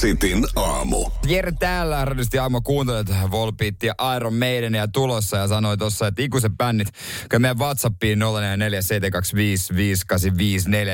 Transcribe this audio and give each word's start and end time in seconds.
Sitin 0.00 0.46
aamu. 0.56 1.10
Jere 1.26 1.52
täällä 1.52 2.04
radiosti 2.04 2.38
aamu 2.38 2.60
kuuntelet 2.60 3.06
Volbeat 3.30 3.82
ja 3.82 3.94
Iron 4.16 4.34
Maiden 4.34 4.74
ja 4.74 4.88
tulossa 4.88 5.36
ja 5.36 5.48
sanoi 5.48 5.78
tuossa, 5.78 6.06
että 6.06 6.22
ikuiset 6.22 6.52
bännit, 6.58 6.88
kun 7.30 7.42
meidän 7.42 7.58
Whatsappiin 7.58 8.18
0447255854, 8.18 8.22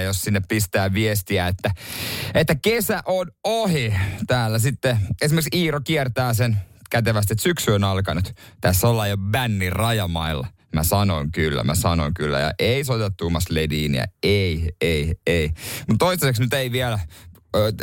jos 0.05 0.21
sinne 0.23 0.43
pistää 0.49 0.95
viestiä, 0.95 1.49
että, 1.49 1.71
että 2.35 2.55
kesä 2.55 3.03
on 3.07 3.31
ohi. 3.45 3.95
Täällä 4.27 4.59
sitten 4.59 4.99
esimerkiksi 5.23 5.59
Iiro 5.59 5.81
kiertää 5.85 6.35
sen 6.35 6.57
kätevästi, 6.91 7.33
että 7.33 7.43
syksy 7.43 7.71
on 7.71 7.85
alkanut. 7.85 8.33
Tässä 8.61 8.89
ollaan 8.89 9.11
jo 9.11 9.17
bännin 9.17 9.73
rajamailla. 9.73 10.47
Mä 10.75 10.83
sanoin 10.83 11.33
kyllä, 11.33 11.65
mä 11.65 11.75
sanoin 11.75 12.15
kyllä. 12.15 12.41
Ja 12.41 12.53
ei 12.59 12.85
soita 12.85 13.11
Tuomas 13.11 13.45
Lediiniä, 13.51 14.07
ei, 14.23 14.69
ei, 14.81 15.15
ei. 15.27 15.51
Mutta 15.89 16.05
toistaiseksi 16.05 16.43
nyt 16.43 16.53
ei 16.53 16.73
vielä 16.73 16.99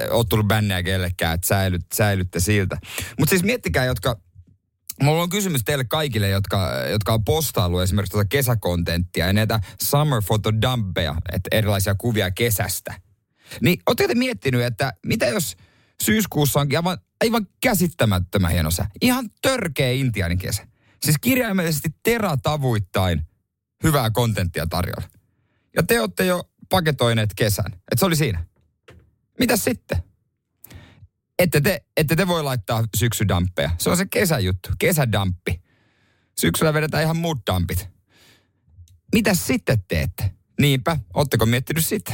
ole 0.09 0.25
tullut 0.30 0.48
bänniä 0.48 0.84
kellekään, 0.84 1.34
että 1.34 1.48
säilyt, 1.48 1.86
säilytte 1.93 2.39
siltä. 2.39 2.77
Mutta 3.20 3.30
siis 3.30 3.44
miettikää, 3.44 3.86
jotka 3.86 4.20
Mulla 5.02 5.23
on 5.23 5.30
kysymys 5.30 5.63
teille 5.63 5.84
kaikille, 5.84 6.30
jotka, 6.30 6.72
jotka 6.89 7.13
on 7.13 7.23
postaillut 7.23 7.81
esimerkiksi 7.81 8.12
tuota 8.12 8.27
kesäkontenttia 8.27 9.27
ja 9.27 9.34
näitä 9.34 9.59
summer 9.81 10.22
photo 10.26 10.52
dumpeja, 10.62 11.16
että 11.31 11.48
erilaisia 11.52 11.95
kuvia 11.95 12.31
kesästä. 12.31 13.02
Niin 13.62 13.80
ootteko 13.88 14.08
te 14.08 14.16
miettinyt, 14.16 14.62
että 14.62 14.94
mitä 15.05 15.26
jos 15.26 15.58
syyskuussa 16.03 16.59
on 16.59 16.67
aivan, 16.75 16.98
aivan 17.22 17.48
käsittämättömän 17.61 18.52
hieno 18.52 18.72
sää? 18.72 18.89
Ihan 19.02 19.30
törkeä 19.41 19.91
intianin 19.91 20.38
kesä. 20.38 20.67
Siis 21.03 21.16
kirjaimellisesti 21.22 21.89
teratavuittain 22.03 23.22
hyvää 23.84 24.11
kontenttia 24.11 24.67
tarjolla. 24.67 25.09
Ja 25.75 25.84
te 25.84 26.02
olette 26.02 26.25
jo 26.25 26.50
paketoineet 26.70 27.34
kesän. 27.36 27.73
Että 27.73 28.00
se 28.00 28.05
oli 28.05 28.16
siinä. 28.16 28.45
Mitä 29.40 29.58
sitten? 29.58 29.98
Ette 31.40 31.62
te, 31.62 31.86
ette 31.98 32.16
te 32.16 32.28
voi 32.28 32.44
laittaa 32.44 32.84
syksydamppeja. 32.98 33.70
Se 33.78 33.90
on 33.90 33.98
se 33.98 34.06
kesäjuttu, 34.06 34.70
kesädamppi. 34.80 35.62
Syksyllä 36.40 36.73
vedetään 36.73 37.03
ihan 37.03 37.17
muut 37.17 37.38
dampit. 37.52 37.90
Mitä 39.14 39.34
sitten 39.34 39.84
teette? 39.88 40.31
Niinpä, 40.62 40.98
ootteko 41.14 41.45
miettinyt 41.45 41.86
sitä? 41.86 42.14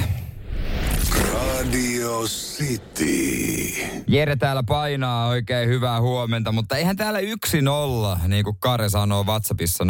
Radio 1.25 2.23
City. 2.23 3.73
Jere 4.07 4.35
täällä 4.35 4.63
painaa 4.63 5.27
oikein 5.27 5.69
hyvää 5.69 6.01
huomenta, 6.01 6.51
mutta 6.51 6.77
eihän 6.77 6.95
täällä 6.95 7.19
yksin 7.19 7.67
olla, 7.67 8.19
niin 8.27 8.43
kuin 8.43 8.57
Kare 8.59 8.89
sanoo 8.89 9.23
WhatsAppissa 9.23 9.83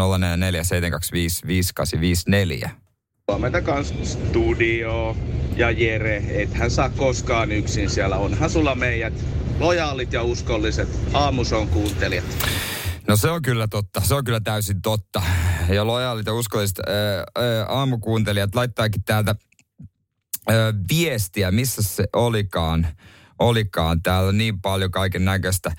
0447255854. 2.65 2.69
Huomenta 3.31 3.61
kans 3.61 3.93
studio 4.03 5.17
ja 5.59 5.71
Jere, 5.71 6.23
ethän 6.29 6.71
saa 6.71 6.89
koskaan 6.89 7.51
yksin 7.51 7.89
siellä. 7.89 8.17
Onhan 8.17 8.49
sulla 8.49 8.75
meidät 8.75 9.13
lojaalit 9.59 10.13
ja 10.13 10.23
uskolliset 10.23 10.89
aamuson 11.13 11.67
kuuntelijat. 11.67 12.25
No 13.07 13.15
se 13.15 13.29
on 13.29 13.41
kyllä 13.41 13.67
totta, 13.67 14.01
se 14.01 14.15
on 14.15 14.23
kyllä 14.23 14.39
täysin 14.39 14.81
totta. 14.81 15.21
Ja 15.69 15.87
lojaalit 15.87 16.25
ja 16.25 16.33
uskolliset 16.33 16.79
ää, 16.79 16.95
ää, 16.95 17.65
aamukuuntelijat 17.65 18.55
laittaakin 18.55 19.03
täältä 19.03 19.35
ää, 20.47 20.73
viestiä, 20.89 21.51
missä 21.51 21.83
se 21.83 22.03
olikaan. 22.13 22.87
Olikaan 23.39 24.01
täällä 24.03 24.31
niin 24.31 24.61
paljon 24.61 24.91
kaiken 24.91 25.25
näköistä. 25.25 25.71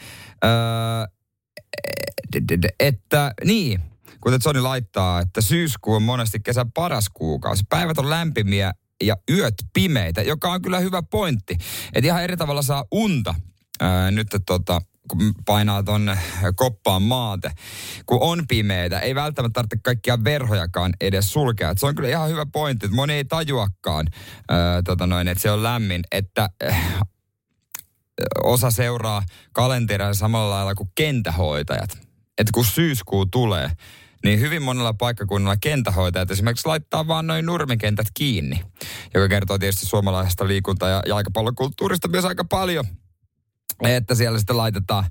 Että 2.80 3.34
niin, 3.44 3.80
kuten 4.20 4.42
Sony 4.42 4.60
laittaa, 4.60 5.20
että 5.20 5.40
syyskuu 5.40 5.94
on 5.94 6.02
monesti 6.02 6.40
kesän 6.40 6.72
paras 6.72 7.08
kuukausi. 7.14 7.62
Päivät 7.68 7.98
on 7.98 8.10
lämpimiä 8.10 8.72
ja 9.04 9.16
yöt 9.30 9.54
pimeitä, 9.74 10.22
joka 10.22 10.52
on 10.52 10.62
kyllä 10.62 10.78
hyvä 10.78 11.02
pointti. 11.02 11.56
Että 11.92 12.08
ihan 12.08 12.24
eri 12.24 12.36
tavalla 12.36 12.62
saa 12.62 12.84
unta 12.90 13.34
ää, 13.80 14.10
nyt 14.10 14.26
tota, 14.46 14.80
kun 15.08 15.34
painaa 15.46 15.82
tonne 15.82 16.18
koppaan 16.56 17.02
maate, 17.02 17.50
kun 18.06 18.18
on 18.20 18.44
pimeitä, 18.48 19.00
ei 19.00 19.14
välttämättä 19.14 19.54
tarvitse 19.54 19.78
kaikkia 19.82 20.24
verhojakaan 20.24 20.92
edes 21.00 21.32
sulkea. 21.32 21.70
Et 21.70 21.78
se 21.78 21.86
on 21.86 21.94
kyllä 21.94 22.08
ihan 22.08 22.28
hyvä 22.28 22.46
pointti, 22.52 22.86
että 22.86 22.96
moni 22.96 23.12
ei 23.12 23.24
tajuakaan, 23.24 24.06
ää, 24.48 24.82
tota 24.82 25.06
noin, 25.06 25.28
että 25.28 25.42
se 25.42 25.50
on 25.50 25.62
lämmin, 25.62 26.02
että 26.12 26.48
äh, 26.64 27.00
osa 28.44 28.70
seuraa 28.70 29.22
kalenteria 29.52 30.14
samalla 30.14 30.50
lailla 30.50 30.74
kuin 30.74 30.90
kentähoitajat. 30.94 31.90
Että 32.38 32.50
kun 32.54 32.64
syyskuu 32.64 33.26
tulee, 33.26 33.70
niin 34.24 34.40
hyvin 34.40 34.62
monella 34.62 34.92
paikkakunnalla 34.92 35.56
kentähoitajat 35.56 36.30
esimerkiksi 36.30 36.68
laittaa 36.68 37.06
vaan 37.06 37.26
noin 37.26 37.46
nurmikentät 37.46 38.06
kiinni, 38.14 38.60
joka 39.14 39.28
kertoo 39.28 39.58
tietysti 39.58 39.86
suomalaisesta 39.86 40.48
liikunta- 40.48 40.88
ja 40.88 41.02
jalkapallokulttuurista 41.06 42.08
myös 42.08 42.24
aika 42.24 42.44
paljon 42.44 42.84
että 43.88 44.14
siellä 44.14 44.38
sitten 44.38 44.56
laitetaan, 44.56 45.04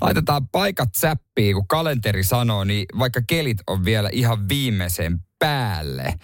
laitetaan 0.00 0.48
paikat 0.48 0.94
säppiin, 0.94 1.54
kun 1.54 1.68
kalenteri 1.68 2.24
sanoo, 2.24 2.64
niin 2.64 2.86
vaikka 2.98 3.20
kelit 3.26 3.58
on 3.66 3.84
vielä 3.84 4.08
ihan 4.12 4.48
viimeisen 4.48 5.18
päälle. 5.38 6.14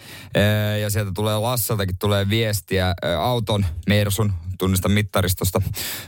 Ja 0.81 0.89
sieltä 0.89 1.11
tulee 1.15 1.37
Lassaltakin 1.37 1.97
tulee 1.99 2.29
viestiä 2.29 2.93
auton, 3.19 3.65
Mersun, 3.89 4.33
tunnista 4.59 4.89
mittaristosta, 4.89 5.61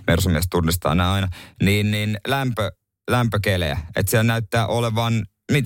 Mersun 0.08 0.32
mies 0.32 0.48
tunnistaa 0.52 0.96
nämä 0.96 1.14
aina, 1.14 1.28
niin, 1.64 1.92
niin 1.92 2.18
lämpö, 2.28 2.72
lämpökelejä. 3.10 3.78
Että 3.96 4.10
siellä 4.10 4.24
näyttää 4.24 4.68
olevan 4.68 5.26
15,5 5.52 5.60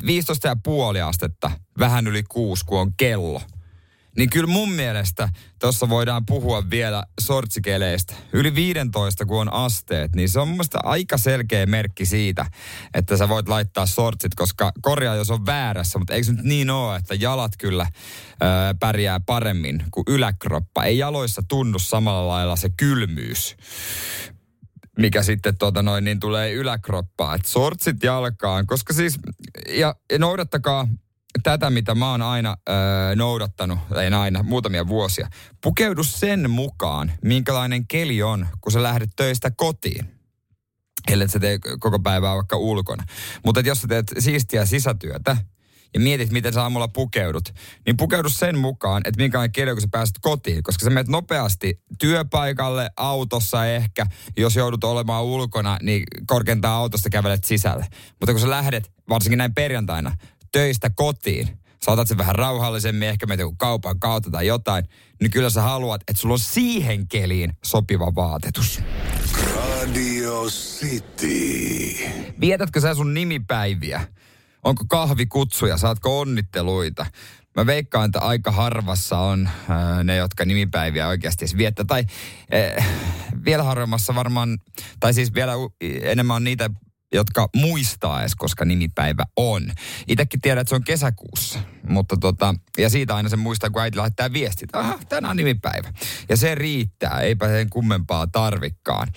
astetta, 1.06 1.52
vähän 1.80 2.08
yli 2.08 2.24
kuusi, 2.24 2.66
kun 2.66 2.80
on 2.80 2.94
kello. 2.98 3.42
Niin 4.18 4.30
kyllä 4.30 4.48
mun 4.48 4.72
mielestä 4.72 5.30
tuossa 5.60 5.90
voidaan 5.90 6.26
puhua 6.26 6.70
vielä 6.70 7.04
sortsikeleistä. 7.22 8.14
Yli 8.34 8.56
15 8.56 9.26
kun 9.26 9.42
on 9.42 9.54
asteet, 9.54 10.16
niin 10.16 10.30
se 10.30 10.40
on 10.40 10.48
mun 10.48 10.56
mielestä 10.56 10.80
aika 10.84 11.18
selkeä 11.18 11.66
merkki 11.66 12.06
siitä, 12.06 12.46
että 12.94 13.18
sä 13.18 13.30
voit 13.30 13.50
laittaa 13.50 13.86
sortsit, 13.86 14.36
koska 14.36 14.72
korjaa 14.82 15.16
jos 15.16 15.30
on 15.30 15.46
väärässä, 15.46 16.00
mutta 16.00 16.14
eikö 16.14 16.26
se 16.26 16.32
nyt 16.32 16.46
niin 16.46 16.70
ole, 16.70 16.96
että 16.96 17.16
jalat 17.16 17.52
kyllä 17.58 17.88
ö, 17.88 18.46
pärjää 18.80 19.20
paremmin 19.20 19.84
kuin 19.92 20.04
yläkroppa. 20.08 20.84
Ei 20.84 20.98
jaloissa 20.98 21.42
tunnu 21.48 21.80
samalla 21.80 22.28
lailla 22.28 22.56
se 22.56 22.70
kylmyys 22.78 23.56
mikä 25.00 25.24
sitten 25.24 25.58
tuota 25.58 25.82
noin, 25.82 26.04
niin 26.04 26.20
tulee 26.20 26.54
yläkroppaan. 26.54 27.36
Et 27.36 27.46
sortsit 27.46 28.04
jalkaan, 28.04 28.68
koska 28.68 28.94
siis, 28.94 29.20
ja, 29.70 29.96
ja 30.12 30.20
noudattakaa 30.20 30.88
tätä, 31.44 31.70
mitä 31.70 31.96
mä 31.96 32.12
oon 32.12 32.22
aina 32.22 32.58
öö, 32.70 33.16
noudattanut, 33.16 33.80
ei 34.02 34.14
aina, 34.14 34.44
muutamia 34.44 34.88
vuosia. 34.88 35.30
Pukeudu 35.64 36.04
sen 36.04 36.50
mukaan, 36.50 37.12
minkälainen 37.24 37.88
keli 37.88 38.24
on, 38.24 38.48
kun 38.62 38.72
sä 38.72 38.84
lähdet 38.84 39.10
töistä 39.16 39.52
kotiin. 39.52 40.10
Ellei 41.12 41.30
sä 41.30 41.40
tee 41.40 41.60
koko 41.80 42.00
päivää 42.00 42.36
vaikka 42.36 42.58
ulkona. 42.58 43.04
Mutta 43.46 43.62
jos 43.62 43.82
sä 43.82 43.88
teet 43.88 44.14
siistiä 44.20 44.66
sisätyötä, 44.66 45.38
ja 45.94 46.00
mietit, 46.00 46.32
miten 46.32 46.54
sä 46.54 46.62
aamulla 46.62 46.88
pukeudut, 46.88 47.54
niin 47.86 47.98
pukeudu 47.98 48.30
sen 48.30 48.58
mukaan, 48.58 49.02
että 49.06 49.22
minkälainen 49.22 49.52
keli 49.52 49.72
kun 49.72 49.82
sä 49.82 49.88
pääset 49.92 50.16
kotiin. 50.22 50.64
Koska 50.64 50.84
sä 50.84 50.90
menet 50.90 51.08
nopeasti 51.08 51.82
työpaikalle, 52.00 52.90
autossa 52.98 53.66
ehkä. 53.66 54.06
Jos 54.38 54.56
joudut 54.56 54.84
olemaan 54.84 55.24
ulkona, 55.24 55.78
niin 55.82 56.04
korkeintaan 56.28 56.76
autosta 56.76 57.10
kävelet 57.10 57.44
sisälle. 57.44 57.86
Mutta 58.20 58.32
kun 58.32 58.42
sä 58.42 58.50
lähdet, 58.50 58.92
varsinkin 59.10 59.38
näin 59.38 59.54
perjantaina, 59.54 60.18
töistä 60.52 60.90
kotiin, 60.90 61.60
saatat 61.84 62.08
sen 62.08 62.18
vähän 62.18 62.36
rauhallisemmin, 62.36 63.10
ehkä 63.10 63.26
meitä 63.26 63.44
joku 63.44 63.56
kaupan 63.58 64.00
kautta 64.00 64.32
tai 64.32 64.48
jotain, 64.48 64.86
niin 65.22 65.32
kyllä 65.32 65.50
sä 65.50 65.62
haluat, 65.62 66.02
että 66.02 66.22
sulla 66.22 66.34
on 66.34 66.40
siihen 66.40 67.08
keliin 67.08 67.54
sopiva 67.66 68.16
vaatetus. 68.16 68.82
Radio 69.56 70.46
City. 70.46 71.96
Vietätkö 72.40 72.82
sä 72.82 72.94
sun 72.94 73.14
nimipäiviä? 73.14 74.02
Onko 74.64 74.84
kahvikutsuja? 74.88 75.78
Saatko 75.78 76.20
onnitteluita? 76.20 77.06
Mä 77.56 77.66
veikkaan, 77.66 78.06
että 78.06 78.20
aika 78.20 78.52
harvassa 78.52 79.18
on 79.20 79.50
ää, 79.70 80.04
ne, 80.04 80.16
jotka 80.16 80.46
nimipäiviä 80.46 81.08
oikeasti 81.08 81.46
viettää. 81.58 81.86
Tai 81.86 82.04
ää, 82.52 82.84
vielä 83.46 83.64
harvemmassa 83.64 84.16
varmaan, 84.16 84.58
tai 85.00 85.14
siis 85.14 85.34
vielä 85.34 85.54
enemmän 86.02 86.36
on 86.36 86.44
niitä 86.44 86.70
jotka 87.14 87.50
muistaa 87.56 88.22
edes, 88.22 88.36
koska 88.36 88.66
nimipäivä 88.66 89.24
on. 89.36 89.72
Itsekin 90.08 90.42
tiedän, 90.42 90.62
että 90.62 90.70
se 90.70 90.76
on 90.76 90.84
kesäkuussa, 90.84 91.60
mutta 91.90 92.18
tota, 92.18 92.56
ja 92.78 92.90
siitä 92.90 93.16
aina 93.16 93.30
se 93.30 93.36
muistaa, 93.36 93.70
kun 93.70 93.82
äiti 93.82 93.98
laittaa 93.98 94.34
viestit, 94.34 94.76
aha, 94.76 95.00
tänään 95.10 95.32
on 95.32 95.38
nimipäivä. 95.38 95.94
Ja 96.30 96.38
se 96.38 96.56
riittää, 96.56 97.20
eipä 97.22 97.48
sen 97.48 97.70
kummempaa 97.70 98.28
tarvikkaan. 98.28 99.08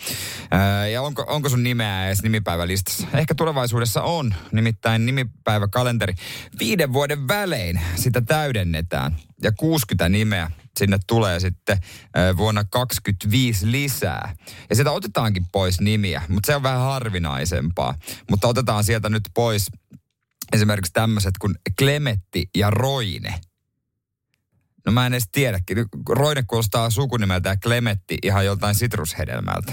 Ää, 0.51 0.89
ja 0.89 1.03
onko, 1.03 1.25
onko 1.29 1.49
sun 1.49 1.63
nimeä 1.63 2.07
edes 2.07 2.23
nimipäivälistassa? 2.23 3.07
Ehkä 3.15 3.35
tulevaisuudessa 3.35 4.03
on, 4.03 4.35
nimittäin 4.53 5.07
nimipäiväkalenteri. 5.07 6.15
Viiden 6.59 6.93
vuoden 6.93 7.29
välein 7.29 7.81
sitä 7.95 8.21
täydennetään 8.21 9.17
ja 9.43 9.53
60 9.53 10.09
nimeä 10.09 10.51
sinne 10.79 10.99
tulee 11.07 11.41
sitten 11.41 11.79
vuonna 12.37 12.65
2025 12.65 13.71
lisää. 13.71 14.35
Ja 14.71 14.77
sieltä 14.77 14.91
otetaankin 14.91 15.47
pois 15.53 15.81
nimiä, 15.81 16.23
mutta 16.29 16.47
se 16.47 16.57
on 16.57 16.63
vähän 16.63 16.81
harvinaisempaa. 16.81 17.95
Mutta 18.31 18.49
otetaan 18.49 18.85
sieltä 18.85 19.09
nyt 19.09 19.23
pois 19.35 19.67
esimerkiksi 20.53 20.93
tämmöiset 20.93 21.39
kuin 21.39 21.55
Klemetti 21.79 22.51
ja 22.55 22.71
Roine. 22.71 23.41
No 24.87 24.93
mä 24.93 25.07
en 25.07 25.13
edes 25.13 25.29
tiedäkin. 25.33 25.77
Roine 26.09 26.43
kuulostaa 26.47 26.91
sukunimeltä 26.91 27.57
Klemetti 27.57 28.19
ihan 28.23 28.45
joltain 28.45 28.75
sitrushedelmältä, 28.75 29.73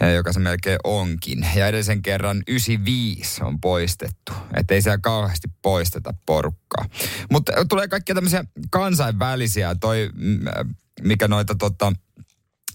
eh, 0.00 0.14
joka 0.14 0.32
se 0.32 0.40
melkein 0.40 0.78
onkin. 0.84 1.46
Ja 1.54 1.66
edellisen 1.66 2.02
kerran 2.02 2.42
95 2.48 3.44
on 3.44 3.60
poistettu. 3.60 4.32
Että 4.54 4.74
ei 4.74 4.82
siellä 4.82 4.98
kauheasti 4.98 5.48
poisteta 5.62 6.14
porukkaa. 6.26 6.84
Mutta 7.30 7.52
tulee 7.68 7.88
kaikkia 7.88 8.14
tämmöisiä 8.14 8.44
kansainvälisiä, 8.70 9.74
toi 9.80 10.10
mm, 10.14 10.46
äh, 10.46 10.52
mikä 11.02 11.28
noita 11.28 11.54
tota, 11.54 11.92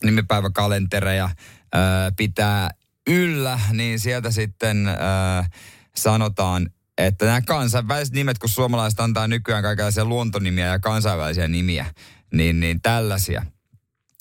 nimipäiväkalentereja 0.04 1.30
ää, 1.74 2.12
pitää 2.18 2.69
yllä, 3.08 3.60
niin 3.72 4.00
sieltä 4.00 4.31
sitten 4.31 4.88
ää, 4.88 5.50
sanotaan, 5.96 6.69
että 6.98 7.26
nämä 7.26 7.42
kansainväliset 7.42 8.14
nimet, 8.14 8.38
kun 8.38 8.50
suomalaiset 8.50 9.00
antaa 9.00 9.28
nykyään 9.28 9.64
kaikenlaisia 9.64 10.06
luontonimiä 10.06 10.66
ja 10.66 10.80
kansainvälisiä 10.80 11.48
nimiä, 11.48 11.86
niin, 12.34 12.60
niin 12.60 12.82
tällaisia 12.82 13.46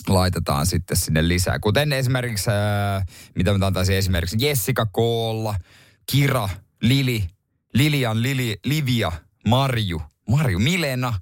laitetaan 0.09 0.67
sitten 0.67 0.97
sinne 0.97 1.29
lisää. 1.29 1.59
Kuten 1.59 1.93
esimerkiksi, 1.93 2.51
ää, 2.51 3.07
mitä 3.35 3.59
mä 3.59 3.67
antaisin 3.67 3.97
esimerkiksi, 3.97 4.37
Jessica 4.41 4.87
Koolla, 4.87 5.55
Kira, 6.13 6.49
Lili, 6.83 7.25
Lilian, 7.75 8.23
Lili, 8.23 8.57
Livia, 8.65 9.13
Marju, 9.49 10.03
Marju, 10.29 10.59
Milena, 10.59 11.21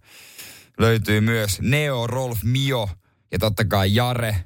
löytyy 0.79 1.21
myös 1.21 1.61
Neo, 1.61 2.07
Rolf, 2.07 2.43
Mio 2.43 2.89
ja 3.33 3.39
totta 3.39 3.65
kai 3.65 3.95
Jare. 3.95 4.45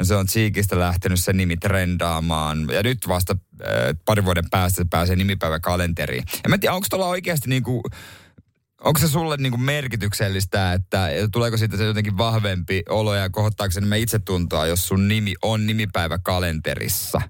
Ja 0.00 0.04
se 0.04 0.14
on 0.14 0.26
Tsiikistä 0.26 0.78
lähtenyt 0.78 1.20
se 1.20 1.32
nimi 1.32 1.56
trendaamaan. 1.56 2.68
Ja 2.72 2.82
nyt 2.82 2.98
vasta 3.08 3.36
äh, 3.62 3.68
pari 4.04 4.24
vuoden 4.24 4.50
päästä 4.50 4.76
se 4.76 4.84
pääsee 4.90 5.16
nimipäiväkalenteriin. 5.16 6.24
Ja 6.44 6.48
mä 6.48 6.54
en 6.54 6.60
tiedä, 6.60 6.74
onko 6.74 6.86
tuolla 6.90 7.06
oikeasti 7.06 7.48
niinku, 7.48 7.82
onko 8.84 9.00
se 9.00 9.08
sulle 9.08 9.36
niinku 9.36 9.58
merkityksellistä, 9.58 10.72
että 10.72 11.08
tuleeko 11.32 11.56
siitä 11.56 11.76
se 11.76 11.84
jotenkin 11.84 12.18
vahvempi 12.18 12.82
olo 12.88 13.14
ja 13.14 13.30
kohottaako 13.30 13.72
se 13.72 13.80
itsetuntoa, 13.98 14.66
jos 14.66 14.88
sun 14.88 15.08
nimi 15.08 15.34
on 15.42 15.66
nimipäiväkalenterissa? 15.66 17.20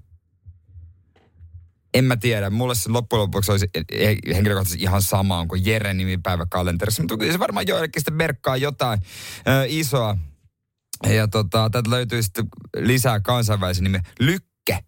En 1.95 2.05
mä 2.05 2.17
tiedä. 2.17 2.51
Mulle 2.51 2.75
se 2.75 2.91
loppujen 2.91 3.21
lopuksi 3.21 3.53
olisi 3.53 3.71
he- 3.93 4.35
henkilökohtaisesti 4.35 4.83
ihan 4.83 5.03
sama, 5.03 5.39
onko 5.39 5.57
Jere 5.57 5.95
nimipäivä 5.95 6.47
kalenterissa. 6.51 7.03
Mutta 7.03 7.33
se 7.33 7.39
varmaan 7.39 7.67
joillekin 7.67 8.01
sitten 8.01 8.15
merkkaa 8.15 8.57
jotain 8.57 9.01
ö, 9.49 9.65
isoa. 9.69 10.17
Ja 11.07 11.29
tota, 11.29 11.71
täältä 11.71 11.91
löytyy 11.91 12.23
sitten 12.23 12.49
lisää 12.77 13.21
kansainvälisiä 13.21 13.83
nimiä. 13.83 14.03
Lykke, 14.21 14.85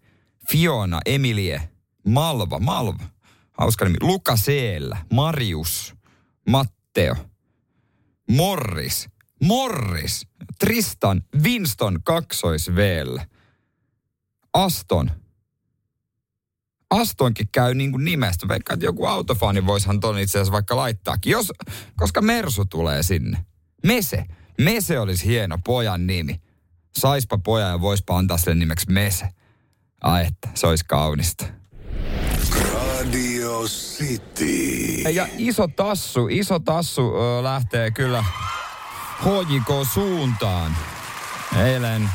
Fiona, 0.51 0.99
Emilie, 1.05 1.69
Malva, 2.07 2.59
Malva. 2.59 3.03
Hauska 3.51 3.85
nimi. 3.85 3.97
Luka 4.01 4.37
Seellä, 4.37 4.97
Marius, 5.13 5.95
Matteo, 6.49 7.15
Morris, 8.31 9.09
Morris, 9.43 10.27
Tristan, 10.59 11.23
Winston 11.43 11.99
kaksois 12.03 12.71
Aston, 14.53 15.11
Astonkin 16.89 17.47
käy 17.51 17.73
niin 17.73 17.91
kuin 17.91 18.05
nimestä. 18.05 18.47
Vaikka 18.47 18.73
että 18.73 18.85
joku 18.85 19.05
autofani 19.05 19.65
voisihan 19.65 19.99
ton 19.99 20.19
itse 20.19 20.37
asiassa 20.37 20.51
vaikka 20.51 20.75
laittaakin. 20.75 21.31
Jos, 21.31 21.51
koska 21.95 22.21
Mersu 22.21 22.65
tulee 22.65 23.03
sinne. 23.03 23.45
Mese. 23.83 24.25
Mese 24.61 24.99
olisi 24.99 25.25
hieno 25.25 25.57
pojan 25.65 26.07
nimi. 26.07 26.41
Saispa 26.95 27.37
poja 27.37 27.67
ja 27.67 27.81
voispa 27.81 28.17
antaa 28.17 28.37
sille 28.37 28.55
nimeksi 28.55 28.91
Mese. 28.91 29.29
Ai 30.01 30.25
että, 30.25 30.49
se 30.53 30.67
olisi 30.67 30.85
kaunista. 30.85 31.45
Radio 32.53 33.63
City. 33.63 35.01
Ja 35.09 35.27
iso 35.37 35.67
tassu, 35.67 36.27
iso 36.27 36.59
tassu 36.59 37.01
ö, 37.15 37.43
lähtee 37.43 37.91
kyllä 37.91 38.23
HJK 39.23 39.87
suuntaan. 39.93 40.75
Eilen 41.65 42.09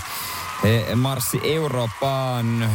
he 0.63 0.95
marssi 0.95 1.41
Eurooppaan 1.43 2.71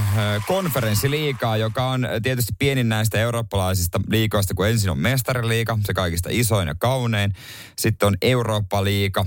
konferenssiliikaa, 0.48 1.58
joka 1.58 1.86
on 1.86 2.08
tietysti 2.24 2.54
pienin 2.60 2.90
näistä 2.90 3.20
eurooppalaisista 3.20 4.00
liikoista, 4.08 4.54
kun 4.54 4.68
ensin 4.68 4.90
on 4.90 5.00
mestariliiga, 5.00 5.78
se 5.86 5.94
kaikista 5.94 6.30
isoin 6.32 6.68
ja 6.68 6.76
kaunein. 6.76 7.34
Sitten 7.78 8.08
on 8.08 8.18
Eurooppa-liiga, 8.22 9.26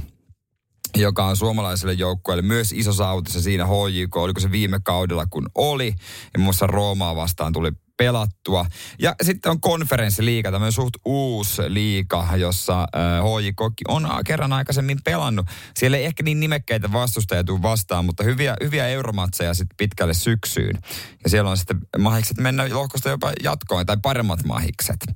joka 0.97 1.25
on 1.25 1.37
suomalaiselle 1.37 1.93
joukkueelle 1.93 2.43
myös 2.43 2.73
iso 2.73 2.93
saavutus 2.93 3.45
siinä 3.45 3.67
HJK, 3.67 4.17
oliko 4.17 4.41
se 4.41 4.51
viime 4.51 4.81
kaudella 4.85 5.27
kun 5.27 5.49
oli. 5.55 5.87
Ja 6.33 6.39
muun 6.39 6.45
muassa 6.45 6.67
Roomaa 6.67 7.17
vastaan 7.17 7.53
tuli 7.53 7.73
pelattua. 7.97 8.67
Ja 8.99 9.15
sitten 9.23 9.51
on 9.51 9.61
konferenssiliiga, 9.61 10.51
tämmöinen 10.51 10.73
suht 10.73 10.95
uusi 11.05 11.63
liiga, 11.69 12.29
jossa 12.37 12.81
äh, 12.81 12.89
HJK 13.23 13.61
on 13.89 14.09
kerran 14.27 14.53
aikaisemmin 14.53 14.99
pelannut. 15.05 15.47
Siellä 15.77 15.97
ei 15.97 16.05
ehkä 16.05 16.23
niin 16.23 16.41
nimekkäitä 16.41 16.93
vastustajia 16.93 17.45
tule 17.45 17.63
vastaan, 17.63 18.05
mutta 18.05 18.25
hyviä, 18.25 18.57
hyviä 18.63 18.89
euromatseja 18.89 19.55
sitten 19.55 19.77
pitkälle 19.77 20.15
syksyyn. 20.15 20.79
Ja 21.25 21.31
siellä 21.31 21.51
on 21.51 21.57
sitten 21.57 21.79
mahikset 21.99 22.39
mennä 22.39 22.69
lohkosta 22.73 23.09
jopa 23.09 23.33
jatkoon, 23.43 23.87
tai 23.87 23.97
paremmat 24.03 24.45
mahikset. 24.45 25.07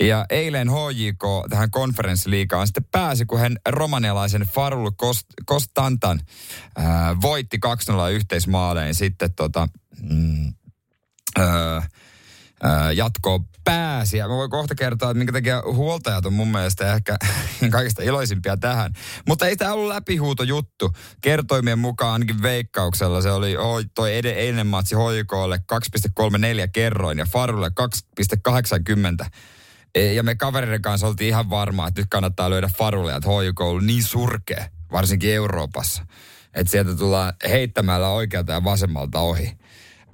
Ja 0.00 0.26
eilen 0.30 0.68
HJK 0.70 1.50
tähän 1.50 1.70
konferenssiliigaan 1.70 2.66
sitten 2.66 2.84
pääsi, 2.92 3.26
kun 3.26 3.40
hän 3.40 3.56
romanialaisen 3.68 4.46
Farul 4.54 4.90
Kost, 4.96 5.26
Kostantan 5.46 6.20
äh, 6.78 7.20
voitti 7.20 7.58
2-0 7.92 8.10
yhteismaaleen 8.12 8.94
sitten 8.94 9.34
tota... 9.34 9.68
Mm, 10.02 10.52
jatkoon 11.38 11.82
pääsi. 13.64 14.16
Ja 14.16 14.28
mä 14.28 14.34
voin 14.34 14.50
kohta 14.50 14.74
kertoa, 14.74 15.10
että 15.10 15.18
minkä 15.18 15.32
takia 15.32 15.62
huoltajat 15.72 16.26
on 16.26 16.32
mun 16.32 16.48
mielestä 16.48 16.92
ehkä 16.94 17.16
kaikista 17.70 18.02
iloisimpia 18.02 18.56
tähän. 18.56 18.92
Mutta 19.28 19.46
ei 19.46 19.56
tämä 19.56 19.72
ollut 19.72 19.88
läpihuuto 19.88 20.42
juttu. 20.42 20.92
Kertoimien 21.20 21.78
mukaan 21.78 22.12
ainakin 22.12 22.42
veikkauksella 22.42 23.20
se 23.20 23.30
oli 23.30 23.56
oi, 23.56 23.84
toi 23.94 24.16
ed- 24.16 24.24
eilinen 24.24 24.66
matsi 24.66 24.94
hoikoille 24.94 25.56
2,34 25.56 26.68
kerroin 26.72 27.18
ja 27.18 27.26
Farulle 27.26 27.70
2,80. 29.22 29.26
E, 29.94 30.12
Ja 30.12 30.22
me 30.22 30.34
kavereiden 30.34 30.82
kanssa 30.82 31.06
oltiin 31.06 31.28
ihan 31.28 31.50
varmaa, 31.50 31.88
että 31.88 32.00
nyt 32.00 32.10
kannattaa 32.10 32.50
löydä 32.50 32.70
Farulle, 32.78 33.16
että 33.16 33.28
ollut 33.60 33.84
niin 33.84 34.02
surkea, 34.02 34.68
varsinkin 34.92 35.34
Euroopassa. 35.34 36.06
Että 36.54 36.70
sieltä 36.70 36.94
tullaan 36.94 37.32
heittämällä 37.48 38.08
oikealta 38.08 38.52
ja 38.52 38.64
vasemmalta 38.64 39.20
ohi. 39.20 39.58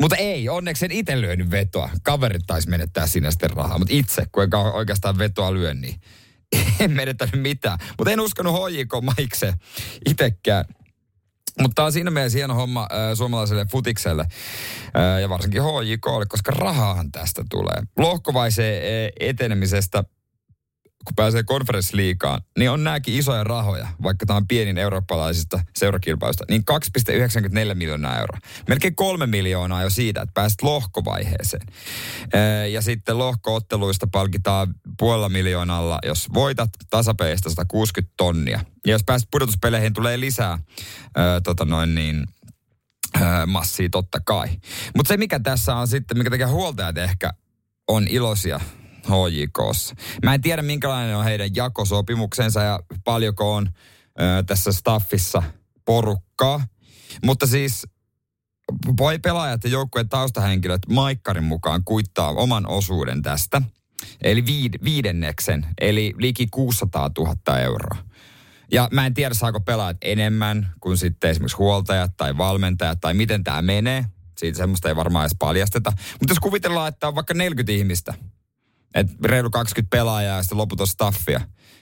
Mutta 0.02 0.16
ei, 0.16 0.48
onneksi 0.48 0.84
en 0.84 0.90
itse 0.90 1.20
lyönyt 1.20 1.50
vetoa. 1.50 1.90
Kaverit 2.02 2.42
taisi 2.46 2.68
menettää 2.68 3.06
siinä 3.06 3.30
sitten 3.30 3.50
rahaa, 3.50 3.78
mutta 3.78 3.94
itse, 3.94 4.26
kun 4.32 4.42
en 4.42 4.54
oikeastaan 4.54 5.18
vetoa 5.18 5.54
lyö, 5.54 5.74
niin 5.74 6.00
en 6.80 6.90
menettänyt 6.90 7.42
mitään. 7.42 7.78
Mutta 7.98 8.10
en 8.10 8.20
uskonut 8.20 8.54
HJK 8.54 8.92
Maikseen 9.02 9.54
itsekään. 10.06 10.64
Mutta 11.60 11.74
tämä 11.74 11.86
on 11.86 11.92
siinä 11.92 12.10
mielessä 12.10 12.38
hieno 12.38 12.54
homma 12.54 12.80
äh, 12.92 13.16
suomalaiselle 13.16 13.66
futikselle 13.70 14.22
äh, 14.22 15.20
ja 15.20 15.28
varsinkin 15.28 15.62
HJKlle, 15.62 16.26
koska 16.28 16.50
rahahan 16.50 17.12
tästä 17.12 17.44
tulee. 17.50 17.82
Lohkovaiseen 17.98 18.82
äh, 18.82 19.12
etenemisestä 19.20 20.04
kun 21.04 21.14
pääsee 21.16 21.42
konferenssliikaan, 21.42 22.40
niin 22.58 22.70
on 22.70 22.84
nämäkin 22.84 23.14
isoja 23.14 23.44
rahoja, 23.44 23.88
vaikka 24.02 24.26
tämä 24.26 24.36
on 24.36 24.48
pienin 24.48 24.78
eurooppalaisista 24.78 25.60
seurakilpailusta, 25.76 26.44
niin 26.48 26.62
2,94 26.70 27.74
miljoonaa 27.74 28.18
euroa. 28.18 28.38
Melkein 28.68 28.94
kolme 28.94 29.26
miljoonaa 29.26 29.82
jo 29.82 29.90
siitä, 29.90 30.22
että 30.22 30.34
pääset 30.34 30.62
lohkovaiheeseen. 30.62 31.66
Ja 32.72 32.82
sitten 32.82 33.18
lohkootteluista 33.18 34.06
palkitaan 34.06 34.74
puolella 34.98 35.28
miljoonalla, 35.28 35.98
jos 36.06 36.28
voitat 36.34 36.70
tasapeistä 36.90 37.50
160 37.50 38.14
tonnia. 38.16 38.60
Ja 38.86 38.92
jos 38.92 39.04
pääset 39.06 39.28
pudotuspeleihin, 39.30 39.92
tulee 39.92 40.20
lisää 40.20 40.58
ää, 41.16 41.40
tota 41.40 41.64
noin 41.64 41.94
niin, 41.94 42.26
massia 43.46 43.88
totta 43.90 44.20
kai. 44.24 44.48
Mutta 44.96 45.08
se 45.08 45.16
mikä 45.16 45.40
tässä 45.40 45.76
on 45.76 45.88
sitten, 45.88 46.18
mikä 46.18 46.30
tekee 46.30 46.46
huoltajat 46.46 46.98
ehkä 46.98 47.32
on 47.88 48.08
iloisia 48.08 48.60
HJKssa. 49.06 49.94
Mä 50.24 50.34
en 50.34 50.40
tiedä, 50.40 50.62
minkälainen 50.62 51.16
on 51.16 51.24
heidän 51.24 51.54
jakosopimuksensa 51.54 52.62
ja 52.62 52.80
paljonko 53.04 53.54
on 53.54 53.68
ö, 54.20 54.42
tässä 54.46 54.72
staffissa 54.72 55.42
porukkaa. 55.84 56.66
Mutta 57.24 57.46
siis 57.46 57.86
voi 58.98 59.18
pelaajat 59.18 59.64
ja 59.64 59.70
joukkueen 59.70 60.08
taustahenkilöt 60.08 60.82
Maikkarin 60.88 61.44
mukaan 61.44 61.84
kuittaa 61.84 62.30
oman 62.30 62.66
osuuden 62.68 63.22
tästä. 63.22 63.62
Eli 64.22 64.46
viid, 64.46 64.74
viidenneksen, 64.84 65.66
eli 65.80 66.14
liki 66.18 66.46
600 66.46 67.10
000 67.18 67.58
euroa. 67.58 67.98
Ja 68.72 68.88
mä 68.92 69.06
en 69.06 69.14
tiedä, 69.14 69.34
saako 69.34 69.60
pelaajat 69.60 69.96
enemmän 70.02 70.72
kuin 70.80 70.98
sitten 70.98 71.30
esimerkiksi 71.30 71.56
huoltajat 71.56 72.16
tai 72.16 72.38
valmentajat 72.38 73.00
tai 73.00 73.14
miten 73.14 73.44
tämä 73.44 73.62
menee. 73.62 74.04
Siitä 74.38 74.58
semmoista 74.58 74.88
ei 74.88 74.96
varmaan 74.96 75.22
edes 75.22 75.36
paljasteta. 75.38 75.92
Mutta 76.20 76.30
jos 76.30 76.38
kuvitellaan, 76.38 76.88
että 76.88 77.08
on 77.08 77.14
vaikka 77.14 77.34
40 77.34 77.72
ihmistä, 77.72 78.14
et 78.94 79.06
reilu 79.24 79.50
20 79.50 79.96
pelaajaa 79.96 80.36
ja 80.36 80.42
sitten 80.42 80.58
loput 80.58 80.80
on 80.80 80.86
staffia 80.86 81.40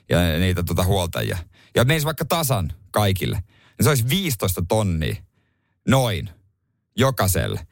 ja 0.08 0.38
niitä 0.38 0.62
tota 0.62 0.84
huoltajia. 0.84 1.38
Ja 1.74 1.84
menisi 1.84 2.06
vaikka 2.06 2.24
tasan 2.24 2.72
kaikille. 2.90 3.36
Niin 3.36 3.84
se 3.84 3.88
olisi 3.88 4.08
15 4.08 4.62
tonnia. 4.68 5.16
Noin. 5.88 6.30
Jokaiselle. 6.96 7.66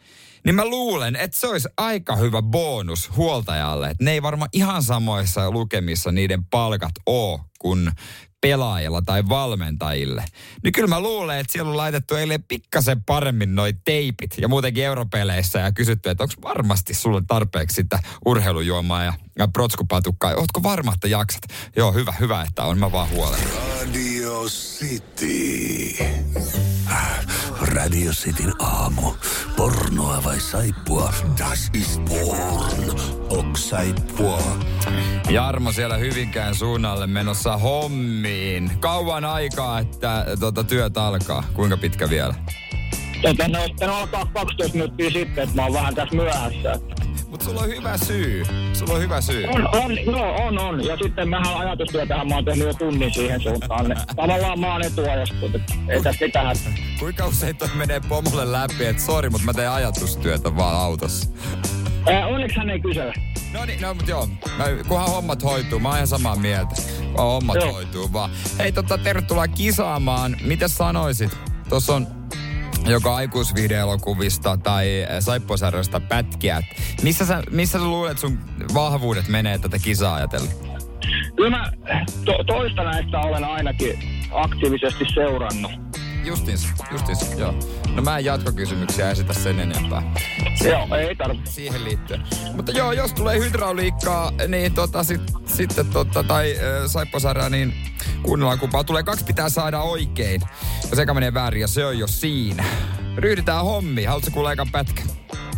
Niin 0.45 0.55
mä 0.55 0.65
luulen, 0.65 1.17
että 1.17 1.39
se 1.39 1.47
olisi 1.47 1.69
aika 1.77 2.17
hyvä 2.17 2.43
bonus 2.43 3.17
huoltajalle. 3.17 3.91
Että 3.91 4.05
ne 4.05 4.11
ei 4.11 4.23
varmaan 4.23 4.49
ihan 4.53 4.83
samoissa 4.83 5.51
lukemissa 5.51 6.13
niiden 6.13 6.45
palkat 6.45 6.93
oo 7.07 7.41
kuin 7.59 7.93
pelaajilla 8.41 9.03
tai 9.03 9.29
valmentajille. 9.29 10.25
Niin 10.63 10.73
kyllä 10.73 10.89
mä 10.89 11.01
luulen, 11.01 11.39
että 11.39 11.53
siellä 11.53 11.71
on 11.71 11.77
laitettu 11.77 12.15
eilen 12.15 12.43
pikkasen 12.43 13.05
paremmin 13.05 13.55
noi 13.55 13.75
teipit 13.85 14.35
ja 14.39 14.49
muutenkin 14.49 14.85
europeleissä 14.85 15.59
ja 15.59 15.73
kysytty, 15.73 16.11
että 16.11 16.25
onko 16.25 16.35
varmasti 16.43 16.95
sulle 16.95 17.23
tarpeeksi 17.27 17.75
sitä 17.75 17.99
urheilujuomaa 18.27 19.05
ja, 19.05 19.13
ja 19.39 19.49
protskupatukkaa. 19.49 20.35
Ootko 20.35 20.63
varma, 20.63 20.95
että 20.95 21.09
jaksat? 21.09 21.43
Joo, 21.77 21.93
hyvä, 21.93 22.15
hyvä, 22.21 22.43
että 22.43 22.65
on. 22.65 22.79
Mä 22.79 22.93
vaan 22.93 23.11
huolen. 23.11 23.41
Radio 23.81 24.45
City. 24.45 25.97
Radio 27.69 28.13
Cityn 28.13 28.53
aamu. 28.59 29.13
Pornoa 29.57 30.25
vai 30.25 30.41
saippua? 30.41 31.13
Das 31.39 31.71
ist 31.75 32.01
porn. 32.05 33.01
Ok 33.29 33.57
saippua. 33.57 34.43
Jarmo 35.31 35.73
siellä 35.73 35.97
Hyvinkään 35.97 36.55
suunnalle 36.55 37.07
menossa 37.07 37.57
hommiin. 37.57 38.71
Kauan 38.81 39.25
aikaa, 39.25 39.79
että 39.79 40.27
tota, 40.41 40.65
työt 40.65 40.99
alkaa. 40.99 41.45
Kuinka 41.55 41.77
pitkä 41.77 42.11
vielä? 42.11 42.35
Tota, 43.23 43.49
ne 43.49 43.59
olisi 43.59 43.85
alkaa 43.85 44.27
12 44.27 44.73
minuuttia 44.75 45.11
sitten, 45.11 45.45
että 45.45 45.57
mä 45.57 45.63
oon 45.63 45.73
vähän 45.73 45.95
tässä 45.95 46.17
myöhässä. 46.17 46.73
Mutta 47.29 47.45
sulla 47.45 47.61
on 47.61 47.69
hyvä 47.69 47.97
syy. 47.99 48.45
Sulla 48.73 48.95
on 48.95 49.01
hyvä 49.01 49.21
syy. 49.21 49.45
On, 49.47 49.69
on, 49.85 50.05
joo, 50.07 50.47
on, 50.47 50.59
on. 50.59 50.85
Ja 50.85 50.97
sitten 51.03 51.29
mähän 51.29 51.57
ajatustyötähän 51.57 52.29
mä 52.29 52.35
oon 52.35 52.45
tehnyt 52.45 52.67
jo 52.67 52.75
tunnin 52.75 53.15
siihen 53.15 53.41
suuntaan. 53.41 53.87
Tavallaan 54.17 54.61
mä 54.61 54.73
oon 54.73 54.85
etuajassa, 54.85 55.35
ei 55.89 56.03
tässä 56.03 56.25
mitään. 56.27 56.57
Kuinka 56.99 57.27
usein 57.27 57.57
toi 57.57 57.69
menee 57.75 58.01
pomolle 58.09 58.53
läpi, 58.53 58.87
että 58.87 59.03
sori, 59.03 59.31
mutta 59.31 59.45
mä 59.45 59.53
teen 59.53 59.71
ajatustyötä 59.71 60.57
vaan 60.57 60.77
autossa. 60.77 61.31
Ää, 62.07 62.27
onneksi 62.27 62.57
hän 62.57 62.71
ei 62.71 62.81
kysele. 62.81 63.13
No 63.53 63.65
niin, 63.65 63.81
no 63.81 63.95
mutta 63.95 64.11
joo. 64.11 64.29
No, 64.59 64.65
kunhan 64.89 65.09
hommat 65.11 65.45
hoituu, 65.45 65.79
mä 65.79 65.89
oon 65.89 65.97
ihan 65.97 66.09
samaa 66.09 66.37
mieltä. 66.37 66.75
Kunhan 66.99 67.27
hommat 67.27 67.57
Joo. 67.57 67.73
hoituu 67.73 68.13
vaan. 68.13 68.31
Hei, 68.59 68.73
tota, 68.73 68.99
tervetuloa 68.99 69.49
kisaamaan. 69.49 70.37
Mitä 70.45 70.69
sanoisit? 70.69 71.39
Tuossa 71.69 71.95
on 71.95 72.18
joka 72.89 73.15
aikuisviihdeelokuvista 73.15 74.57
tai 74.57 75.03
äh, 75.03 75.09
saippuasarjoista 75.21 76.01
pätkiä. 76.01 76.63
Missä 77.03 77.27
sä, 77.27 77.43
missä 77.51 77.79
sä 77.79 77.85
luulet 77.85 78.19
sun 78.19 78.39
vahvuudet 78.75 79.29
menee 79.29 79.59
tätä 79.59 79.79
kisaa 79.79 80.15
ajatellen? 80.15 80.51
Kyllä 81.37 81.51
mä 81.51 81.73
to, 82.25 82.45
toista 82.47 82.85
näistä 82.85 83.19
olen 83.19 83.45
ainakin 83.45 83.99
aktiivisesti 84.31 85.05
seurannut. 85.15 85.88
Justiinsa, 86.25 86.69
justiinsa, 86.93 87.27
joo. 87.37 87.55
No 87.95 88.03
mä 88.03 88.19
en 88.19 88.25
jatkokysymyksiä 88.25 89.11
esitä 89.11 89.33
sen 89.33 89.61
enempää. 89.61 90.03
Joo, 90.65 90.97
ei 90.97 91.17
tarvitse. 91.17 91.53
siihen 91.53 91.85
liittyen. 91.85 92.23
Mutta 92.57 92.73
joo, 92.73 92.93
jos 92.93 93.13
tulee 93.13 93.39
hydrauliikkaa, 93.39 94.33
niin 94.49 94.75
tota, 94.75 95.05
sit, 95.05 95.21
sitten 95.47 95.87
tota, 95.87 96.23
tai 96.25 96.57
äh, 96.57 96.87
saipposarjaa, 96.87 97.49
niin 97.49 97.75
kuunnellaan 98.23 98.59
kupaa. 98.59 98.85
Tulee 98.85 99.03
kaksi 99.03 99.25
pitää 99.25 99.49
saada 99.49 99.81
oikein. 99.81 100.41
Jos 100.91 100.99
eka 100.99 101.15
menee 101.15 101.35
väärin 101.35 101.61
ja 101.61 101.69
se 101.69 101.85
on 101.87 101.99
jo 101.99 102.07
siinä. 102.07 102.65
Ryhdytään 103.17 103.65
hommiin. 103.65 104.09
Haluatko 104.09 104.31
kuulla 104.31 104.53
ekan 104.53 104.71
pätkä? 104.73 105.03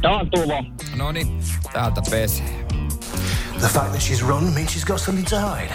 Tää 0.02 0.10
on 0.10 0.30
tulo. 0.30 0.64
No 0.96 1.12
niin, 1.12 1.40
täältä 1.72 2.02
pesee. 2.10 2.66
The 3.58 3.68
fact 3.68 3.90
that 3.90 4.00
she's 4.00 4.26
run 4.28 4.44
means 4.44 4.76
she's 4.76 4.86
got 4.86 5.00
something 5.00 5.28
to 5.28 5.36
hide. 5.36 5.74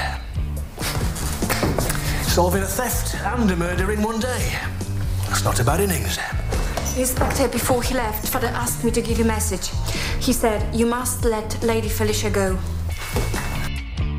Solving 2.36 2.64
a 2.64 2.68
theft 2.68 3.16
and 3.24 3.50
a 3.50 3.56
murder 3.56 3.94
in 3.94 4.04
one 4.04 4.20
day. 4.20 4.44
That's 5.30 5.46
not 5.46 5.58
a 5.62 5.64
bad 5.64 5.80
innings. 5.80 6.20
Inspector, 6.98 7.48
before 7.48 7.82
he 7.82 7.96
left, 7.96 8.28
Father 8.28 8.50
asked 8.50 8.84
me 8.84 8.92
to 8.92 9.02
give 9.02 9.18
you 9.18 9.24
a 9.24 9.28
message. 9.28 9.72
He 10.20 10.34
said, 10.34 10.62
You 10.76 10.86
must 10.86 11.24
let 11.24 11.64
Lady 11.64 11.88
Felicia 11.88 12.30
go. 12.30 12.58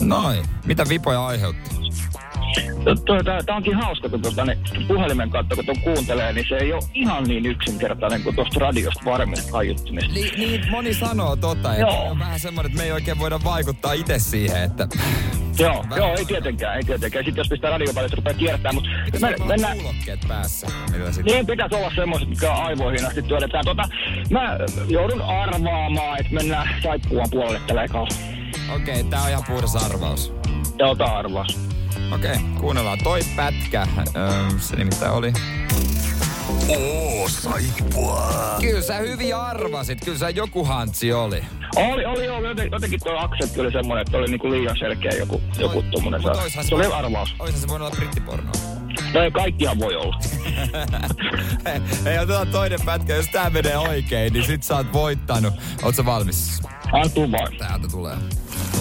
Noin. 0.01 0.45
Mitä 0.67 0.85
vipoja 0.89 1.27
aiheutti? 1.27 1.71
Tämä 3.25 3.57
onkin 3.57 3.75
hauska, 3.75 4.09
kun 4.09 4.21
niin 4.47 4.89
puhelimen 4.89 5.31
kautta, 5.31 5.55
kun 5.55 5.65
tuon 5.67 5.81
kuuntelee, 5.81 6.33
niin 6.33 6.47
se 6.49 6.57
ei 6.57 6.73
ole 6.73 6.83
ihan 6.95 7.25
niin 7.25 7.47
yksinkertainen 7.47 8.23
kuin 8.23 8.37
tuosta 8.37 8.61
radiosta 8.61 9.05
varmista 9.05 9.53
kaiuttimista. 9.53 10.13
Niin, 10.15 10.41
niin 10.41 10.71
moni 10.71 10.95
sanoo 10.95 11.37
tota, 11.37 11.75
että 11.75 11.87
Joo. 11.87 12.11
on 12.11 12.19
vähän 12.19 12.41
semmoinen, 12.41 12.71
että 12.71 12.83
me 12.83 12.85
ei 12.85 12.93
oikein 12.93 13.19
voida 13.19 13.41
vaikuttaa 13.45 13.93
itse 13.93 14.19
siihen, 14.19 14.63
että... 14.63 14.89
Joo, 15.59 15.75
Vähän- 15.75 15.97
joo, 15.97 16.15
ei 16.17 16.25
tietenkään, 16.25 16.77
ei 16.77 16.83
tietenkään. 16.83 17.25
Sitten 17.25 17.41
jos 17.41 17.49
pistää 17.49 17.71
radiopalvelut, 17.71 18.15
rupeaa 18.15 18.35
kiertämään, 18.39 18.75
mutta 18.75 18.91
me, 19.21 19.35
mennään, 19.47 19.77
kuulokkeet 19.79 20.21
päässä. 20.29 20.67
Millä 20.93 21.13
sitten... 21.13 21.35
niin 21.35 21.47
pitäisi 21.47 21.75
olla 21.75 21.93
semmoiset, 21.95 22.29
mitkä 22.29 22.53
aivoihin 22.53 23.07
asti 23.07 23.23
työdetään. 23.23 23.65
Tota, 23.65 23.83
mä 24.31 24.59
joudun 24.89 25.23
arvaamaan, 25.23 26.21
että 26.21 26.35
mennään 26.35 26.69
saippuan 26.83 27.29
puolelle 27.31 27.61
tällä 27.67 27.85
ekalla. 27.85 28.09
Okei, 28.77 29.05
tää 29.05 29.23
on 29.23 29.31
ihan 29.31 29.45
puhdas 29.49 29.77
arvaus. 29.77 30.33
Ja 30.79 30.87
ota 30.87 31.05
arvaus. 31.05 31.59
Okei, 32.15 32.37
kuunnellaan 32.61 32.99
toi 33.05 33.21
pätkä. 33.37 33.87
Öö, 34.17 34.59
se 34.59 34.77
nimittäin 34.77 35.13
oli... 35.13 35.33
Oo, 36.69 37.29
saippua. 37.29 38.33
Kyllä 38.61 38.81
sä 38.83 38.97
hyvin 38.97 39.37
arvasit, 39.37 39.99
kyllä 40.05 40.19
sä 40.19 40.31
joku 40.31 40.65
hantsi 40.65 41.13
oli. 41.13 41.45
Oli, 41.77 42.05
oli, 42.05 42.25
joten- 42.49 42.69
jotenkin 42.73 43.01
tuo 43.05 43.13
aksentti 43.19 43.61
oli 43.61 43.73
semmoinen, 43.73 44.03
että 44.07 44.17
oli 44.17 44.27
niinku 44.27 44.51
liian 44.51 44.77
selkeä 44.79 45.11
joku, 45.13 45.43
joku 45.59 45.83
tommonen. 45.83 46.23
Saa- 46.23 46.63
Se 46.63 46.75
oli 46.75 46.87
arvaus. 46.87 47.35
Oishan 47.39 47.61
se 47.61 47.69
voinut 47.69 47.87
olla 47.89 47.97
brittipornoa. 47.97 48.53
No 49.15 49.21
ei 49.23 49.31
kaikkihan 49.31 49.79
voi 49.79 49.97
olla. 49.97 50.19
Hei, 51.65 51.81
hei, 52.05 52.19
otetaan 52.19 52.49
toinen 52.49 52.79
pätkä. 52.85 53.15
Jos 53.15 53.27
tää 53.33 53.51
menee 53.51 53.79
oikein, 53.79 54.33
niin 54.33 54.45
sit 54.47 54.63
sä 54.63 54.77
oot 54.77 54.93
voittanut. 54.93 55.55
Oot 55.83 55.95
sä 55.95 56.05
valmis? 56.05 56.61
Antu 56.93 57.33
vaan. 57.33 57.57
Täältä 57.59 57.89
tulee. 57.89 58.17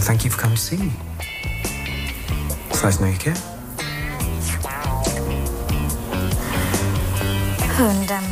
Thank 0.05 0.21
you 0.25 0.31
for 0.31 0.39
coming 0.41 0.55
to 0.55 0.61
see 0.61 0.77
me. 0.77 0.91
It's 2.71 2.85
nice 2.85 2.97
to 2.97 3.03
know 3.03 3.09
you 3.09 3.17
care. 3.23 3.54
And, 7.77 8.09
um. 8.09 8.23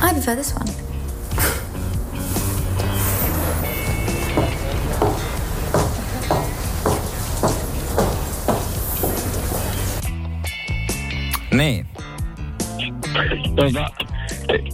I 0.00 0.12
prefer 0.12 0.34
this 0.34 0.54
one. 0.54 0.66
Niin. 11.52 11.86
Tota, 13.56 13.90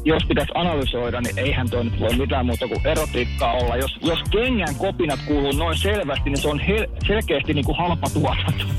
jos 0.04 0.22
pitäisi 0.28 0.52
analysoida, 0.54 1.20
niin 1.20 1.38
eihän 1.38 1.70
toi 1.70 1.84
nyt 1.84 2.00
voi 2.00 2.16
mitään 2.16 2.46
muuta 2.46 2.68
kuin 2.68 2.86
erotiikkaa 2.86 3.52
olla. 3.52 3.76
Jos, 3.76 3.98
jos 4.02 4.22
kengän 4.30 4.74
kopinat 4.74 5.20
kuuluu 5.26 5.52
noin 5.52 5.78
selvästi, 5.78 6.30
niin 6.30 6.38
se 6.38 6.48
on 6.48 6.60
hel- 6.60 6.88
selkeästi 7.06 7.54
niin 7.54 7.64
kuin 7.64 7.78
halpa 7.78 8.10
tuotanto. 8.10 8.64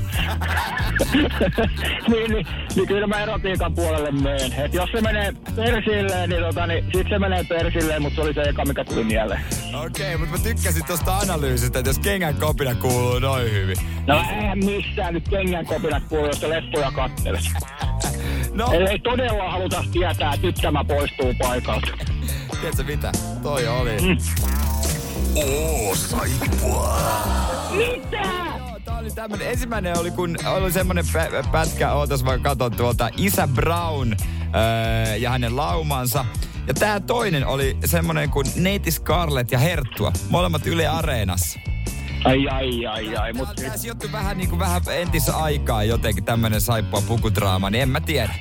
niin, 2.08 2.30
niin, 2.30 2.46
niin, 2.76 2.88
kyllä 2.88 3.06
mä 3.06 3.22
erotiikan 3.22 3.74
puolelle 3.74 4.10
meen. 4.10 4.52
Et 4.52 4.74
jos 4.74 4.90
se 4.90 5.00
menee 5.00 5.32
persilleen, 5.56 6.30
niin, 6.30 6.42
tota, 6.42 6.66
niin 6.66 6.84
sit 6.94 7.08
se 7.08 7.18
menee 7.18 7.44
persilleen, 7.44 8.02
mutta 8.02 8.16
se 8.16 8.22
oli 8.22 8.34
se 8.34 8.42
eka, 8.42 8.64
mikä 8.64 8.84
tuli 8.84 9.04
mieleen. 9.04 9.40
Okei, 9.86 10.16
mutta 10.16 10.38
mä 10.38 10.42
tykkäsin 10.42 10.84
tosta 10.84 11.18
analyysistä, 11.18 11.78
että 11.78 11.88
jos 11.88 11.98
kengän 11.98 12.34
kopina 12.34 12.74
kuuluu 12.74 13.18
noin 13.18 13.52
hyvin. 13.52 13.76
No 14.06 14.22
eihän 14.30 14.58
missään 14.58 15.14
nyt 15.14 15.28
kengän 15.28 15.66
kopinat 15.66 16.02
kuulu, 16.08 16.26
jos 16.26 16.42
leffoja 16.42 16.90
kattelet. 16.90 17.44
No, 18.54 18.72
Ei, 18.72 18.82
ei 18.90 18.98
todella 18.98 19.50
haluta 19.50 19.84
tietää, 19.92 20.34
että 20.34 20.46
nyt 20.46 20.54
tämä 20.62 20.84
poistuu 20.84 21.34
paikalta. 21.42 21.86
tiedätkö 22.60 22.84
mitä? 22.84 23.12
Toi 23.42 23.66
oli. 23.68 23.90
Mm. 24.00 24.16
Oo, 25.36 25.94
saippua. 25.94 26.96
Mitä? 27.70 28.22
Tää 28.84 28.98
oli 28.98 29.10
tämmönen. 29.10 29.50
Ensimmäinen 29.50 29.98
oli, 29.98 30.10
kun 30.10 30.36
oli 30.46 30.72
semmonen 30.72 31.04
pä- 31.04 31.48
pätkä, 31.52 31.92
ootas 31.92 32.24
mä 32.24 32.38
katon 32.38 32.72
tuolta, 32.72 33.08
Isä 33.16 33.48
Brown 33.54 34.12
öö, 34.54 35.16
ja 35.16 35.30
hänen 35.30 35.56
laumansa. 35.56 36.24
Ja 36.66 36.74
tää 36.74 37.00
toinen 37.00 37.46
oli 37.46 37.76
semmonen 37.84 38.30
kuin 38.30 38.46
Neiti 38.56 38.90
Scarlett 38.90 39.52
ja 39.52 39.58
Herttua, 39.58 40.12
molemmat 40.30 40.66
Yle 40.66 40.86
Areenassa. 40.88 41.60
Ai, 42.24 42.48
ai, 42.48 42.86
ai, 42.86 43.16
ai. 43.16 43.32
Mut, 43.32 43.48
Tää 43.56 43.76
sijoittui 43.76 44.12
vähän 44.12 44.36
niinku 44.38 44.58
vähän 44.58 44.82
entisaikaan 44.94 45.88
jotenkin 45.88 46.24
tämmönen 46.24 46.60
saippua 46.60 47.02
pukudraama, 47.08 47.70
niin 47.70 47.82
en 47.82 47.88
mä 47.88 48.00
tiedä. 48.00 48.34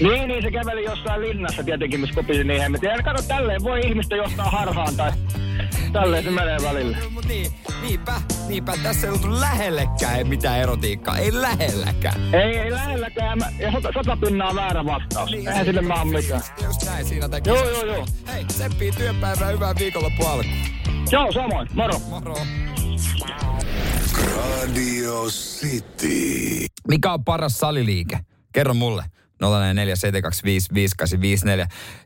niin, 0.00 0.28
niin, 0.28 0.42
se 0.42 0.50
käveli 0.50 0.84
jossain 0.84 1.20
linnassa 1.20 1.62
tietenkin, 1.64 2.00
missä 2.00 2.14
kopisi 2.14 2.44
niin 2.44 2.60
hemmetin. 2.60 2.88
Ja 2.90 3.02
kato, 3.02 3.22
tälleen 3.22 3.62
voi 3.62 3.80
ihmistä 3.80 4.16
johtaa 4.16 4.50
harhaan 4.50 4.96
tai 4.96 5.12
tälleen 5.92 6.24
se 6.24 6.30
menee 6.30 6.58
välillä. 6.62 6.96
No, 6.98 7.10
mut 7.10 7.24
niin, 7.24 7.52
niinpä, 7.82 8.12
niinpä. 8.48 8.72
Tässä 8.82 9.06
ei 9.06 9.12
oltu 9.12 9.40
lähellekään 9.40 10.28
mitään 10.28 10.60
erotiikkaa. 10.60 11.18
Ei 11.18 11.30
lähelläkään. 11.32 12.34
Ei, 12.34 12.58
ei 12.58 12.70
lähelläkään. 12.72 13.38
Mä, 13.38 13.46
ja 13.58 13.72
sata, 13.72 13.88
sata 13.94 14.16
pinnaa 14.16 14.54
väärä 14.54 14.84
vastaus. 14.84 15.30
Niin, 15.30 15.48
Eihän 15.48 15.66
sille 15.66 15.82
mä 15.82 15.94
oo 15.94 16.04
mitään. 16.04 16.42
Just, 16.64 16.86
näin 16.86 17.04
siinä 17.06 17.28
tää 17.28 17.40
Joo, 17.46 17.70
joo, 17.70 17.84
joo. 17.84 18.06
Hei, 18.32 18.44
tsemppii 18.44 18.92
työpäivää, 18.92 19.48
hyvää 19.48 19.74
viikonloppu 19.78 20.26
alkuun. 20.26 20.54
Joo, 21.10 21.32
samoin. 21.32 21.68
Moro. 21.74 21.98
Moro. 22.10 22.36
Radio 24.36 25.24
City. 25.24 26.66
Mikä 26.88 27.12
on 27.12 27.24
paras 27.24 27.58
saliliike? 27.58 28.18
Kerro 28.52 28.74
mulle. 28.74 29.04
047255854, 29.44 29.46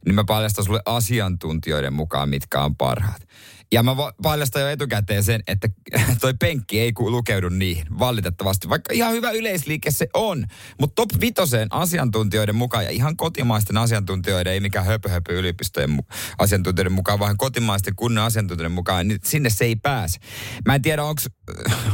niin 0.06 0.14
mä 0.14 0.24
paljastan 0.26 0.64
sulle 0.64 0.82
asiantuntijoiden 0.86 1.92
mukaan, 1.92 2.28
mitkä 2.28 2.62
on 2.62 2.76
parhaat. 2.76 3.28
Ja 3.72 3.82
mä 3.82 3.96
paljastan 4.22 4.62
jo 4.62 4.68
etukäteen 4.68 5.24
sen, 5.24 5.42
että 5.46 5.68
toi 6.20 6.34
penkki 6.34 6.80
ei 6.80 6.92
lukeudu 6.98 7.48
niihin, 7.48 7.86
valitettavasti. 7.98 8.68
Vaikka 8.68 8.94
ihan 8.94 9.12
hyvä 9.12 9.30
yleisliike 9.30 9.90
se 9.90 10.08
on. 10.14 10.44
Mutta 10.80 10.94
top 10.94 11.20
vitoseen 11.20 11.68
asiantuntijoiden 11.70 12.54
mukaan, 12.54 12.84
ja 12.84 12.90
ihan 12.90 13.16
kotimaisten 13.16 13.76
asiantuntijoiden, 13.76 14.52
ei 14.52 14.60
mikään 14.60 14.86
höpö, 14.86 15.08
yliopistojen 15.28 15.90
mu- 15.90 16.14
asiantuntijoiden 16.38 16.92
mukaan, 16.92 17.18
vaan 17.18 17.36
kotimaisten 17.36 17.96
kunnan 17.96 18.24
asiantuntijoiden 18.24 18.72
mukaan, 18.72 19.08
niin 19.08 19.20
sinne 19.24 19.50
se 19.50 19.64
ei 19.64 19.76
pääse. 19.76 20.18
Mä 20.66 20.74
en 20.74 20.82
tiedä, 20.82 21.04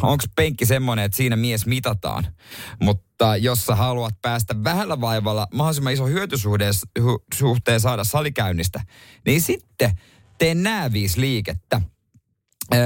onko 0.02 0.24
penkki 0.36 0.66
semmoinen, 0.66 1.04
että 1.04 1.16
siinä 1.16 1.36
mies 1.36 1.66
mitataan. 1.66 2.26
Mutta 2.80 3.36
jos 3.36 3.66
sä 3.66 3.74
haluat 3.74 4.14
päästä 4.22 4.64
vähällä 4.64 5.00
vaivalla 5.00 5.48
mahdollisimman 5.54 5.92
iso 5.92 6.06
hyötysuhteen 6.06 7.80
saada 7.80 8.04
salikäynnistä, 8.04 8.80
niin 9.26 9.40
sitten– 9.40 9.90
tee 10.38 10.54
nämä 10.54 10.92
viisi 10.92 11.20
liikettä. 11.20 11.80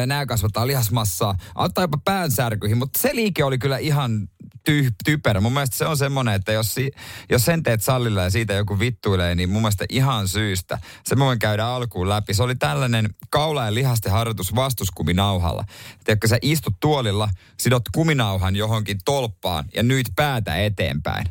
Nämä 0.06 0.26
kasvattaa 0.26 0.66
lihasmassaa, 0.66 1.36
auttaa 1.54 1.84
jopa 1.84 1.98
päänsärkyihin, 2.04 2.78
mutta 2.78 2.98
se 2.98 3.10
liike 3.14 3.44
oli 3.44 3.58
kyllä 3.58 3.78
ihan 3.78 4.28
ty- 4.70 4.92
typerä. 5.04 5.40
Mun 5.40 5.52
mielestä 5.52 5.76
se 5.76 5.86
on 5.86 5.96
semmoinen, 5.96 6.34
että 6.34 6.52
jos, 6.52 6.74
si- 6.74 6.90
jos 7.30 7.44
sen 7.44 7.62
teet 7.62 7.82
sallilla 7.82 8.22
ja 8.22 8.30
siitä 8.30 8.54
joku 8.54 8.78
vittuilee, 8.78 9.34
niin 9.34 9.50
mun 9.50 9.62
mielestä 9.62 9.84
ihan 9.88 10.28
syystä. 10.28 10.78
Se 11.04 11.16
mä 11.16 11.24
voin 11.24 11.38
käydä 11.38 11.66
alkuun 11.66 12.08
läpi. 12.08 12.34
Se 12.34 12.42
oli 12.42 12.54
tällainen 12.54 13.08
kaula- 13.30 13.64
ja 13.64 13.74
lihasten 13.74 14.12
harjoitus 14.12 14.54
vastuskuminauhalla. 14.54 15.64
Tiedätkö, 16.04 16.28
sä 16.28 16.38
istut 16.42 16.74
tuolilla, 16.80 17.28
sidot 17.60 17.82
kuminauhan 17.94 18.56
johonkin 18.56 18.98
tolppaan 19.04 19.64
ja 19.74 19.82
nyt 19.82 20.06
päätä 20.16 20.56
eteenpäin. 20.56 21.26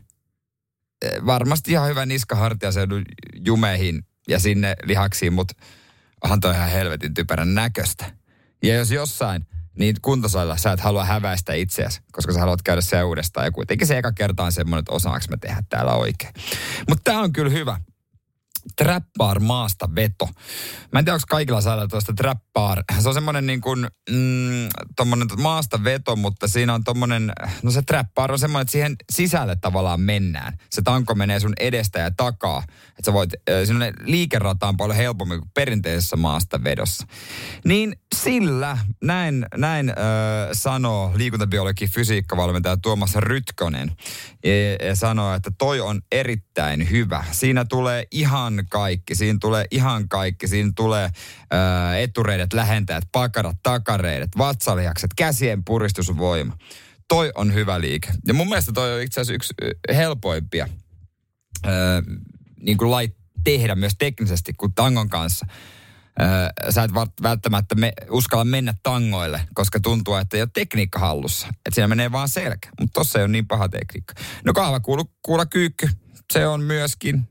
Varmasti 1.26 1.72
ihan 1.72 1.90
hyvä 1.90 2.06
niskahartiaseudun 2.06 3.04
jumeihin 3.46 4.06
ja 4.28 4.40
sinne 4.40 4.76
lihaksiin, 4.84 5.34
mutta 5.34 5.54
onhan 6.24 6.40
toi 6.40 6.54
ihan 6.54 6.70
helvetin 6.70 7.14
typerän 7.14 7.54
näköistä. 7.54 8.06
Ja 8.64 8.76
jos 8.76 8.92
jossain, 8.92 9.48
niin 9.80 9.96
kuntosalilla 10.02 10.58
sä 10.58 10.72
et 10.72 10.80
halua 10.80 11.06
häväistä 11.06 11.54
itseäsi, 11.54 12.02
koska 12.12 12.34
sä 12.34 12.40
haluat 12.40 12.62
käydä 12.62 12.82
se 12.82 13.04
uudestaan. 13.04 13.46
Ja 13.46 13.52
kuitenkin 13.52 13.88
se 13.88 13.98
eka 13.98 14.12
kerta 14.12 14.44
on 14.44 14.52
semmoinen, 14.52 14.80
että 14.80 14.92
osaanko 14.92 15.26
mä 15.30 15.38
tehdä 15.38 15.64
täällä 15.70 15.94
oikein. 15.94 16.34
Mutta 16.90 17.12
tää 17.12 17.20
on 17.20 17.34
kyllä 17.34 17.52
hyvä. 17.52 17.80
Trappaar 18.76 19.40
maasta 19.40 19.96
veto. 19.96 20.30
Mä 20.94 21.00
en 21.00 21.06
tiedä, 21.06 21.14
onko 21.14 21.26
kaikilla 21.30 21.62
saada 21.62 21.88
tuosta 21.88 22.14
trappaar. 22.14 22.84
Se 23.00 23.08
on 23.08 23.14
semmoinen 23.14 23.48
niin 23.48 23.62
kuin, 23.62 23.88
mm, 24.10 24.68
maasta 25.38 25.84
veto, 25.84 26.16
mutta 26.16 26.48
siinä 26.48 26.74
on 26.74 26.84
tommonen, 26.84 27.32
no 27.64 27.72
se 27.72 27.82
trappaar 27.82 28.32
on 28.32 28.40
semmoinen, 28.40 28.62
että 28.62 28.72
siihen 28.72 28.96
sisälle 29.12 29.56
tavallaan 29.56 30.02
mennään. 30.02 30.54
Se 30.70 30.82
tanko 30.82 31.16
menee 31.16 31.40
sun 31.40 31.54
edestä 31.60 32.00
ja 32.00 32.12
takaa. 32.12 32.64
Että 32.90 33.06
sä 33.06 33.14
voit, 33.14 33.30
sinne 33.66 33.94
liikerata 34.02 34.68
on 34.68 34.78
paljon 34.78 34.98
helpommin 34.98 35.40
kuin 35.40 35.52
perinteisessä 35.54 36.16
maasta 36.16 36.64
vedossa. 36.64 37.08
Niin 37.66 37.96
sillä, 38.16 38.78
näin, 39.04 39.46
näin 39.58 39.90
äh, 39.90 39.96
sanoo 40.52 41.12
liikuntabiologi 41.16 41.88
fysiikkavalmentaja 41.88 42.78
Tuomas 42.78 43.16
Rytkonen. 43.16 43.92
Ja, 44.44 44.88
ja 44.88 44.96
sanoo, 44.96 45.34
että 45.34 45.52
toi 45.58 45.80
on 45.80 46.02
erittäin 46.12 46.90
hyvä. 46.90 47.24
Siinä 47.32 47.66
tulee 47.66 48.08
ihan 48.12 48.57
kaikki. 48.70 49.16
Siinä 49.16 49.38
tulee 49.42 49.66
ihan 49.72 50.10
kaikki. 50.10 50.48
Siinä 50.48 50.72
tulee 50.76 51.10
ää, 51.52 51.98
etureidet, 51.98 52.54
lähentäjät, 52.54 53.04
pakarat, 53.12 53.58
takareidet, 53.64 54.30
vatsalihakset, 54.38 55.12
käsien 55.16 55.64
puristusvoima. 55.64 56.58
Toi 57.08 57.32
on 57.36 57.54
hyvä 57.54 57.82
liike. 57.82 58.10
Ja 58.28 58.34
mun 58.34 58.50
mielestä 58.50 58.72
toi 58.72 58.94
on 58.94 59.02
itse 59.02 59.22
asiassa 59.22 59.34
yksi 59.34 59.54
helpoimpia 59.96 60.68
ää, 61.64 62.02
niin 62.62 62.78
kuin 62.78 62.92
lait 62.92 63.18
tehdä 63.44 63.76
myös 63.76 63.94
teknisesti 64.00 64.54
kuin 64.54 64.74
tangon 64.74 65.10
kanssa. 65.10 65.46
Sä 66.70 66.84
et 66.84 66.92
välttämättä 67.24 67.76
me, 67.76 67.94
uskalla 68.10 68.46
mennä 68.46 68.74
tangoille, 68.84 69.42
koska 69.54 69.80
tuntuu, 69.80 70.16
että 70.16 70.38
ei 70.38 70.42
ole 70.42 70.50
tekniikka 70.54 71.00
hallussa. 71.00 71.48
Että 71.48 71.72
siinä 71.74 71.88
menee 71.88 72.12
vaan 72.12 72.30
selkä. 72.30 72.70
Mutta 72.80 72.94
tossa 72.94 73.20
ei 73.20 73.24
ole 73.24 73.32
niin 73.32 73.48
paha 73.48 73.70
tekniikka. 73.70 74.14
No 74.46 74.54
kahva 74.54 74.80
kuulu, 74.80 75.12
kuula 75.22 75.46
kyykky. 75.46 75.90
Se 76.34 76.48
on 76.48 76.62
myöskin 76.62 77.28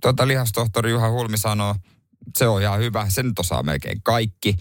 tota 0.00 0.28
lihastohtori 0.28 0.90
Juha 0.90 1.10
Hulmi 1.10 1.38
sanoo, 1.38 1.74
se 2.36 2.48
on 2.48 2.62
ihan 2.62 2.80
hyvä, 2.80 3.06
se 3.08 3.22
nyt 3.22 3.38
osaa 3.38 3.62
melkein 3.62 4.02
kaikki. 4.02 4.56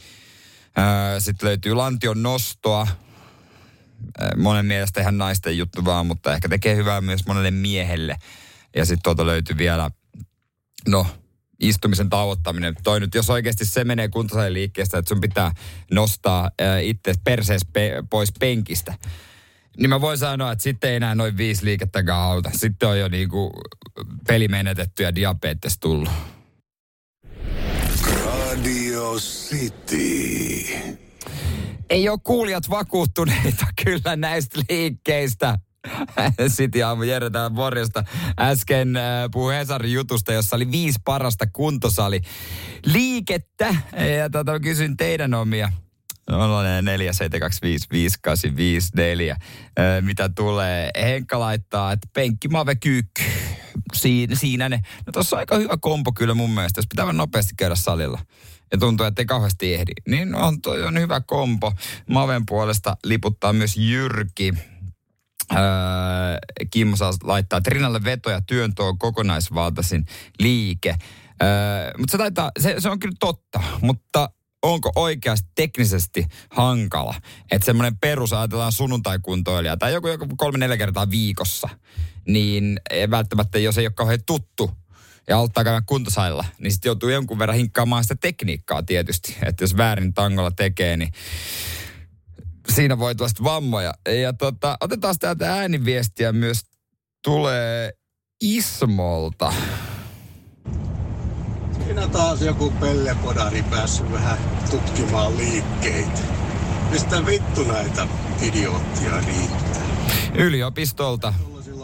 Sitten 1.19 1.47
löytyy 1.47 1.73
lantion 1.73 2.23
nostoa, 2.23 2.87
monen 4.37 4.65
mielestä 4.65 5.01
ihan 5.01 5.17
naisten 5.17 5.57
juttu 5.57 5.85
vaan, 5.85 6.05
mutta 6.05 6.33
ehkä 6.33 6.49
tekee 6.49 6.75
hyvää 6.75 7.01
myös 7.01 7.25
monelle 7.27 7.51
miehelle. 7.51 8.15
Ja 8.75 8.85
sitten 8.85 9.03
tuolta 9.03 9.25
löytyy 9.25 9.57
vielä, 9.57 9.91
no, 10.87 11.07
istumisen 11.59 12.09
tauottaminen. 12.09 12.75
Toi 12.83 12.99
nyt, 12.99 13.15
jos 13.15 13.29
oikeasti 13.29 13.65
se 13.65 13.83
menee 13.83 14.07
kuntosalin 14.07 14.53
liikkeestä, 14.53 14.97
että 14.97 15.09
sun 15.09 15.21
pitää 15.21 15.51
nostaa 15.91 16.51
itse 16.81 17.13
persees 17.23 17.61
pe- 17.73 18.03
pois 18.09 18.29
penkistä, 18.39 18.93
niin 19.77 19.89
mä 19.89 20.01
voin 20.01 20.17
sanoa, 20.17 20.51
että 20.51 20.63
sitten 20.63 20.89
ei 20.89 20.95
enää 20.95 21.15
noin 21.15 21.37
viisi 21.37 21.65
liikettäkään 21.65 22.19
auta. 22.19 22.49
Sitten 22.53 22.89
on 22.89 22.99
jo 22.99 23.07
niinku 23.07 23.53
peli 24.27 24.47
menetetty 24.47 25.03
ja 25.03 25.15
diabetes 25.15 25.79
tullut. 25.79 26.09
Radio 28.25 29.15
City. 29.15 30.97
Ei 31.89 32.09
ole 32.09 32.19
kuulijat 32.23 32.69
vakuuttuneita 32.69 33.65
kyllä 33.85 34.15
näistä 34.15 34.59
liikkeistä. 34.69 35.59
Sitten 36.47 36.87
aamu 36.87 37.03
Jere 37.03 37.29
täällä 37.29 37.49
morjesta. 37.49 38.03
Äsken 38.39 38.95
äh, 38.95 39.03
puhui 39.31 39.55
Hesarin 39.55 39.93
jutusta, 39.93 40.33
jossa 40.33 40.55
oli 40.55 40.71
viisi 40.71 40.99
parasta 41.05 41.47
kuntosali 41.47 42.21
liikettä. 42.85 43.75
Ja 44.17 44.29
tota, 44.29 44.59
kysyn 44.59 44.97
teidän 44.97 45.33
omia 45.33 45.71
0472558554. 46.31 46.35
Mitä 50.01 50.29
tulee? 50.29 50.89
Henkka 51.01 51.39
laittaa, 51.39 51.91
että 51.91 52.07
penkki 52.13 52.47
mave 52.47 52.75
kyykky. 52.75 53.23
Siinä, 53.93 54.35
siinä 54.35 54.69
ne. 54.69 54.79
No 55.05 55.11
tossa 55.11 55.35
on 55.35 55.39
aika 55.39 55.57
hyvä 55.57 55.77
kompo 55.81 56.11
kyllä 56.11 56.33
mun 56.33 56.49
mielestä, 56.49 56.79
jos 56.79 56.87
pitää 56.89 57.13
nopeasti 57.13 57.53
käydä 57.57 57.75
salilla. 57.75 58.19
Ja 58.71 58.77
tuntuu, 58.77 59.05
että 59.05 59.21
ei 59.21 59.25
kauheasti 59.25 59.73
ehdi. 59.73 59.91
Niin 60.07 60.35
on, 60.35 60.61
toi 60.61 60.83
on 60.83 60.99
hyvä 60.99 61.21
kompo. 61.21 61.73
Maven 62.09 62.45
puolesta 62.45 62.97
liputtaa 63.03 63.53
myös 63.53 63.77
Jyrki. 63.77 64.53
Öö, 65.53 65.59
Kimmo 66.71 66.95
saa 66.95 67.13
laittaa, 67.23 67.57
että 67.57 67.69
rinnalle 67.69 68.03
veto 68.03 68.29
ja 68.29 68.41
työnto 68.41 68.87
on 68.87 68.97
kokonaisvaltaisin 68.97 70.05
liike. 70.39 70.95
Öö, 71.43 71.91
mutta 71.97 72.11
se, 72.11 72.17
taitaa, 72.17 72.51
se, 72.59 72.75
se 72.79 72.89
on 72.89 72.99
kyllä 72.99 73.15
totta, 73.19 73.63
mutta 73.81 74.29
onko 74.63 74.91
oikeasti 74.95 75.49
teknisesti 75.55 76.25
hankala, 76.49 77.15
että 77.51 77.65
semmoinen 77.65 77.97
perus 77.97 78.33
ajatellaan 78.33 78.71
sunnuntaikuntoilija 78.71 79.77
tai 79.77 79.93
joku, 79.93 80.07
joku 80.07 80.27
kolme-neljä 80.37 80.77
kertaa 80.77 81.09
viikossa, 81.09 81.69
niin 82.27 82.79
ei 82.89 83.09
välttämättä, 83.09 83.59
jos 83.59 83.77
ei 83.77 83.85
ole 83.85 83.93
kauhean 83.93 84.19
tuttu 84.25 84.71
ja 85.27 85.37
auttaa 85.37 85.63
käydä 85.63 85.81
kuntosailla, 85.85 86.45
niin 86.59 86.71
sitten 86.71 86.89
joutuu 86.89 87.09
jonkun 87.09 87.39
verran 87.39 87.57
hinkkaamaan 87.57 88.03
sitä 88.03 88.15
tekniikkaa 88.21 88.83
tietysti. 88.83 89.35
Että 89.45 89.63
jos 89.63 89.77
väärin 89.77 90.13
tangolla 90.13 90.51
tekee, 90.51 90.97
niin 90.97 91.11
siinä 92.69 92.99
voi 92.99 93.15
tuosta 93.15 93.43
vammoja. 93.43 93.93
Ja 94.21 94.33
tota, 94.33 94.77
otetaan 94.81 95.15
täältä 95.19 95.53
ääniviestiä 95.53 96.31
myös 96.31 96.61
tulee 97.23 97.93
Ismolta. 98.41 99.53
Siinä 101.97 102.11
taas 102.11 102.41
joku 102.41 102.71
pellepodari 102.79 103.63
päässyt 103.63 104.11
vähän 104.11 104.37
tutkimaan 104.71 105.37
liikkeitä. 105.37 106.19
Mistä 106.91 107.25
vittu 107.25 107.63
näitä 107.63 108.07
idioottia 108.41 109.21
riittää? 109.27 109.81
Yliopistolta. 110.35 111.33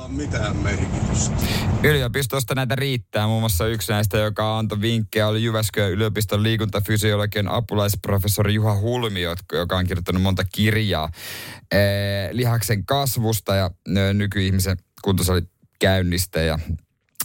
Mitään 0.07 0.57
merkitystä. 0.57 1.35
Yliopistosta 1.83 2.55
näitä 2.55 2.75
riittää. 2.75 3.27
Muun 3.27 3.41
muassa 3.41 3.67
yksi 3.67 3.91
näistä, 3.91 4.17
joka 4.17 4.57
antoi 4.57 4.81
vinkkejä, 4.81 5.27
oli 5.27 5.43
Jyväskylän 5.43 5.91
yliopiston 5.91 6.43
liikuntafysiologian 6.43 7.47
apulaisprofessori 7.47 8.53
Juha 8.53 8.75
Hulmi, 8.75 9.21
joka 9.53 9.77
on 9.77 9.87
kirjoittanut 9.87 10.21
monta 10.21 10.43
kirjaa 10.55 11.09
ee, 11.71 12.29
lihaksen 12.31 12.85
kasvusta 12.85 13.55
ja 13.55 13.71
e, 13.87 14.13
nykyihmisen 14.13 14.77
kuntosalikäynnistä 15.01 16.41
ja 16.41 16.59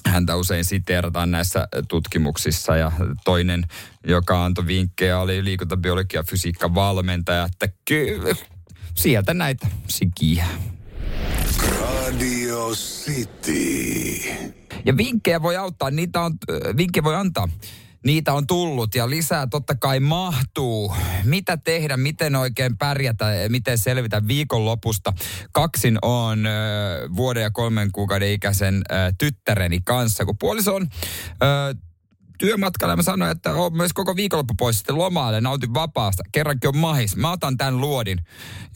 häntä 0.08 0.36
usein 0.36 0.64
siteerataan 0.64 1.30
näissä 1.30 1.68
tutkimuksissa 1.88 2.76
ja 2.76 2.92
toinen, 3.24 3.64
joka 4.06 4.44
antoi 4.44 4.66
vinkkejä, 4.66 5.20
oli 5.20 5.44
liikuntabiologia 5.44 6.20
ja 6.20 6.24
fysiikka 6.24 6.74
valmentaja, 6.74 7.44
että 7.44 7.68
ky- 7.84 8.20
sieltä 8.94 9.34
näitä 9.34 9.66
sikiä. 9.88 10.46
Radio 11.70 12.70
City. 12.70 14.28
Ja 14.84 14.96
vinkkejä 14.96 15.42
voi 15.42 15.56
auttaa, 15.56 15.90
niitä 15.90 16.20
on, 16.20 16.32
vinkkejä 16.76 17.04
voi 17.04 17.16
antaa 17.16 17.48
Niitä 18.04 18.32
on 18.32 18.46
tullut 18.46 18.94
ja 18.94 19.10
lisää 19.10 19.46
totta 19.46 19.74
kai 19.74 20.00
mahtuu. 20.00 20.94
Mitä 21.24 21.56
tehdä, 21.56 21.96
miten 21.96 22.36
oikein 22.36 22.78
pärjätä 22.78 23.26
miten 23.48 23.78
selvitä 23.78 24.28
viikonlopusta? 24.28 25.12
Kaksin 25.52 25.98
on 26.02 26.46
ö, 26.46 26.50
vuoden 27.16 27.42
ja 27.42 27.50
kolmen 27.50 27.92
kuukauden 27.92 28.32
ikäisen 28.32 28.74
ö, 28.90 28.94
tyttäreni 29.18 29.80
kanssa, 29.84 30.24
kun 30.24 30.38
puoliso 30.38 30.74
on 30.74 30.88
ö, 31.42 31.74
työmatkalla 32.38 32.96
mä 32.96 33.02
sanoin, 33.02 33.30
että 33.30 33.52
on 33.52 33.76
myös 33.76 33.92
koko 33.92 34.16
viikonloppu 34.16 34.54
pois 34.58 34.76
sitten 34.76 34.98
lomalle, 34.98 35.40
nautin 35.40 35.74
vapaasta. 35.74 36.22
Kerrankin 36.32 36.68
on 36.68 36.76
mahis. 36.76 37.16
Mä 37.16 37.32
otan 37.32 37.56
tämän 37.56 37.80
luodin 37.80 38.18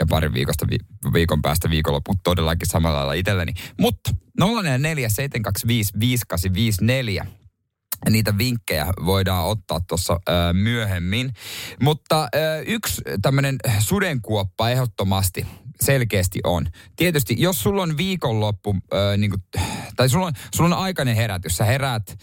ja 0.01 0.07
parin 0.07 0.35
viikosta 0.35 0.67
vi- 0.71 1.13
viikon 1.13 1.43
päästä 1.43 1.71
viikonloppu 1.71 2.15
todellakin 2.25 2.69
samalla 2.69 2.99
lailla 2.99 3.13
itselleni. 3.13 3.53
Mutta 3.81 4.11
044 4.41 5.09
725 5.09 5.93
5854 6.01 7.41
niitä 8.11 8.38
vinkkejä 8.38 8.87
voidaan 9.05 9.45
ottaa 9.45 9.81
tuossa 9.81 10.21
myöhemmin. 10.53 11.33
Mutta 11.81 12.29
ö, 12.35 12.62
yksi 12.67 13.03
tämmöinen 13.23 13.57
sudenkuoppa 13.79 14.71
ehdottomasti 14.71 15.47
selkeästi 15.83 16.41
on. 16.45 16.67
Tietysti, 16.97 17.35
jos 17.38 17.62
sulla 17.62 17.83
on 17.83 17.97
viikonloppu, 17.97 18.77
ö, 18.93 19.17
niin 19.17 19.31
kuin, 19.31 19.43
tai 19.97 20.09
sulla 20.09 20.27
on, 20.27 20.33
sulla 20.55 20.77
on 20.77 20.83
aikainen 20.83 21.17
herätys, 21.17 21.57
sä 21.57 21.65
heräät 21.65 22.19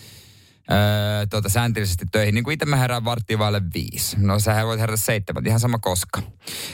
öö, 0.72 1.26
tuota, 1.30 1.50
sääntillisesti 1.50 2.06
töihin. 2.12 2.36
Niin 2.36 2.44
kuin 2.44 2.54
itse 2.54 2.66
mä 2.66 2.76
herään 2.76 3.06
varttiin 3.06 3.40
vaille 3.40 3.62
viisi. 3.74 4.18
No 4.20 4.40
sä 4.40 4.66
voit 4.66 4.80
herätä 4.80 4.98
seitsemän, 4.98 5.48
ihan 5.48 5.60
sama 5.60 5.80
koska. 5.80 6.22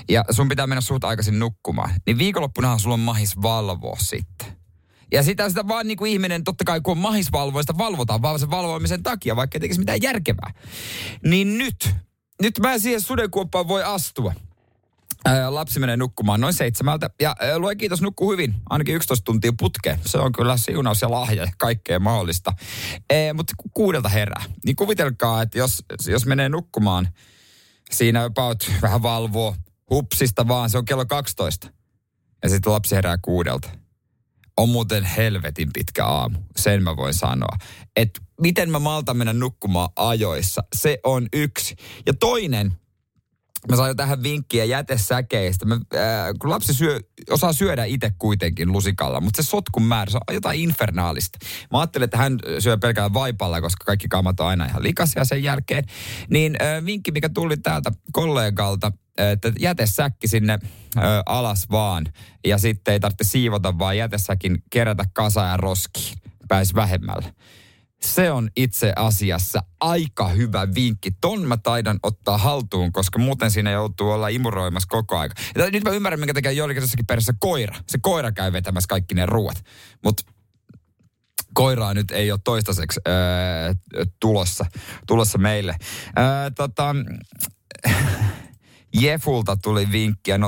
Ja 0.10 0.26
sun 0.32 0.50
pitää 0.50 0.68
mennä 0.68 0.82
suht 0.82 1.04
aikaisin 1.04 1.39
nukkumaan. 1.39 1.91
Niin 2.06 2.18
viikonloppunahan 2.18 2.80
sulla 2.80 2.94
on 2.94 3.00
mahis 3.00 3.41
valvoa 3.41 3.98
sitten. 4.00 4.55
Ja 5.12 5.24
sitä, 5.24 5.50
sitä 5.50 5.68
vaan 5.68 5.88
niin 5.88 5.98
kuin 5.98 6.12
ihminen, 6.12 6.44
totta 6.44 6.63
kai 6.63 6.82
kun 6.82 6.91
on 6.91 6.98
mahis 6.98 7.32
valvoa, 7.32 7.62
sitä 7.62 7.78
valvotaan 7.78 8.22
vaan 8.22 8.39
sen 8.39 8.52
valvoimisen 8.52 9.04
takia, 9.04 9.36
vaikka 9.36 9.56
ei 9.56 9.60
tekisi 9.60 9.80
mitään 9.80 10.02
järkevää. 10.02 10.54
Niin 11.24 11.58
nyt, 11.58 11.89
nyt 12.41 12.60
mä 12.60 12.80
siihen 12.80 13.02
sudenkuoppaan 13.02 13.68
voi 13.68 13.84
astua. 13.84 14.34
Ää, 15.26 15.54
lapsi 15.54 15.80
menee 15.80 15.98
nukkumaan 15.98 16.41
noin 16.41 16.54
seitsemältä 16.54 17.10
ja 17.22 17.36
ää, 17.39 17.60
lue 17.60 17.76
kiitos 17.76 18.02
nukkuu 18.02 18.32
hyvin, 18.32 18.56
ainakin 18.70 18.96
11 18.96 19.24
tuntia 19.24 19.54
putkeen. 19.60 20.00
Se 20.06 20.18
on 20.18 20.32
kyllä 20.32 20.58
siunaus 20.58 21.02
ja 21.02 21.12
lahja 21.12 21.44
ja 21.44 21.52
kaikkea 21.58 22.00
mahdollista. 22.00 22.54
Ee, 23.10 23.34
mutta 23.34 23.54
kuudelta 23.74 24.10
herää, 24.10 24.44
niin 24.65 24.76
kuvitelkaa, 24.76 25.41
että 25.41 25.58
jos, 25.58 25.84
jos 26.08 26.26
menee 26.26 26.50
nukkumaan 26.50 27.08
siinä 27.91 28.24
about 28.24 28.72
vähän 28.82 29.02
valvoo 29.02 29.56
hupsista 29.89 30.48
vaan, 30.48 30.70
se 30.70 30.78
on 30.78 30.86
kello 30.86 31.06
12. 31.06 31.68
Ja 32.44 32.50
sitten 32.50 32.74
lapsi 32.74 32.96
herää 32.96 33.18
kuudelta. 33.22 33.70
On 34.58 34.70
muuten 34.70 35.04
helvetin 35.04 35.70
pitkä 35.74 36.06
aamu, 36.06 36.39
sen 36.58 36.84
mä 36.84 36.96
voin 36.96 37.13
sanoa. 37.13 37.58
Että 37.96 38.22
miten 38.41 38.70
mä 38.70 38.80
maltan 38.80 39.18
mennä 39.18 39.34
nukkumaan 39.34 39.89
ajoissa, 39.96 40.63
se 40.76 41.00
on 41.04 41.28
yksi. 41.34 41.76
Ja 42.06 42.13
toinen, 42.13 42.74
Mä 43.70 43.76
saan 43.76 43.89
jo 43.89 43.96
tähän 43.96 44.24
vinkkiä 44.24 44.65
jätesäkeistä. 44.65 45.65
Mä, 45.65 45.76
äh, 45.76 45.82
kun 46.39 46.50
lapsi 46.50 46.74
syö, 46.74 47.00
osaa 47.30 47.54
syödä 47.54 47.86
itse 47.86 48.12
kuitenkin 48.20 48.72
lusikalla, 48.72 49.22
mutta 49.22 49.44
se 49.44 49.50
sotkun 49.50 49.84
määrä, 49.84 50.12
se 50.12 50.18
on 50.30 50.36
jotain 50.36 50.60
infernaalista. 50.60 51.39
Mä 51.72 51.80
ajattelin, 51.80 52.04
että 52.04 52.18
hän 52.18 52.39
syö 52.60 52.78
pelkällä 52.78 53.13
vaipalla, 53.13 53.62
koska 53.62 53.86
kaikki 53.86 54.08
kamat 54.08 54.39
on 54.39 54.48
aina 54.48 54.65
ihan 54.65 54.84
likaisia 54.84 55.26
sen 55.26 55.44
jälkeen. 55.44 55.84
Niin 56.30 56.56
äh, 56.62 56.86
vinkki, 56.86 57.12
mikä 57.12 57.30
tuli 57.30 57.58
täältä 57.58 57.91
kollegalta, 58.12 58.91
että 59.17 59.51
jätesäkki 59.60 60.28
sinne 60.28 60.54
äh, 60.54 61.04
alas 61.25 61.65
vaan. 61.71 62.06
Ja 62.45 62.58
sitten 62.58 62.91
ei 62.91 62.99
tarvitse 62.99 63.23
siivota, 63.23 63.80
vaan 63.80 63.97
jätesäkin 63.97 64.63
kerätä 64.69 65.06
kasa 65.13 65.43
ja 65.45 65.58
roskiin. 65.58 66.17
Pääsi 66.47 66.75
vähemmällä. 66.75 67.34
Se 68.01 68.32
on 68.32 68.49
itse 68.56 68.93
asiassa 68.95 69.63
aika 69.80 70.28
hyvä 70.28 70.67
vinkki. 70.75 71.12
Ton 71.21 71.47
mä 71.47 71.58
taidan 71.58 71.99
ottaa 72.04 72.38
haltuun, 72.38 72.91
koska 72.91 73.19
muuten 73.19 73.51
siinä 73.51 73.71
joutuu 73.71 74.12
olla 74.12 74.28
imuroimassa 74.28 74.88
koko 74.89 75.17
aika. 75.17 75.36
Ja 75.56 75.71
nyt 75.71 75.84
mä 75.84 75.91
ymmärrän, 75.91 76.19
minkä 76.19 76.34
takia 76.34 76.51
joillekin 76.51 76.82
jossakin 76.82 77.06
perässä 77.06 77.34
koira. 77.39 77.75
Se 77.88 77.97
koira 78.01 78.32
käy 78.32 78.54
vetämässä 78.54 78.88
kaikki 78.88 79.15
ne 79.15 79.25
ruuat. 79.25 79.63
Mutta 80.04 80.23
koiraa 81.54 81.93
nyt 81.93 82.12
ei 82.12 82.32
ole 82.32 82.39
toistaiseksi 82.43 82.99
öö, 83.08 83.73
tulossa, 84.19 84.65
tulossa 85.08 85.38
meille. 85.38 85.75
Öö, 86.19 86.51
tota, 86.56 86.95
Jefulta 88.99 89.58
tuli 89.58 89.91
vinkkiä 89.91 90.38
0472555854, 90.38 90.41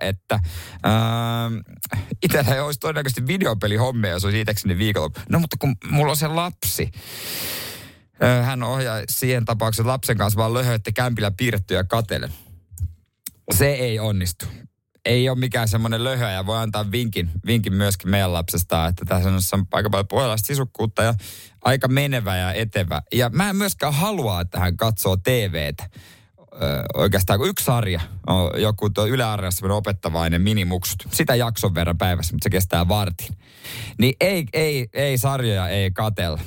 että 0.00 0.34
ähm, 0.34 1.56
itsellä 2.22 2.54
ei 2.54 2.60
olisi 2.60 2.80
todennäköisesti 2.80 3.26
videopelihommia, 3.26 4.10
jos 4.10 4.24
olisi 4.24 4.40
itsekseni 4.40 4.78
viikonloppu. 4.78 5.20
No 5.28 5.38
mutta 5.38 5.56
kun 5.60 5.76
mulla 5.90 6.10
on 6.10 6.16
se 6.16 6.28
lapsi. 6.28 6.90
Äh, 8.22 8.46
hän 8.46 8.62
ohjaa 8.62 9.02
siihen 9.10 9.44
tapauksessa 9.44 9.88
lapsen 9.88 10.16
kanssa 10.16 10.36
vaan 10.36 10.54
löhöitte 10.54 10.92
kämpillä 10.92 11.30
piirrettyjä 11.30 11.84
katelle. 11.84 12.30
Se 13.54 13.66
ei 13.66 13.98
onnistu 13.98 14.46
ei 15.04 15.28
ole 15.28 15.38
mikään 15.38 15.68
semmoinen 15.68 16.04
löhö 16.04 16.30
ja 16.30 16.46
voi 16.46 16.58
antaa 16.58 16.90
vinkin, 16.92 17.30
vinkin 17.46 17.72
myöskin 17.74 18.10
meidän 18.10 18.32
lapsesta, 18.32 18.86
että 18.86 19.04
tässä 19.04 19.56
on 19.56 19.66
aika 19.72 19.90
paljon 19.90 20.08
puolalaista 20.08 20.46
sisukkuutta 20.46 21.02
ja 21.02 21.14
aika 21.64 21.88
menevä 21.88 22.36
ja 22.36 22.52
etevä. 22.52 23.02
Ja 23.12 23.30
mä 23.30 23.50
en 23.50 23.56
myöskään 23.56 23.94
halua, 23.94 24.40
että 24.40 24.60
hän 24.60 24.76
katsoo 24.76 25.16
TVtä. 25.16 25.90
Öö, 26.62 26.82
oikeastaan 26.94 27.40
yksi 27.44 27.64
sarja 27.64 28.00
on 28.26 28.62
joku 28.62 28.90
tuo 28.90 29.06
Yle 29.06 29.24
Areenassa 29.24 29.74
opettavainen 29.74 30.42
minimuksut. 30.42 31.08
Sitä 31.10 31.34
jakson 31.34 31.74
verran 31.74 31.98
päivässä, 31.98 32.34
mutta 32.34 32.44
se 32.44 32.50
kestää 32.50 32.88
vartin. 32.88 33.36
Niin 33.98 34.14
ei, 34.20 34.46
ei, 34.52 34.88
ei 34.92 35.18
sarjoja 35.18 35.68
ei 35.68 35.90
katella. 35.90 36.40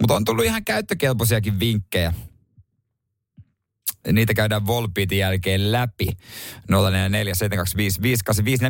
Mutta 0.00 0.14
on 0.14 0.24
tullut 0.24 0.44
ihan 0.44 0.64
käyttökelpoisiakin 0.64 1.60
vinkkejä 1.60 2.14
niitä 4.12 4.34
käydään 4.34 4.66
Volpiitin 4.66 5.18
jälkeen 5.18 5.72
läpi. 5.72 6.06
0447255854. 6.06 6.10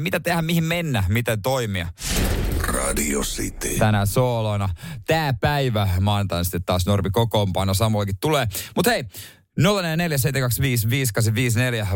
Mitä 0.01 0.21
tehdä, 0.21 0.43
mihin 0.43 0.65
mennä, 0.65 1.05
miten 1.09 1.43
toimia? 1.43 1.89
Radio 2.61 3.21
City. 3.21 3.79
Tänään 3.79 4.07
soolona. 4.07 4.69
Tää 5.07 5.33
päivä 5.33 5.89
maanantaina 6.01 6.45
sitten 6.45 6.65
taas 6.65 6.87
Norbi 6.87 7.11
kokoonpano 7.11 7.75
samoinkin 7.75 8.17
tulee. 8.21 8.47
Mutta 8.77 8.91
hei, 8.91 9.05
0472555854 9.61 9.65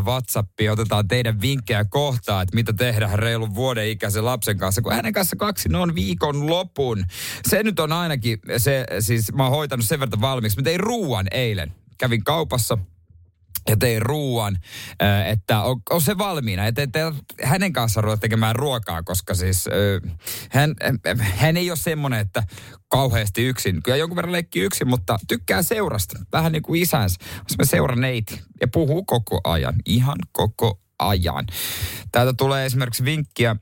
WhatsAppi. 0.02 0.68
Otetaan 0.68 1.08
teidän 1.08 1.40
vinkkejä 1.40 1.84
kohtaa, 1.84 2.42
että 2.42 2.54
mitä 2.54 2.72
tehdä 2.72 3.10
reilun 3.14 3.54
vuoden 3.54 3.88
ikäisen 3.88 4.24
lapsen 4.24 4.58
kanssa, 4.58 4.82
kun 4.82 4.92
hänen 4.92 5.12
kanssa 5.12 5.36
kaksi 5.36 5.68
on 5.74 5.94
viikon 5.94 6.50
lopun. 6.50 7.04
Se 7.48 7.62
nyt 7.62 7.80
on 7.80 7.92
ainakin 7.92 8.38
se, 8.56 8.86
siis 9.00 9.32
mä 9.32 9.42
oon 9.42 9.52
hoitanut 9.52 9.86
sen 9.86 10.00
verran 10.00 10.20
valmiiksi. 10.20 10.58
Mä 10.58 10.62
tein 10.62 10.80
ruuan 10.80 11.26
eilen. 11.30 11.72
Kävin 11.98 12.24
kaupassa, 12.24 12.78
ja 13.68 13.76
tein 13.76 14.02
ruuan, 14.02 14.58
että 15.26 15.62
on, 15.62 15.80
on 15.90 16.00
se 16.00 16.18
valmiina. 16.18 16.66
Että, 16.66 16.82
että 16.82 17.12
hänen 17.42 17.72
kanssaan 17.72 18.04
ruveta 18.04 18.20
tekemään 18.20 18.56
ruokaa, 18.56 19.02
koska 19.02 19.34
siis 19.34 19.68
hän, 20.50 20.74
hän 21.18 21.56
ei 21.56 21.70
ole 21.70 21.76
semmoinen, 21.76 22.20
että 22.20 22.42
kauheasti 22.88 23.44
yksin. 23.44 23.82
Kyllä 23.82 23.96
jonkun 23.96 24.16
verran 24.16 24.32
leikki 24.32 24.60
yksin, 24.60 24.88
mutta 24.88 25.18
tykkää 25.28 25.62
seurasta. 25.62 26.18
Vähän 26.32 26.52
niin 26.52 26.62
kuin 26.62 26.82
isänsä. 26.82 27.20
Se 27.48 27.56
seuraneiti 27.64 28.40
ja 28.60 28.68
puhuu 28.68 29.04
koko 29.04 29.40
ajan. 29.44 29.74
Ihan 29.86 30.18
koko 30.32 30.80
ajan. 30.98 31.46
Täältä 32.12 32.32
tulee 32.32 32.66
esimerkiksi 32.66 33.04
vinkkiä 33.04 33.56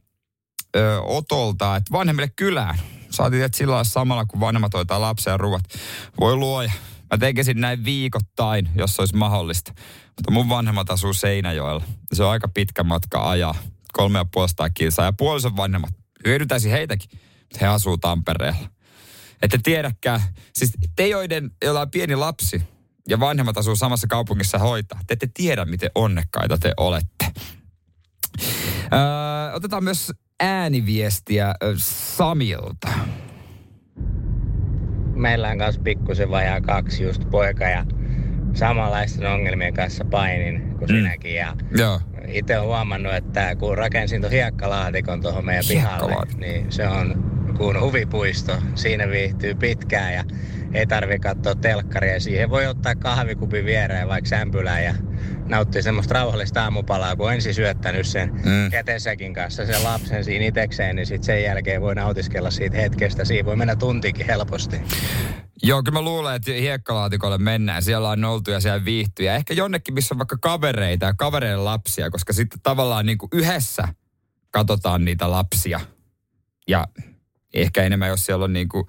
ö, 0.77 1.01
Otolta, 1.03 1.77
että 1.77 1.93
vanhemmille 1.93 2.31
kylään. 2.37 2.79
Saatiin, 3.11 3.45
että 3.45 3.59
sillä 3.59 3.85
samalla 3.85 4.25
kun 4.25 4.41
vanhemmat 4.41 4.75
hoitaa 4.75 5.01
lapsia 5.01 5.33
ja 5.33 5.37
ruuat. 5.37 5.63
Voi 6.21 6.37
luoja 6.37 6.73
Mä 7.15 7.19
tekisin 7.19 7.61
näin 7.61 7.85
viikoittain, 7.85 8.69
jos 8.75 9.01
olisi 9.01 9.17
mahdollista. 9.17 9.73
Mutta 10.07 10.31
mun 10.31 10.49
vanhemmat 10.49 10.91
asuu 10.91 11.15
Seinäjoella. 11.15 11.85
Se 12.13 12.25
on 12.25 12.31
aika 12.31 12.49
pitkä 12.49 12.83
matka 12.83 13.31
ajaa. 13.31 13.55
Kolme 13.93 14.19
ja 14.19 14.25
puolesta 14.25 14.71
kilsaa. 14.71 15.05
Ja 15.05 15.13
puolison 15.13 15.57
vanhemmat. 15.57 15.91
Hyödytäisi 16.27 16.71
heitäkin. 16.71 17.11
He 17.61 17.67
asuu 17.67 17.99
Tampereella. 17.99 18.71
Että 19.43 19.59
tiedäkään. 19.63 20.21
Siis 20.55 20.73
te, 20.97 21.09
joiden, 21.09 21.51
joilla 21.65 21.81
on 21.81 21.91
pieni 21.91 22.17
lapsi 22.17 22.63
ja 23.09 23.21
vanhemmat 23.21 23.59
asuu 23.59 23.77
samassa 23.77 24.07
kaupungissa 24.07 24.59
hoitaa. 24.59 25.01
Te 25.07 25.15
ette 25.15 25.29
tiedä, 25.35 25.65
miten 25.65 25.91
onnekkaita 25.95 26.59
te 26.59 26.75
olette. 26.77 27.33
Öö, 28.93 29.53
otetaan 29.55 29.85
myös 29.85 30.13
ääniviestiä 30.41 31.55
Samilta 31.77 32.89
meillä 35.25 35.49
on 35.49 35.59
kanssa 35.59 35.81
pikkusen 35.81 36.31
vajaa 36.31 36.61
kaksi 36.61 37.03
just 37.03 37.31
poika 37.31 37.65
ja 37.65 37.85
samanlaisten 38.53 39.27
ongelmien 39.27 39.75
kanssa 39.75 40.05
painin 40.05 40.63
kuin 40.79 40.91
mm. 40.91 40.97
sinäkin. 40.97 41.35
Ja 41.35 41.57
Joo. 41.79 42.01
Itse 42.29 42.59
olen 42.59 42.69
huomannut, 42.69 43.15
että 43.15 43.57
kun 43.57 43.79
rakensin 43.79 44.21
tuon 44.21 44.33
hiekkalaatikon 44.33 45.21
tuohon 45.21 45.45
meidän 45.45 45.65
pihalle, 45.69 46.17
niin 46.37 46.73
se 46.73 46.89
on 46.89 47.25
kuin 47.57 47.81
huvipuisto. 47.81 48.53
Siinä 48.75 49.09
viihtyy 49.09 49.55
pitkään 49.55 50.15
ja 50.15 50.25
ei 50.75 50.87
tarvi 50.87 51.19
katsoa 51.19 51.55
telkkaria. 51.55 52.21
Siihen 52.21 52.51
voi 52.51 52.67
ottaa 52.67 52.95
kahvikupin 52.95 53.65
viereen 53.65 54.09
vaikka 54.09 54.29
sämpylää 54.29 54.81
ja 54.81 54.95
nauttii 55.49 55.83
semmoista 55.83 56.15
rauhallista 56.15 56.63
aamupalaa, 56.63 57.17
kun 57.17 57.27
on 57.27 57.35
ensin 57.35 57.55
syöttänyt 57.55 58.07
sen 58.07 58.33
mm. 58.33 58.71
kätesäkin 58.71 59.35
kanssa 59.35 59.67
sen 59.67 59.85
lapsen 59.85 60.25
siinä 60.25 60.45
itekseen, 60.45 60.97
niin 60.97 61.07
sitten 61.07 61.25
sen 61.25 61.43
jälkeen 61.43 61.81
voi 61.81 61.95
nautiskella 61.95 62.51
siitä 62.51 62.77
hetkestä. 62.77 63.25
Siinä 63.25 63.47
voi 63.47 63.57
mennä 63.57 63.77
tuntikin 63.77 64.27
helposti. 64.27 64.77
Joo, 65.63 65.83
kyllä 65.83 65.99
mä 65.99 66.03
luulen, 66.03 66.35
että 66.35 66.53
hiekkalaatikolle 66.53 67.39
mennään. 67.39 67.83
Siellä 67.83 68.09
on 68.09 68.25
oltu 68.25 68.51
ja 68.51 68.61
siellä 68.61 68.85
viihtyy. 68.85 69.27
Ja 69.27 69.35
ehkä 69.35 69.55
jonnekin, 69.55 69.95
missä 69.95 70.15
on 70.15 70.19
vaikka 70.19 70.37
kavereita 70.41 71.07
ja 71.07 71.15
kavereiden 71.15 71.65
lapsia, 71.65 72.11
koska 72.11 72.33
sitten 72.33 72.61
tavallaan 72.63 73.07
niin 73.07 73.19
kuin 73.19 73.29
yhdessä 73.33 73.89
katsotaan 74.51 75.05
niitä 75.05 75.31
lapsia. 75.31 75.81
Ja 76.69 76.89
ehkä 77.55 77.83
enemmän, 77.83 78.09
jos 78.09 78.27
siellä 78.27 78.45
on 78.45 78.53
niin 78.53 78.69
kuin 78.69 78.87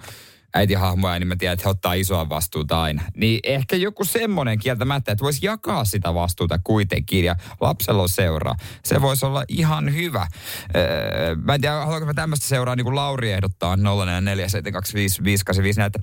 äitihahmoja, 0.56 1.20
niin 1.20 1.28
mä 1.28 1.36
tiedän, 1.36 1.54
että 1.54 1.63
he 1.65 1.70
ottaa 1.70 1.94
isoa 1.94 2.30
vastuuta 2.30 2.82
aina. 2.82 3.02
Niin 3.18 3.39
ehkä 3.44 3.76
joku 3.76 4.06
semmoinen 4.06 4.60
kieltämättä, 4.60 5.12
että 5.12 5.24
voisi 5.24 5.46
jakaa 5.46 5.86
sitä 5.86 6.13
vastuuta 6.13 6.60
kuitenkin 6.63 7.26
ja 7.26 7.36
lapsella 7.62 8.02
on 8.02 8.10
seuraa. 8.10 8.56
Se 8.84 9.02
voisi 9.02 9.26
olla 9.26 9.44
ihan 9.48 9.94
hyvä. 9.94 10.28
Öö, 10.76 11.36
mä 11.36 11.56
en 11.56 11.62
tiedä, 11.62 11.76
haluanko 11.76 12.06
mä 12.06 12.13
tämmöistä 12.13 12.46
seuraa, 12.46 12.76
niin 12.76 12.86
kuin 12.86 12.96
Lauri 12.96 13.32
ehdottaa 13.32 13.76
04725585, 13.76 15.82
että 15.86 16.00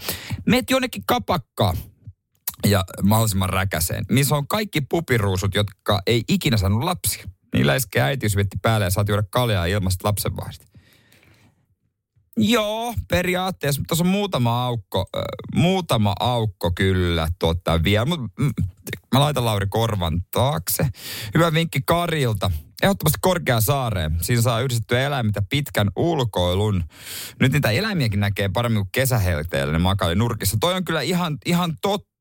meet 0.46 0.70
jonnekin 0.70 1.02
kapakkaan 1.06 1.76
ja 2.66 2.84
mahdollisimman 3.02 3.50
räkäseen, 3.50 4.04
missä 4.08 4.36
on 4.36 4.48
kaikki 4.48 4.80
pupiruusut, 4.80 5.54
jotka 5.54 6.00
ei 6.06 6.24
ikinä 6.28 6.56
saanut 6.56 6.84
lapsia. 6.84 7.24
Niillä 7.54 7.74
iskee 7.74 8.02
äitiys 8.02 8.36
päälle 8.62 8.86
ja 8.86 8.90
saat 8.90 9.08
juoda 9.08 9.22
kaljaa 9.30 9.66
ilmasta 9.66 10.08
lapsenvahdista. 10.08 10.71
Joo, 12.36 12.94
periaatteessa, 13.08 13.80
mutta 13.80 13.88
tuossa 13.88 14.04
on 14.04 14.10
muutama 14.10 14.64
aukko, 14.64 15.06
äh, 15.16 15.22
muutama 15.54 16.14
aukko 16.20 16.72
kyllä 16.74 17.28
tuottaa 17.38 17.84
vielä. 17.84 18.04
Mut, 18.04 18.20
mm, 18.20 18.50
mä 19.14 19.20
laitan 19.20 19.44
Lauri 19.44 19.66
korvan 19.66 20.22
taakse. 20.30 20.88
Hyvä 21.34 21.52
vinkki 21.52 21.80
Karilta. 21.86 22.50
Ehdottomasti 22.82 23.18
korkea 23.20 23.60
saareen. 23.60 24.18
Siinä 24.20 24.42
saa 24.42 24.60
yhdistettyä 24.60 25.00
eläimet 25.00 25.36
ja 25.36 25.42
pitkän 25.50 25.90
ulkoilun. 25.96 26.84
Nyt 27.40 27.52
niitä 27.52 27.70
eläimiäkin 27.70 28.20
näkee 28.20 28.48
paremmin 28.48 28.82
kuin 28.82 28.92
kesähelteellä 28.92 29.72
ne 29.72 29.78
makaili 29.78 30.14
nurkissa. 30.14 30.56
Toi 30.60 30.74
on 30.74 30.84
kyllä 30.84 31.00
ihan, 31.00 31.38
ihan 31.46 31.76
totta. 31.82 32.11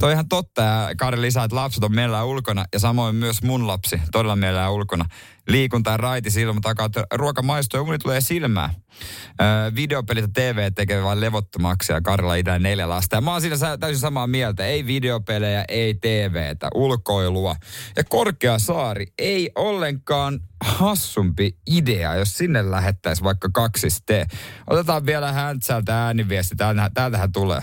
Toi 0.00 0.08
on 0.08 0.12
ihan 0.12 0.28
totta 0.28 0.62
ja 0.62 0.88
Kari 0.96 1.20
lisää, 1.20 1.44
että 1.44 1.56
lapset 1.56 1.84
on 1.84 1.94
meillä 1.94 2.24
ulkona 2.24 2.64
ja 2.72 2.78
samoin 2.78 3.16
myös 3.16 3.42
mun 3.42 3.66
lapsi 3.66 4.00
todella 4.12 4.36
meillä 4.36 4.70
ulkona 4.70 5.04
liikunta 5.48 5.90
ja 5.90 5.96
raiti 5.96 6.30
silmä 6.30 6.60
takaa, 6.62 6.86
että 6.86 7.04
ruoka 7.14 7.42
maistuu 7.42 7.78
ja 7.78 7.82
uni 7.82 7.98
tulee 7.98 8.20
silmään. 8.20 8.70
Öö, 9.40 9.74
videopelit 9.74 10.24
ja 10.24 10.28
TV 10.34 10.70
tekee 10.74 11.02
vain 11.02 11.20
levottomaksi 11.20 11.92
ja 11.92 12.00
Karilla 12.00 12.34
idää 12.34 12.58
neljä 12.58 12.88
lasta. 12.88 13.16
Ja 13.16 13.20
mä 13.20 13.32
oon 13.32 13.40
siinä 13.40 13.56
täysin 13.80 14.00
samaa 14.00 14.26
mieltä. 14.26 14.66
Ei 14.66 14.86
videopelejä, 14.86 15.64
ei 15.68 15.94
TVtä, 15.94 16.68
ulkoilua. 16.74 17.56
Ja 17.96 18.04
Korkea 18.04 18.58
Saari 18.58 19.06
ei 19.18 19.50
ollenkaan 19.54 20.40
hassumpi 20.64 21.56
idea, 21.66 22.14
jos 22.14 22.34
sinne 22.34 22.70
lähettäisiin 22.70 23.24
vaikka 23.24 23.48
kaksi 23.54 23.88
te. 24.06 24.26
Otetaan 24.66 25.06
vielä 25.06 25.32
häntsältä 25.32 26.04
ääniviesti. 26.04 26.54
Täältähän 26.94 27.32
tulee. 27.32 27.60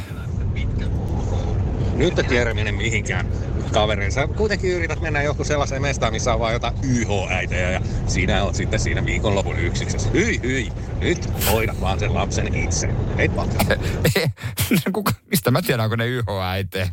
Nyt 1.97 2.19
et 2.19 2.31
Jere 2.31 2.53
mene 2.53 2.71
mihinkään 2.71 3.27
kaverin. 3.73 4.12
Sä 4.12 4.27
kuitenkin 4.27 4.71
yrität 4.71 5.01
mennä 5.01 5.21
joku 5.21 5.43
sellaiseen 5.43 5.81
mestaan, 5.81 6.13
missä 6.13 6.33
on 6.33 6.39
vaan 6.39 6.53
jotain 6.53 6.73
YH-äitejä 6.83 7.71
ja 7.71 7.81
sinä 8.07 8.43
oot 8.43 8.55
sitten 8.55 8.79
siinä 8.79 9.05
viikonlopun 9.05 9.60
yksiksessä. 9.60 10.10
Hyi, 10.10 10.39
hyi, 10.43 10.71
nyt 10.99 11.29
hoidat 11.51 11.81
vaan 11.81 11.99
sen 11.99 12.13
lapsen 12.13 12.55
itse. 12.55 12.89
Hei 13.17 13.29
Kuka, 14.93 15.12
mistä 15.31 15.51
mä 15.51 15.62
tiedän, 15.62 15.83
onko 15.83 15.95
ne 15.95 16.07
YH-äitejä? 16.07 16.88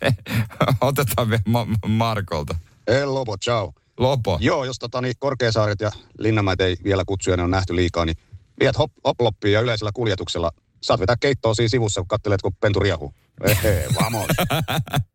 Otetaan 0.80 1.30
vielä 1.30 1.42
Ma- 1.46 1.66
Markolta. 1.86 2.54
Ei, 2.86 3.06
Lopo, 3.06 3.36
ciao. 3.38 3.72
Lopo. 3.98 4.38
Joo, 4.40 4.64
jos 4.64 4.78
tota, 4.78 5.00
niin 5.00 5.14
Korkeasaaret 5.18 5.80
ja 5.80 5.90
Linnanmäet 6.18 6.60
ei 6.60 6.76
vielä 6.84 7.02
kutsuja, 7.06 7.36
ne 7.36 7.42
on 7.42 7.50
nähty 7.50 7.76
liikaa, 7.76 8.04
niin 8.04 8.16
viet 8.60 8.78
hop, 8.78 8.92
hoploppiin 9.04 9.52
ja 9.52 9.60
yleisellä 9.60 9.90
kuljetuksella. 9.94 10.50
Saat 10.82 11.00
vetää 11.00 11.16
keittoa 11.20 11.54
siinä 11.54 11.68
sivussa, 11.68 12.00
kun 12.00 12.08
katselet, 12.08 12.42
kun 12.42 12.56
pentu 12.60 12.80
riehuu. 12.80 13.14
Ehe, 13.44 13.86
vamos. 14.02 14.26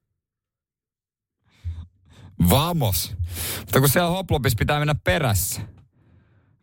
Vamos. 2.49 3.15
Mutta 3.59 3.79
kun 3.79 3.89
siellä 3.89 4.09
hoplopissa 4.09 4.55
pitää 4.59 4.79
mennä 4.79 4.95
perässä. 5.03 5.61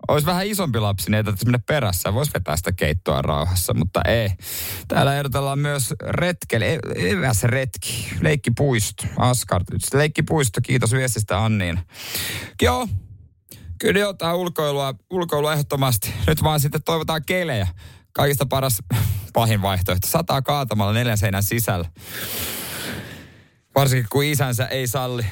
Olisi 0.08 0.26
vähän 0.26 0.46
isompi 0.46 0.78
lapsi, 0.78 1.10
niin 1.10 1.26
ei 1.26 1.32
mennä 1.44 1.58
perässä. 1.66 2.14
Voisi 2.14 2.32
vetää 2.34 2.56
sitä 2.56 2.72
keittoa 2.72 3.22
rauhassa, 3.22 3.74
mutta 3.74 4.00
ei. 4.02 4.28
Täällä 4.88 5.16
ehdotellaan 5.16 5.58
myös 5.58 5.94
retkelle, 6.08 6.78
eväs 6.96 7.42
retki, 7.42 8.08
leikkipuisto, 8.20 9.04
Askart. 9.16 9.64
Leikkipuisto, 9.94 10.60
kiitos 10.62 10.92
viestistä 10.92 11.44
Anniin. 11.44 11.80
Joo, 12.62 12.88
kyllä 13.78 14.00
jotain 14.00 14.36
ulkoilua, 14.36 14.94
ulkoilua 15.10 15.52
ehdottomasti. 15.52 16.14
Nyt 16.26 16.42
vaan 16.42 16.60
sitten 16.60 16.82
toivotaan 16.82 17.22
kelejä. 17.26 17.68
Kaikista 18.12 18.46
paras, 18.46 18.78
pahin 19.32 19.62
vaihtoehto. 19.62 20.08
Sataa 20.08 20.42
kaatamalla 20.42 20.92
neljän 20.92 21.18
seinän 21.18 21.42
sisällä. 21.42 21.88
Varsinkin 23.74 24.08
kun 24.10 24.24
isänsä 24.24 24.66
ei 24.66 24.86
salli 24.86 25.26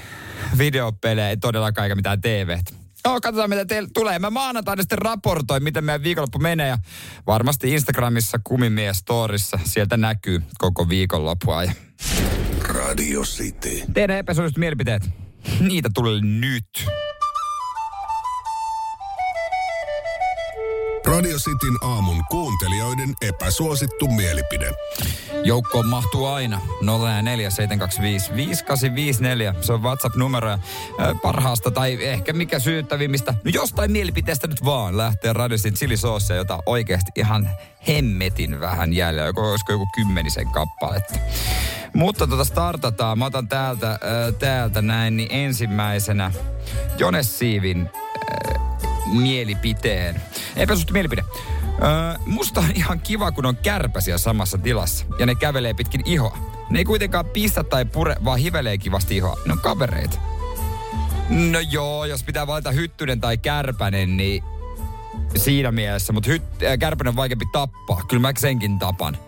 videopelejä, 0.58 1.30
ei 1.30 1.36
todellakaan 1.36 1.84
eikä 1.84 1.94
mitään 1.94 2.20
TV. 2.20 2.58
No, 3.04 3.20
katsotaan 3.20 3.50
mitä 3.50 3.64
teille 3.64 3.88
tulee. 3.94 4.18
Mä 4.18 4.30
maanantaina 4.30 4.82
sitten 4.82 4.98
raportoin, 4.98 5.62
miten 5.62 5.84
meidän 5.84 6.02
viikonloppu 6.02 6.38
menee. 6.38 6.68
Ja 6.68 6.78
varmasti 7.26 7.72
Instagramissa 7.72 8.38
Kumimies 8.44 8.96
Storissa 8.98 9.58
sieltä 9.64 9.96
näkyy 9.96 10.42
koko 10.58 10.88
viikonloppua. 10.88 11.64
Ja... 11.64 11.72
Radio 12.62 13.22
City. 13.22 13.82
Teidän 13.94 14.16
epäsuositut 14.16 14.58
mielipiteet. 14.58 15.10
Niitä 15.60 15.88
tulee 15.94 16.20
nyt. 16.20 16.86
Radio 21.20 21.38
Cityn 21.38 21.76
aamun 21.80 22.24
kuuntelijoiden 22.30 23.14
epäsuosittu 23.22 24.08
mielipide. 24.08 24.72
Joukkoon 25.44 25.88
mahtuu 25.88 26.26
aina 26.26 26.60
047255854. 26.82 26.86
Se 29.60 29.72
on 29.72 29.82
WhatsApp-numero. 29.82 30.58
Parhaasta 31.22 31.70
tai 31.70 32.04
ehkä 32.04 32.32
mikä 32.32 32.58
syyttävimmistä, 32.58 33.34
no 33.44 33.50
jostain 33.54 33.92
mielipiteestä 33.92 34.46
nyt 34.46 34.64
vaan 34.64 34.96
lähtee 34.96 35.32
Radio 35.32 35.56
Cityn 35.56 35.74
chilisoosia, 35.74 36.36
jota 36.36 36.58
oikeasti 36.66 37.10
ihan 37.16 37.50
hemmetin 37.88 38.60
vähän 38.60 38.92
jäljellä. 38.92 39.26
Joko, 39.26 39.50
olisiko 39.50 39.72
joku 39.72 39.88
kymmenisen 39.94 40.48
kappaletta. 40.48 41.14
Mutta 41.94 42.26
tota 42.26 42.44
startataan. 42.44 43.18
Mä 43.18 43.26
otan 43.26 43.48
täältä, 43.48 43.90
äh, 43.90 43.98
täältä 44.38 44.82
näin, 44.82 45.16
niin 45.16 45.28
ensimmäisenä 45.32 46.32
Jones 46.98 47.38
Siivin 47.38 47.90
äh, 47.90 48.60
mielipiteen. 49.12 50.22
Epäsuhti 50.56 50.92
mielipide. 50.92 51.24
Öö, 51.82 52.18
musta 52.26 52.60
on 52.60 52.70
ihan 52.74 53.00
kiva, 53.00 53.32
kun 53.32 53.46
on 53.46 53.56
kärpäsiä 53.56 54.18
samassa 54.18 54.58
tilassa 54.58 55.04
ja 55.18 55.26
ne 55.26 55.34
kävelee 55.34 55.74
pitkin 55.74 56.02
ihoa. 56.04 56.38
Ne 56.70 56.78
ei 56.78 56.84
kuitenkaan 56.84 57.24
pistä 57.26 57.64
tai 57.64 57.84
pure, 57.84 58.16
vaan 58.24 58.38
hivelee 58.38 58.78
kivasti 58.78 59.16
ihoa. 59.16 59.38
Ne 59.46 59.52
on 59.52 59.58
kavereita. 59.58 60.18
No 61.28 61.60
joo, 61.60 62.04
jos 62.04 62.22
pitää 62.22 62.46
valita 62.46 62.70
hyttynen 62.70 63.20
tai 63.20 63.38
kärpänen, 63.38 64.16
niin 64.16 64.44
siinä 65.36 65.72
mielessä. 65.72 66.12
Mutta 66.12 66.30
hyt- 66.30 66.66
äh, 66.66 66.78
kärpänen 66.78 67.08
on 67.08 67.16
vaikeampi 67.16 67.46
tappaa. 67.52 68.02
Kyllä 68.08 68.20
mä 68.20 68.32
senkin 68.38 68.78
tapan. 68.78 69.18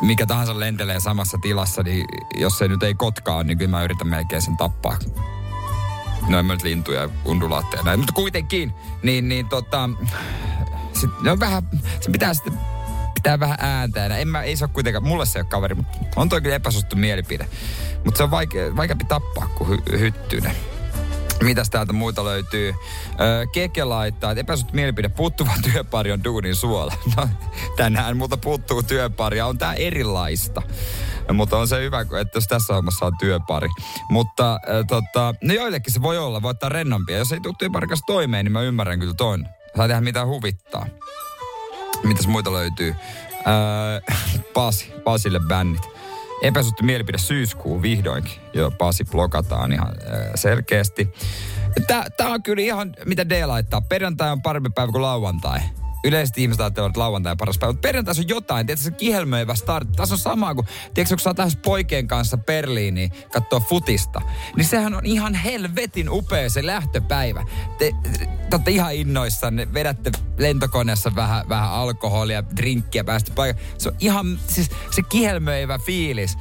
Mikä 0.00 0.26
tahansa 0.26 0.60
lentelee 0.60 1.00
samassa 1.00 1.38
tilassa, 1.42 1.82
niin 1.82 2.06
jos 2.36 2.58
se 2.58 2.68
nyt 2.68 2.82
ei 2.82 2.94
kotkaa, 2.94 3.42
niin 3.42 3.58
kyllä 3.58 3.70
mä 3.70 3.84
yritän 3.84 4.06
melkein 4.08 4.42
sen 4.42 4.56
tappaa 4.56 4.96
no 6.28 6.38
en 6.38 6.46
mä 6.46 6.52
nyt 6.52 6.62
lintuja 6.62 7.00
ja 7.00 7.08
undulaatteja 7.24 7.82
näin, 7.82 8.00
mutta 8.00 8.12
kuitenkin, 8.12 8.72
niin, 9.02 9.28
niin 9.28 9.48
tota, 9.48 9.90
sit, 11.00 11.10
ne 11.22 11.30
on 11.30 11.40
vähän, 11.40 11.62
se 12.00 12.10
pitää 12.10 12.34
sitten 12.34 12.52
pitää 13.14 13.40
vähän 13.40 13.58
ääntää. 13.60 14.06
En 14.06 14.28
mä, 14.28 14.42
ei 14.42 14.56
se 14.56 14.64
ole 14.64 14.70
kuitenkaan, 14.74 15.04
mulle 15.04 15.26
se 15.26 15.38
ei 15.38 15.40
ole 15.40 15.48
kaveri, 15.48 15.74
mutta 15.74 15.98
on 16.16 16.28
toi 16.28 16.40
kyllä 16.40 16.56
epäsuosittu 16.56 16.96
mielipide. 16.96 17.46
Mutta 18.04 18.18
se 18.18 18.22
on 18.22 18.30
vaike, 18.30 18.76
vaikeampi 18.76 19.04
tappaa 19.04 19.48
kuin 19.48 19.70
hy, 19.70 19.98
hyttynen. 19.98 20.56
Mitäs 21.42 21.70
täältä 21.70 21.92
muita 21.92 22.24
löytyy? 22.24 22.74
Öö, 23.20 23.46
Keke 23.46 23.84
laittaa, 23.84 24.30
että 24.30 24.40
epäsuosittu 24.40 24.74
mielipide, 24.74 25.08
puuttuva 25.08 25.50
työpari 25.72 26.12
on 26.12 26.24
duunin 26.24 26.56
suola. 26.56 26.94
No, 27.16 27.28
tänään 27.76 28.16
multa 28.16 28.36
puuttuu 28.36 28.82
työpari 28.82 29.38
ja 29.38 29.46
on 29.46 29.58
tää 29.58 29.74
erilaista. 29.74 30.62
Mutta 31.32 31.58
on 31.58 31.68
se 31.68 31.80
hyvä, 31.80 32.00
että 32.00 32.36
jos 32.36 32.46
tässä 32.48 32.74
hommassa 32.74 33.06
on 33.06 33.12
työpari. 33.18 33.68
Mutta 34.10 34.52
äh, 34.52 34.60
tota, 34.88 35.34
no 35.42 35.54
joillekin 35.54 35.92
se 35.92 36.02
voi 36.02 36.18
olla, 36.18 36.42
voi 36.42 36.50
ottaa 36.50 36.68
rennompia. 36.68 37.18
Jos 37.18 37.32
ei 37.32 37.40
tule 37.40 37.54
työpari 37.58 37.86
toimeen, 38.06 38.44
niin 38.44 38.52
mä 38.52 38.60
ymmärrän 38.60 38.98
kyllä 38.98 39.14
ton. 39.14 39.46
Saa 39.76 39.88
tehdä 39.88 40.00
mitä 40.00 40.26
huvittaa. 40.26 40.86
Mitäs 42.04 42.26
muita 42.26 42.52
löytyy? 42.52 42.94
Äh, 43.34 44.18
Pasi, 44.54 44.92
Pasille 45.04 45.40
bännit. 45.40 45.82
Epäsuhti 46.42 46.82
mielipide 46.82 47.18
syyskuu 47.18 47.82
vihdoinkin. 47.82 48.40
Joo, 48.52 48.70
Pasi 48.70 49.04
blokataan 49.04 49.72
ihan 49.72 49.88
äh, 49.88 50.30
selkeästi. 50.34 51.08
Tää, 51.86 52.06
tää 52.16 52.28
on 52.28 52.42
kyllä 52.42 52.62
ihan, 52.62 52.94
mitä 53.04 53.28
D 53.28 53.46
laittaa. 53.46 53.80
Perjantai 53.80 54.30
on 54.30 54.42
parempi 54.42 54.70
päivä 54.74 54.92
kuin 54.92 55.02
lauantai. 55.02 55.60
Yleisesti 56.04 56.42
ihmiset 56.42 56.60
ajattelee, 56.60 56.86
että 56.86 57.00
lauantai 57.00 57.30
on 57.30 57.36
paras 57.36 57.58
päivä, 57.58 57.72
mutta 57.72 57.88
perjantaisin 57.88 58.24
on 58.24 58.28
jotain, 58.28 58.66
tiedätkö, 58.66 58.84
se 58.84 58.90
kihelmöivä 58.90 59.54
start. 59.54 59.88
Tässä 59.96 60.14
on 60.14 60.18
sama 60.18 60.54
kuin, 60.54 60.66
tiedätkö, 60.94 61.14
kun 61.14 61.20
sä 61.20 61.34
lähes 61.38 61.56
poikien 61.56 62.08
kanssa 62.08 62.36
Berliiniin 62.36 63.12
katsoa 63.32 63.60
futista, 63.60 64.20
niin 64.56 64.64
sehän 64.64 64.94
on 64.94 65.06
ihan 65.06 65.34
helvetin 65.34 66.10
upea 66.10 66.50
se 66.50 66.66
lähtöpäivä. 66.66 67.44
Te, 67.78 67.92
te 68.50 68.56
olette 68.56 68.70
ihan 68.70 68.94
innoissanne, 68.94 69.74
vedätte 69.74 70.12
lentokoneessa 70.38 71.14
vähän, 71.14 71.48
vähän 71.48 71.70
alkoholia, 71.70 72.44
drinkkiä, 72.56 73.04
päästä 73.04 73.32
paikalle. 73.34 73.68
Se 73.78 73.88
on 73.88 73.96
ihan, 73.98 74.38
siis 74.46 74.70
se 74.90 75.02
kihelmöivä 75.02 75.78
fiilis. 75.78 76.38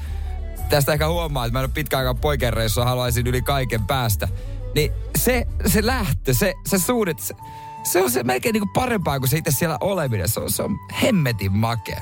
Tästä 0.69 0.93
ehkä 0.93 1.07
huomaa, 1.07 1.45
että 1.45 1.53
mä 1.53 1.59
en 1.59 1.65
ole 1.65 1.71
pitkään 1.73 1.99
aikaa 1.99 2.21
poikien 2.21 2.53
reissua, 2.53 2.85
haluaisin 2.85 3.27
yli 3.27 3.41
kaiken 3.41 3.87
päästä. 3.87 4.27
Niin 4.75 4.91
se, 5.17 5.47
se 5.65 5.85
lähtö, 5.85 6.33
se, 6.33 6.53
se 6.67 6.79
suunnit, 6.79 7.19
se, 7.19 7.35
se 7.83 8.03
on 8.03 8.11
se 8.11 8.23
melkein 8.23 8.53
niinku 8.53 8.69
parempaa 8.73 9.19
kuin 9.19 9.29
se 9.29 9.37
itse 9.37 9.51
siellä 9.51 9.77
oleminen. 9.81 10.29
Se 10.29 10.39
on, 10.39 10.51
se 10.51 10.63
on 10.63 10.79
hemmetin 11.03 11.51
makea. 11.51 12.01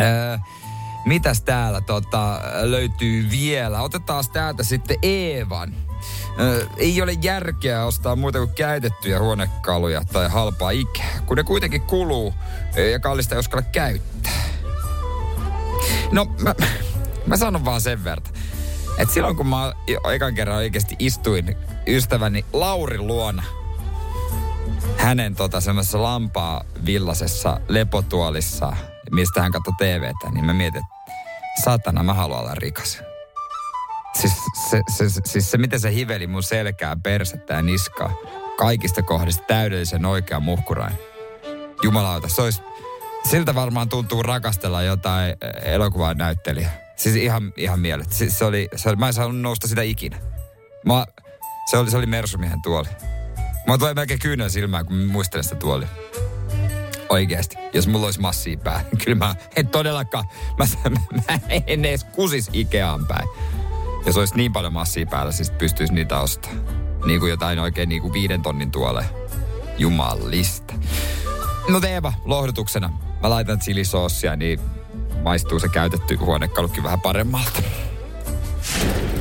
Öö, 0.00 0.38
mitäs 1.04 1.42
täällä 1.42 1.80
tota, 1.80 2.40
löytyy 2.60 3.30
vielä? 3.30 3.82
Otetaan 3.82 4.24
täältä 4.32 4.62
sitten 4.62 4.96
Eevan. 5.02 5.74
Öö, 6.40 6.66
ei 6.76 7.02
ole 7.02 7.12
järkeä 7.22 7.84
ostaa 7.84 8.16
muita 8.16 8.38
kuin 8.38 8.54
käytettyjä 8.54 9.20
huonekaluja 9.20 10.02
tai 10.12 10.28
halpaa 10.28 10.70
ikää, 10.70 11.20
kun 11.26 11.36
ne 11.36 11.42
kuitenkin 11.42 11.80
kuluu 11.80 12.34
ja 12.92 12.98
kallista 12.98 13.34
ei 13.34 13.38
uskalla 13.38 13.66
käyttää. 13.72 14.40
No, 16.12 16.26
mä, 16.42 16.54
mä 17.26 17.36
sanon 17.36 17.64
vaan 17.64 17.80
sen 17.80 18.04
verran. 18.04 18.34
että 18.98 19.14
silloin 19.14 19.36
kun 19.36 19.46
mä 19.46 19.72
ekan 20.12 20.34
kerran 20.34 20.56
oikeasti 20.56 20.96
istuin 20.98 21.56
ystäväni 21.86 22.44
Lauri 22.52 22.98
luona– 22.98 23.42
hänen 24.96 25.34
tota 25.34 25.60
semmoisessa 25.60 26.02
lampaa 26.02 26.64
villasessa 26.86 27.60
lepotuolissa, 27.68 28.76
mistä 29.10 29.42
hän 29.42 29.52
katsoi 29.52 29.74
TVtä, 29.78 30.30
niin 30.30 30.44
mä 30.44 30.52
mietin, 30.52 30.80
että 30.80 31.12
satana, 31.64 32.02
mä 32.02 32.14
haluan 32.14 32.40
olla 32.40 32.54
rikas. 32.54 33.02
Siis 34.20 34.32
se, 34.70 34.82
se, 34.96 35.08
se, 35.08 35.20
siis 35.24 35.50
se, 35.50 35.58
miten 35.58 35.80
se 35.80 35.94
hiveli 35.94 36.26
mun 36.26 36.42
selkää, 36.42 36.96
persettä 37.02 37.54
ja 37.54 37.62
niskaa 37.62 38.12
kaikista 38.58 39.02
kohdista 39.02 39.44
täydellisen 39.46 40.06
oikean 40.06 40.42
muhkurain. 40.42 40.98
Jumalauta, 41.82 42.28
se 42.28 42.42
olisi, 42.42 42.62
siltä 43.30 43.54
varmaan 43.54 43.88
tuntuu 43.88 44.22
rakastella 44.22 44.82
jotain 44.82 45.36
elokuvaa 45.62 46.14
näyttelijä. 46.14 46.70
Siis 46.96 47.16
ihan, 47.16 47.52
ihan 47.56 47.80
mielet. 47.80 48.12
Siis 48.12 48.38
se 48.38 48.44
oli, 48.44 48.68
se 48.76 48.88
oli, 48.88 48.96
mä 48.96 49.06
en 49.06 49.14
saanut 49.14 49.40
nousta 49.40 49.68
sitä 49.68 49.82
ikinä. 49.82 50.16
Mä, 50.86 51.06
se 51.70 51.78
oli, 51.78 51.90
se 51.90 51.96
oli 51.96 52.06
Mersumiehen 52.06 52.62
tuoli. 52.62 52.88
Mä 53.70 53.78
tulee 53.78 53.94
melkein 53.94 54.20
kyynän 54.20 54.50
silmään, 54.50 54.86
kun 54.86 54.96
muistelen 54.96 55.44
sitä 55.44 55.56
tuoli. 55.56 55.86
Oikeasti. 57.08 57.56
Jos 57.72 57.86
mulla 57.86 58.06
olisi 58.06 58.20
massia 58.20 58.58
pää. 58.58 58.84
Kyllä 59.04 59.18
mä 59.18 59.34
en 59.56 59.68
todellakaan. 59.68 60.24
Mä, 60.58 60.66
mä 61.28 61.38
en 61.66 61.84
edes 61.84 62.04
kusis 62.04 62.50
Ikeaan 62.52 63.06
päin. 63.06 63.28
Jos 64.06 64.16
olisi 64.16 64.36
niin 64.36 64.52
paljon 64.52 64.72
massia 64.72 65.06
päällä, 65.06 65.32
siis 65.32 65.50
pystyisi 65.50 65.92
niitä 65.92 66.20
ostamaan. 66.20 66.64
Niin 67.06 67.20
kuin 67.20 67.30
jotain 67.30 67.58
oikein 67.58 67.88
niin 67.88 68.02
kuin 68.02 68.12
viiden 68.12 68.42
tonnin 68.42 68.70
tuolle. 68.70 69.04
Jumalista. 69.78 70.74
No 71.68 71.80
Teeva, 71.80 72.12
lohdutuksena. 72.24 72.92
Mä 73.22 73.30
laitan 73.30 73.60
chilisoosia, 73.60 74.36
niin 74.36 74.60
maistuu 75.22 75.60
se 75.60 75.68
käytetty 75.68 76.14
huonekalukin 76.14 76.82
vähän 76.82 77.00
paremmalta. 77.00 77.62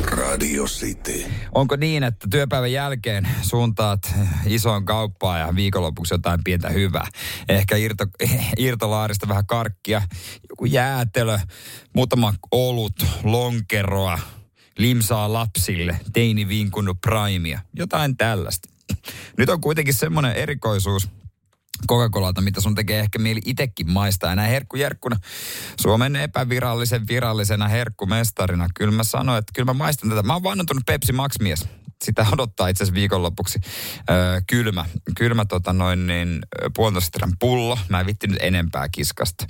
Radio 0.03 0.65
City. 0.65 1.25
Onko 1.55 1.75
niin, 1.75 2.03
että 2.03 2.27
työpäivän 2.31 2.71
jälkeen 2.71 3.27
suuntaat 3.41 4.15
isoon 4.45 4.85
kauppaan 4.85 5.39
ja 5.39 5.55
viikonlopuksi 5.55 6.13
jotain 6.13 6.39
pientä 6.43 6.69
hyvää? 6.69 7.07
Ehkä 7.49 7.75
irto, 7.75 8.05
irtolaarista 8.57 9.27
vähän 9.27 9.45
karkkia, 9.45 10.01
joku 10.49 10.65
jäätelö, 10.65 11.39
muutama 11.93 12.33
olut, 12.51 13.05
lonkeroa, 13.23 14.19
limsaa 14.77 15.33
lapsille, 15.33 15.99
teini 16.13 16.47
vinkunut 16.47 16.97
primea, 17.01 17.59
jotain 17.73 18.17
tällaista. 18.17 18.69
Nyt 19.37 19.49
on 19.49 19.61
kuitenkin 19.61 19.93
semmoinen 19.93 20.33
erikoisuus, 20.33 21.09
Coca-Colalta, 21.87 22.41
mitä 22.41 22.61
sun 22.61 22.75
tekee 22.75 22.99
ehkä 22.99 23.19
mieli 23.19 23.41
itekin 23.45 23.91
maistaa. 23.91 24.29
Ja 24.29 24.35
näin 24.35 24.51
herkkujerkkuna, 24.51 25.15
Suomen 25.81 26.15
epävirallisen 26.15 27.07
virallisena 27.07 27.67
herkkumestarina, 27.67 28.69
kyllä 28.75 28.91
mä 28.91 29.03
sanoin, 29.03 29.39
että 29.39 29.51
kyllä 29.55 29.65
mä 29.65 29.73
maistan 29.73 30.09
tätä. 30.09 30.23
Mä 30.23 30.33
oon 30.33 30.43
vannontunut 30.43 30.85
Pepsi 30.85 31.13
Max-mies 31.13 31.78
sitä 32.03 32.25
odottaa 32.31 32.67
itse 32.67 32.83
asiassa 32.83 32.95
viikonlopuksi. 32.95 33.59
Öö, 34.09 34.41
kylmä, 34.47 34.85
kylmä 35.17 35.45
tota 35.45 35.73
noin 35.73 36.07
niin, 36.07 36.39
puolentoista 36.75 37.29
pullo. 37.39 37.77
Mä 37.89 37.99
en 37.99 38.05
vitti 38.05 38.27
nyt 38.27 38.37
enempää 38.41 38.89
kiskasta. 38.89 39.45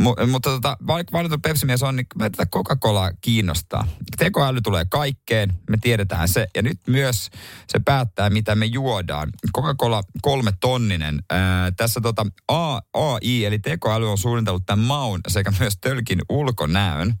M- 0.00 0.30
mutta 0.30 0.50
tota, 0.50 0.76
vaikka 0.86 1.12
valittu 1.12 1.38
Pepsi-mies 1.38 1.82
on, 1.82 1.96
niin 1.96 2.06
me 2.18 2.30
tätä 2.30 2.46
Coca-Colaa 2.46 3.10
kiinnostaa. 3.20 3.86
Tekoäly 4.18 4.60
tulee 4.60 4.84
kaikkeen, 4.90 5.52
me 5.70 5.76
tiedetään 5.80 6.28
se. 6.28 6.46
Ja 6.54 6.62
nyt 6.62 6.80
myös 6.86 7.30
se 7.68 7.80
päättää, 7.84 8.30
mitä 8.30 8.54
me 8.54 8.66
juodaan. 8.66 9.30
Coca-Cola 9.56 10.02
kolme 10.22 10.52
tonninen. 10.60 11.22
Öö, 11.32 11.38
tässä 11.76 12.00
tota 12.00 12.26
AI, 12.48 13.44
eli 13.44 13.58
tekoäly 13.58 14.10
on 14.10 14.18
suunnitellut 14.18 14.66
tämän 14.66 14.86
maun 14.86 15.20
sekä 15.28 15.52
myös 15.58 15.78
tölkin 15.80 16.22
ulkonäön. 16.28 17.14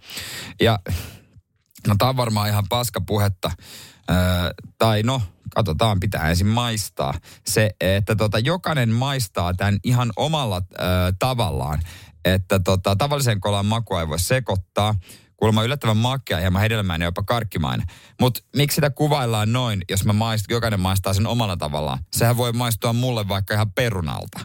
Ja 0.60 0.78
no 1.86 1.94
tämä 1.98 2.08
on 2.08 2.16
varmaan 2.16 2.48
ihan 2.48 2.64
paska 2.68 3.00
puhetta 3.00 3.50
tai 4.78 5.02
no, 5.02 5.22
katsotaan, 5.54 6.00
pitää 6.00 6.30
ensin 6.30 6.46
maistaa. 6.46 7.14
Se, 7.46 7.70
että 7.80 8.16
tota, 8.16 8.38
jokainen 8.38 8.88
maistaa 8.88 9.54
tämän 9.54 9.78
ihan 9.84 10.12
omalla 10.16 10.56
ö, 10.56 10.82
tavallaan. 11.18 11.80
Että 12.24 12.60
tota, 12.60 12.96
tavallisen 12.96 13.40
kolan 13.40 13.66
makua 13.66 14.00
ei 14.00 14.08
voi 14.08 14.18
sekoittaa. 14.18 14.94
Kuulemma 15.36 15.62
yllättävän 15.62 15.96
makea, 15.96 16.38
hieman 16.38 16.62
hedelmäinen, 16.62 17.06
jopa 17.06 17.22
karkkimainen. 17.22 17.86
Mutta 18.20 18.40
miksi 18.56 18.74
sitä 18.74 18.90
kuvaillaan 18.90 19.52
noin, 19.52 19.82
jos 19.90 20.04
mä 20.04 20.12
maist, 20.12 20.44
jokainen 20.50 20.80
maistaa 20.80 21.14
sen 21.14 21.26
omalla 21.26 21.56
tavallaan? 21.56 21.98
Sehän 22.12 22.36
voi 22.36 22.52
maistua 22.52 22.92
mulle 22.92 23.28
vaikka 23.28 23.54
ihan 23.54 23.72
perunalta 23.72 24.40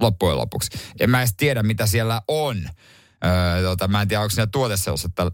loppujen 0.00 0.36
lopuksi. 0.36 0.70
En 1.00 1.10
mä 1.10 1.18
edes 1.18 1.34
tiedä, 1.36 1.62
mitä 1.62 1.86
siellä 1.86 2.22
on. 2.28 2.68
Öö, 3.24 3.62
tota, 3.62 3.88
mä 3.88 4.02
en 4.02 4.08
tiedä, 4.08 4.20
onko 4.20 4.30
siinä 4.30 4.46
tuoteseosta 4.46 5.32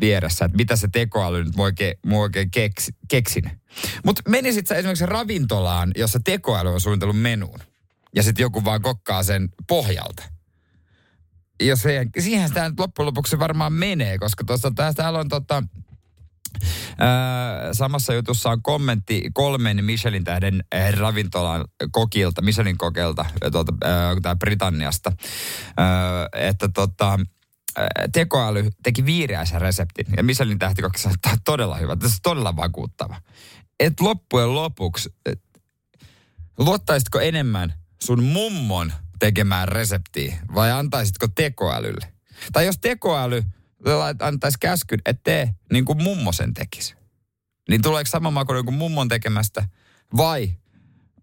vieressä, 0.00 0.44
että 0.44 0.56
mitä 0.56 0.76
se 0.76 0.88
tekoäly 0.92 1.44
nyt 1.44 1.56
voi, 1.56 1.72
ke, 1.72 1.98
oikein 2.12 2.50
keks, 2.50 2.90
keksin. 3.08 3.60
Mutta 4.04 4.22
menisit 4.28 4.66
sä 4.66 4.74
esimerkiksi 4.74 5.06
ravintolaan, 5.06 5.92
jossa 5.96 6.20
tekoäly 6.24 6.72
on 6.72 6.80
suunnitellut 6.80 7.20
menuun, 7.20 7.60
ja 8.14 8.22
sitten 8.22 8.42
joku 8.42 8.64
vaan 8.64 8.82
kokkaa 8.82 9.22
sen 9.22 9.48
pohjalta. 9.68 10.22
Ja 11.62 11.76
se, 11.76 12.06
siihen 12.18 12.48
sitä 12.48 12.68
nyt 12.68 12.80
loppujen 12.80 13.06
lopuksi 13.06 13.38
varmaan 13.38 13.72
menee, 13.72 14.18
koska 14.18 14.44
tuossa 14.44 14.72
täällä 14.96 15.18
on 15.18 15.28
tota, 15.28 15.62
samassa 17.72 18.14
jutussa 18.14 18.50
on 18.50 18.62
kommentti 18.62 19.30
kolmen 19.34 19.84
Michelin 19.84 20.24
tähden 20.24 20.64
äh, 20.74 20.92
ravintolan 20.92 21.64
kokilta, 21.90 22.42
Michelin 22.42 22.78
kokeilta 22.78 23.24
tuolta, 23.52 23.72
äh, 23.84 24.38
Britanniasta, 24.38 25.12
öö, 25.80 26.46
että 26.48 26.68
tota, 26.68 27.18
tekoäly 28.12 28.70
teki 28.82 29.06
viireäisen 29.06 29.60
reseptin. 29.60 30.06
Ja 30.16 30.22
Michelin 30.22 30.58
tähtikokki 30.58 31.00
sanoi, 31.00 31.14
että 31.14 31.38
todella 31.44 31.76
hyvä, 31.76 31.96
tässä 31.96 32.16
on 32.16 32.20
todella 32.22 32.56
vakuuttava. 32.56 33.16
Et 33.80 34.00
loppujen 34.00 34.54
lopuksi, 34.54 35.14
et, 35.26 35.42
luottaisitko 36.58 37.20
enemmän 37.20 37.74
sun 38.02 38.22
mummon 38.22 38.92
tekemään 39.18 39.68
reseptiä 39.68 40.36
vai 40.54 40.72
antaisitko 40.72 41.28
tekoälylle? 41.34 42.12
Tai 42.52 42.66
jos 42.66 42.78
tekoäly 42.78 43.44
antaisi 44.20 44.58
käskyn, 44.60 45.00
että 45.06 45.20
tee 45.24 45.54
niin 45.72 45.84
kuin 45.84 46.02
mummo 46.02 46.32
sen 46.32 46.54
tekisi. 46.54 46.94
Niin 47.68 47.82
tuleeko 47.82 48.10
sama 48.10 48.30
maku 48.30 48.52
kuin 48.64 48.74
mummon 48.74 49.08
tekemästä 49.08 49.68
vai 50.16 50.52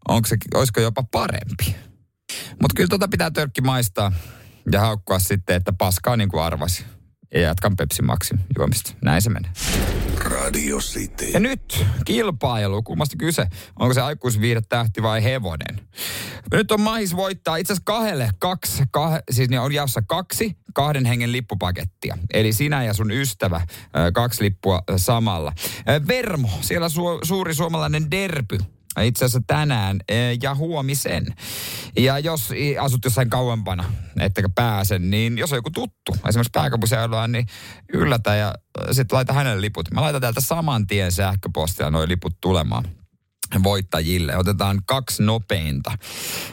onko 0.07 0.27
se, 0.27 0.37
olisiko 0.53 0.81
jopa 0.81 1.03
parempi? 1.03 1.75
Mutta 2.61 2.75
kyllä 2.75 2.87
tota 2.87 3.07
pitää 3.07 3.31
törkki 3.31 3.61
maistaa 3.61 4.11
ja 4.71 4.79
haukkua 4.81 5.19
sitten, 5.19 5.55
että 5.55 5.73
paskaa 5.73 6.17
niin 6.17 6.29
kuin 6.29 6.43
arvasi. 6.43 6.85
Ja 7.33 7.41
jatkan 7.41 7.75
Pepsi 7.75 8.01
Maxin 8.01 8.39
juomista. 8.57 8.93
Näin 9.01 9.21
se 9.21 9.29
menee. 9.29 9.51
Radio 10.17 10.77
City. 10.77 11.25
Ja 11.25 11.39
nyt 11.39 11.85
kilpailu. 12.05 12.83
Kummasta 12.83 13.15
kyse? 13.17 13.47
Onko 13.79 13.93
se 13.93 14.01
tähti 14.69 15.01
vai 15.03 15.23
hevonen? 15.23 15.87
Nyt 16.51 16.71
on 16.71 16.81
mahis 16.81 17.15
voittaa 17.15 17.57
itse 17.57 17.73
asiassa 17.73 17.83
kahdelle 17.85 18.29
kaksi, 18.39 18.83
kah, 18.91 19.19
siis 19.31 19.49
niin 19.49 19.59
on 19.59 19.73
jaossa 19.73 20.01
kaksi 20.01 20.57
kahden 20.73 21.05
hengen 21.05 21.31
lippupakettia. 21.31 22.17
Eli 22.33 22.53
sinä 22.53 22.83
ja 22.83 22.93
sun 22.93 23.11
ystävä 23.11 23.61
kaksi 24.13 24.43
lippua 24.43 24.83
samalla. 24.97 25.53
Vermo, 26.07 26.49
siellä 26.61 26.89
su, 26.89 27.19
suuri 27.23 27.53
suomalainen 27.53 28.11
derpy 28.11 28.57
itse 29.01 29.25
asiassa 29.25 29.41
tänään 29.47 29.99
e, 30.07 30.15
ja 30.41 30.55
huomisen. 30.55 31.25
Ja 31.97 32.19
jos 32.19 32.49
asut 32.79 33.05
jossain 33.05 33.29
kauempana, 33.29 33.83
ettekä 34.19 34.49
pääse, 34.55 34.99
niin 34.99 35.37
jos 35.37 35.51
on 35.51 35.57
joku 35.57 35.71
tuttu, 35.71 36.15
esimerkiksi 36.27 36.51
pääkaupunkiseudulla, 36.53 37.27
niin 37.27 37.47
yllätä 37.93 38.35
ja 38.35 38.55
sitten 38.91 39.15
laita 39.15 39.33
hänelle 39.33 39.61
liput. 39.61 39.91
Mä 39.91 40.01
laitan 40.01 40.21
täältä 40.21 40.41
saman 40.41 40.87
tien 40.87 41.11
sähköpostilla 41.11 41.91
noin 41.91 42.09
liput 42.09 42.33
tulemaan. 42.41 42.83
Voittajille. 43.63 44.37
Otetaan 44.37 44.81
kaksi 44.85 45.23
nopeinta, 45.23 45.97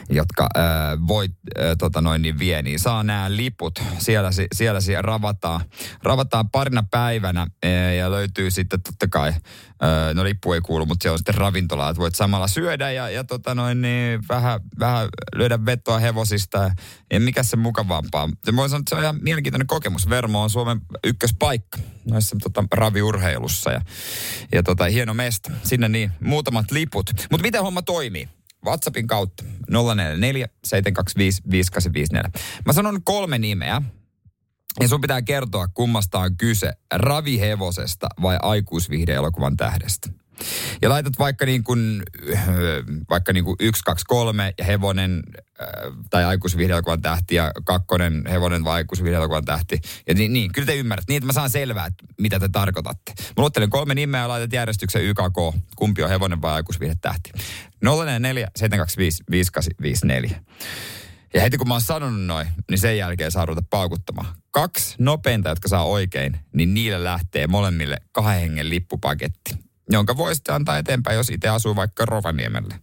jotka 0.09 0.49
äh, 0.57 0.63
voit, 1.07 1.31
äh, 1.59 1.65
tota 1.79 2.01
noin, 2.01 2.21
niin 2.21 2.39
vie, 2.39 2.61
niin 2.61 2.79
saa 2.79 3.03
nämä 3.03 3.35
liput. 3.35 3.83
Siellä, 3.97 4.29
siellä, 4.55 4.81
siellä 4.81 5.01
ravataan, 5.01 5.61
ravataan 6.03 6.49
parina 6.49 6.83
päivänä 6.91 7.41
äh, 7.65 7.95
ja 7.97 8.11
löytyy 8.11 8.51
sitten 8.51 8.81
totta 8.81 9.07
kai, 9.07 9.29
äh, 9.29 10.13
no 10.13 10.23
lippu 10.23 10.53
ei 10.53 10.61
kuulu, 10.61 10.85
mutta 10.85 11.03
siellä 11.03 11.13
on 11.13 11.19
sitten 11.19 11.35
ravintola, 11.35 11.89
että 11.89 12.01
voit 12.01 12.15
samalla 12.15 12.47
syödä 12.47 12.91
ja, 12.91 13.09
ja 13.09 13.23
tota 13.23 13.55
noin, 13.55 13.81
niin 13.81 14.21
vähän, 14.29 14.59
vähän 14.79 15.09
löydä 15.35 15.65
vetoa 15.65 15.99
hevosista. 15.99 16.71
Ja 17.13 17.19
mikä 17.19 17.43
se 17.43 17.57
mukavampaa. 17.57 18.29
Se 18.43 18.55
voi 18.55 18.69
sanoa, 18.69 18.79
että 18.79 18.89
se 18.89 18.95
on 18.95 19.03
ihan 19.03 19.19
mielenkiintoinen 19.21 19.67
kokemus. 19.67 20.09
Vermo 20.09 20.43
on 20.43 20.49
Suomen 20.49 20.81
ykköspaikka 21.03 21.77
noissa 22.05 22.35
tota, 22.43 22.63
raviurheilussa 22.71 23.71
ja, 23.71 23.81
ja 24.51 24.63
tota, 24.63 24.85
hieno 24.85 25.13
mesta. 25.13 25.51
Sinne 25.63 25.89
niin 25.89 26.11
muutamat 26.19 26.71
liput. 26.71 26.90
Mutta 27.31 27.41
miten 27.41 27.63
homma 27.63 27.81
toimii? 27.81 28.29
WhatsAppin 28.65 29.07
kautta 29.07 29.43
044 29.69 30.47
725 30.63 31.41
5854. 31.51 32.31
Mä 32.65 32.73
sanon 32.73 33.03
kolme 33.03 33.37
nimeä. 33.37 33.81
Ja 34.79 34.87
sun 34.87 35.01
pitää 35.01 35.21
kertoa, 35.21 35.67
kummasta 35.67 36.19
on 36.19 36.37
kyse, 36.37 36.73
ravihevosesta 36.93 38.07
vai 38.21 38.37
aikuisviihde-elokuvan 38.41 39.57
tähdestä. 39.57 40.09
Ja 40.81 40.89
laitat 40.89 41.13
vaikka 41.19 41.45
niin 41.45 41.63
kuin, 41.63 42.03
vaikka 43.09 43.33
niin 43.33 43.43
kuin 43.43 43.55
1, 43.59 43.83
2, 43.83 44.05
3 44.07 44.53
ja 44.57 44.65
hevonen 44.65 45.23
tai 46.09 46.23
aikuisviihdeelokuvan 46.23 47.01
tähti 47.01 47.35
ja 47.35 47.51
kakkonen 47.63 48.23
hevonen 48.29 48.63
vai 48.63 48.73
aikuisviihdeelokuvan 48.73 49.45
tähti. 49.45 49.79
Ja 50.07 50.13
niin, 50.13 50.33
niin, 50.33 50.51
kyllä 50.51 50.65
te 50.65 50.75
ymmärrät. 50.75 51.05
Niin, 51.07 51.17
että 51.17 51.27
mä 51.27 51.33
saan 51.33 51.49
selvää, 51.49 51.85
että 51.85 52.05
mitä 52.19 52.39
te 52.39 52.49
tarkoitatte. 52.49 53.13
Mä 53.17 53.33
luottelen 53.37 53.69
kolme 53.69 53.95
nimeä 53.95 54.21
ja 54.21 54.27
laitat 54.27 54.53
järjestyksen 54.53 55.03
YKK. 55.03 55.55
Kumpi 55.75 56.03
on 56.03 56.09
hevonen 56.09 56.41
vai 56.41 56.53
aikuisviihdetähti. 56.53 57.31
044 57.81 58.51
725 58.55 59.23
5854. 59.31 60.41
Ja 61.33 61.41
heti 61.41 61.57
kun 61.57 61.67
mä 61.67 61.73
oon 61.73 61.81
sanonut 61.81 62.25
noin, 62.25 62.47
niin 62.69 62.79
sen 62.79 62.97
jälkeen 62.97 63.31
saa 63.31 63.45
ruveta 63.45 63.67
paukuttamaan. 63.69 64.35
Kaksi 64.51 64.95
nopeinta, 64.99 65.49
jotka 65.49 65.67
saa 65.67 65.83
oikein, 65.85 66.39
niin 66.53 66.73
niille 66.73 67.03
lähtee 67.03 67.47
molemmille 67.47 67.97
kahden 68.11 68.41
hengen 68.41 68.69
lippupaketti 68.69 69.55
jonka 69.91 70.17
voi 70.17 70.35
sitten 70.35 70.55
antaa 70.55 70.77
eteenpäin, 70.77 71.17
jos 71.17 71.29
itse 71.29 71.49
asuu 71.49 71.75
vaikka 71.75 72.05
Rovaniemelle. 72.05 72.79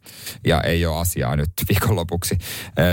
Ja 0.47 0.61
ei 0.61 0.87
ole 0.87 1.01
asiaa 1.01 1.37
nyt 1.37 1.51
viikonlopuksi 1.69 2.39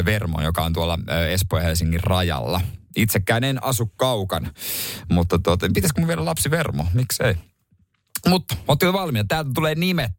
Vermoon, 0.06 0.44
joka 0.44 0.62
on 0.62 0.74
tuolla 0.74 1.00
Espoo 1.30 1.60
ja 1.60 1.66
Helsingin 1.66 2.04
rajalla. 2.04 2.62
Itsekään 2.96 3.44
en 3.44 3.64
asu 3.64 3.86
kaukan, 3.86 4.52
mutta 5.12 5.40
tuota, 5.40 5.68
pitäisikö 5.74 6.02
mun 6.02 6.08
vielä 6.08 6.26
lapsi 6.26 6.52
Vermo? 6.52 6.86
Miksei? 6.94 7.36
Mutta 8.28 8.56
otti 8.68 8.94
valmiina. 8.94 9.26
Täältä 9.28 9.50
tulee 9.56 9.76
nimet. 9.76 10.12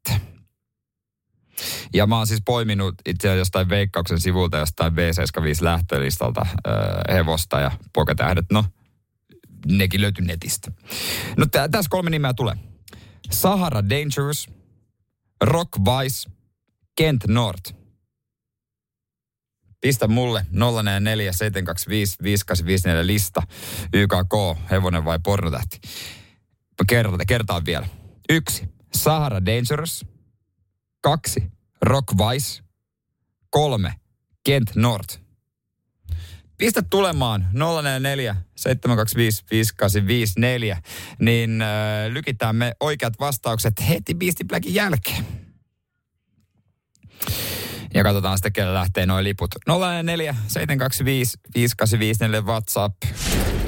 Ja 1.94 2.06
mä 2.06 2.16
oon 2.16 2.26
siis 2.26 2.42
poiminut 2.44 2.94
itse 3.06 3.36
jostain 3.36 3.68
Veikkauksen 3.68 4.20
sivulta 4.20 4.56
jostain 4.56 4.92
V75 4.92 5.58
lähtölistalta 5.60 6.40
äh, 6.40 7.14
hevosta 7.16 7.60
ja 7.60 7.70
poikatähdet. 7.92 8.44
No, 8.52 8.64
nekin 9.66 10.00
löytyy 10.00 10.24
netistä. 10.24 10.72
No 11.36 11.46
tä, 11.46 11.68
tässä 11.68 11.88
kolme 11.88 12.10
nimeä 12.10 12.34
tulee. 12.34 12.56
Sahara 13.30 13.88
Dangerous, 13.88 14.50
Rock 15.44 15.68
Vice, 15.78 16.30
Kent 16.96 17.24
North. 17.28 17.74
Pistä 19.80 20.08
mulle 20.08 20.46
044 20.50 21.32
725 21.32 22.16
5854 22.22 23.06
lista. 23.06 23.42
YKK, 23.92 24.58
hevonen 24.70 25.04
vai 25.04 25.18
pornotähti. 25.24 25.80
Kertaan, 26.86 27.26
kertaan 27.26 27.64
vielä. 27.64 27.86
Yksi, 28.28 28.68
Sahara 28.94 29.46
Dangerous. 29.46 30.06
Kaksi, 31.00 31.52
Rock 31.82 32.14
Vice. 32.16 32.62
Kolme, 33.50 33.94
Kent 34.44 34.74
North. 34.74 35.25
Pistä 36.58 36.82
tulemaan 36.82 37.46
044 37.52 38.36
725 38.56 39.44
5854, 39.50 40.82
niin 41.20 41.62
äh, 41.62 41.68
lykitään 42.08 42.56
me 42.56 42.72
oikeat 42.80 43.14
vastaukset 43.20 43.74
heti 43.88 44.14
Beastie 44.14 44.46
Blackin 44.46 44.74
jälkeen. 44.74 45.26
Ja 47.94 48.02
katsotaan 48.02 48.38
sitten, 48.38 48.52
kelle 48.52 48.74
lähtee 48.74 49.06
noin 49.06 49.24
liput. 49.24 49.54
044 49.66 50.34
725 50.46 51.38
5854 51.54 52.40
WhatsApp. 52.40 53.02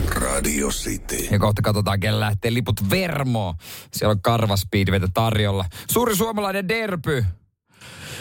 Radio 0.09 0.69
City. 0.69 1.17
Ja 1.31 1.39
kohta 1.39 1.63
katsotaan, 1.63 2.01
kelle 2.01 2.21
lähtee 2.21 2.55
liput 2.55 2.91
Vermo. 2.91 3.55
Siellä 3.93 4.11
on 4.11 4.23
karvaspeedvetä 4.23 5.09
tarjolla. 5.15 5.65
Suuri 5.91 6.17
suomalainen 6.17 6.69
derpy. 6.69 7.25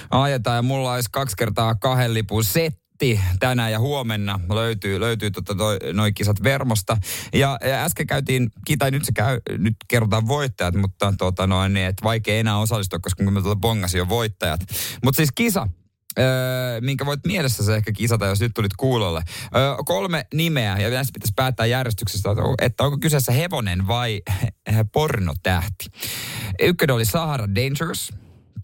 Ajetaan 0.09 0.55
ja 0.55 0.61
mulla 0.61 0.93
olisi 0.93 1.09
kaksi 1.11 1.35
kertaa 1.35 1.75
kahden 1.75 2.13
lipun 2.13 2.43
setti 2.43 2.86
netti 3.01 3.19
tänään 3.39 3.71
ja 3.71 3.79
huomenna 3.79 4.39
löytyy, 4.53 4.99
löytyy 4.99 5.31
tota 5.31 5.53
noin 5.93 6.13
kisat 6.13 6.43
Vermosta. 6.43 6.97
Ja, 7.33 7.57
ja 7.61 7.83
äsken 7.83 8.07
käytiin, 8.07 8.51
tai 8.79 8.91
nyt 8.91 9.05
se 9.05 9.11
käy, 9.11 9.39
nyt 9.57 9.75
kerrotaan 9.87 10.27
voittajat, 10.27 10.75
mutta 10.75 11.13
tota 11.17 11.47
noin, 11.47 11.73
niin, 11.73 11.85
että 11.85 12.03
vaikea 12.03 12.39
enää 12.39 12.57
osallistua, 12.57 12.99
koska 12.99 13.23
me 13.23 13.41
tuota 13.41 13.59
bongasin 13.59 13.97
jo 13.97 14.09
voittajat. 14.09 14.61
Mutta 15.03 15.17
siis 15.17 15.31
kisa, 15.35 15.67
Öö, 16.19 16.81
minkä 16.81 17.05
voit 17.05 17.19
mielessä 17.25 17.63
se 17.63 17.75
ehkä 17.75 17.91
kisata, 17.91 18.25
jos 18.25 18.41
nyt 18.41 18.51
tulit 18.55 18.73
kuulolle. 18.77 19.21
Öö, 19.55 19.75
kolme 19.85 20.25
nimeä, 20.33 20.77
ja 20.77 20.89
näistä 20.89 21.13
pitäisi 21.13 21.33
päättää 21.35 21.65
järjestyksestä, 21.65 22.29
että 22.61 22.83
onko 22.83 22.97
kyseessä 22.97 23.31
hevonen 23.31 23.87
vai 23.87 24.21
pornotähti. 24.93 25.85
Ykkönen 26.61 26.95
oli 26.95 27.05
Sahara 27.05 27.47
Dangerous, 27.55 28.13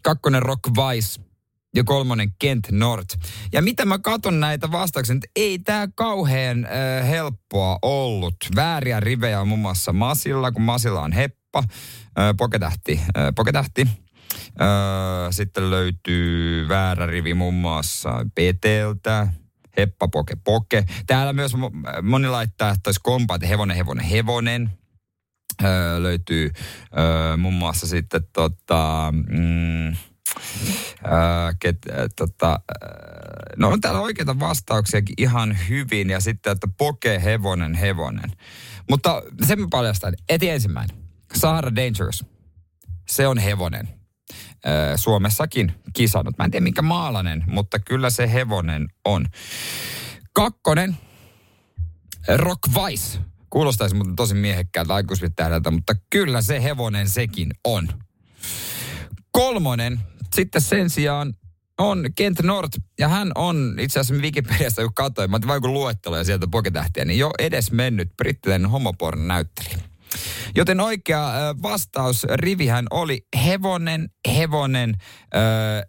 kakkonen 0.03 0.41
Rock 0.41 0.61
Vice 0.67 1.32
ja 1.75 1.83
kolmonen 1.83 2.31
Kent 2.39 2.71
North. 2.71 3.17
Ja 3.53 3.61
mitä 3.61 3.85
mä 3.85 3.99
katon 3.99 4.39
näitä 4.39 4.71
vastauksia, 4.71 5.15
että 5.15 5.27
ei 5.35 5.59
tämä 5.59 5.87
kauhean 5.95 6.65
äh, 6.65 7.09
helppoa 7.09 7.79
ollut. 7.81 8.35
Vääriä 8.55 8.99
rivejä 8.99 9.41
on 9.41 9.47
muun 9.47 9.59
muassa 9.59 9.93
Masilla, 9.93 10.51
kun 10.51 10.61
Masilla 10.61 11.01
on 11.01 11.11
Heppa, 11.11 11.59
äh, 11.59 12.35
Poketähti, 12.37 12.99
äh, 13.17 13.33
Poketähti. 13.35 13.87
Äh, 14.61 15.27
sitten 15.31 15.69
löytyy 15.69 16.67
väärä 16.69 17.05
rivi 17.05 17.33
muun 17.33 17.53
muassa 17.53 18.25
Peteltä, 18.35 19.27
Heppa, 19.77 20.07
Poke, 20.07 20.35
Poke. 20.43 20.85
Täällä 21.07 21.33
myös 21.33 21.53
moni 22.01 22.27
laittaa, 22.27 22.69
että 22.69 22.87
olisi 22.87 22.99
kompa, 23.03 23.35
että 23.35 23.47
hevonen, 23.47 23.77
hevonen, 23.77 24.05
hevonen. 24.05 24.71
Öö, 25.63 26.03
löytyy 26.03 26.51
öö, 26.97 27.37
muun 27.37 27.53
muassa 27.53 27.87
sitten 27.87 28.21
tota, 28.33 29.13
mm, 29.29 29.95
Ää, 31.03 31.53
ket, 31.59 31.77
tota, 32.15 32.59
no 33.57 33.69
on 33.69 33.81
täällä 33.81 34.01
oikeita 34.01 34.39
vastauksiakin 34.39 35.13
ihan 35.17 35.57
hyvin 35.69 36.09
ja 36.09 36.19
sitten, 36.19 36.51
että 36.51 36.67
poke 36.77 37.21
hevonen 37.23 37.73
hevonen. 37.73 38.31
Mutta 38.89 39.21
sen 39.47 39.59
mä 39.61 39.67
paljastan, 39.71 40.13
eti 40.29 40.49
ensimmäinen. 40.49 40.97
Sahara 41.35 41.75
Dangerous. 41.75 42.25
Se 43.09 43.27
on 43.27 43.37
hevonen. 43.37 43.89
Ää, 44.65 44.97
Suomessakin 44.97 45.73
kisannut. 45.93 46.37
Mä 46.37 46.45
en 46.45 46.51
tiedä 46.51 46.63
minkä 46.63 46.81
maalainen, 46.81 47.43
mutta 47.47 47.79
kyllä 47.79 48.09
se 48.09 48.33
hevonen 48.33 48.87
on. 49.05 49.25
Kakkonen. 50.33 50.97
Rock 52.35 52.59
Vice. 52.67 53.19
Kuulostaisi 53.49 53.95
mutta 53.95 54.13
tosi 54.15 54.35
miehekkäältä 54.35 54.93
aikuisvittähdältä, 54.93 55.71
mutta 55.71 55.93
kyllä 56.09 56.41
se 56.41 56.63
hevonen 56.63 57.09
sekin 57.09 57.51
on. 57.63 57.89
Kolmonen 59.33 59.99
sitten 60.35 60.61
sen 60.61 60.89
sijaan 60.89 61.33
on 61.77 62.05
Kent 62.15 62.41
North, 62.43 62.79
ja 62.99 63.07
hän 63.07 63.31
on 63.35 63.75
itse 63.79 63.99
asiassa 63.99 64.21
Wikipediasta, 64.23 64.81
kun 64.81 64.93
katsoin, 64.93 65.31
mä 65.31 65.39
vain 65.47 65.61
kun 65.61 65.73
luetteloja 65.73 66.23
sieltä 66.23 66.47
poketähtiä, 66.51 67.05
niin 67.05 67.19
jo 67.19 67.31
edes 67.39 67.71
mennyt 67.71 68.09
brittiläinen 68.17 68.69
homoporn 68.69 69.27
näyttelijä. 69.27 69.77
Joten 70.55 70.79
oikea 70.79 71.33
vastaus 71.61 72.27
rivihän 72.33 72.85
oli 72.91 73.27
hevonen, 73.45 74.09
hevonen 74.35 74.95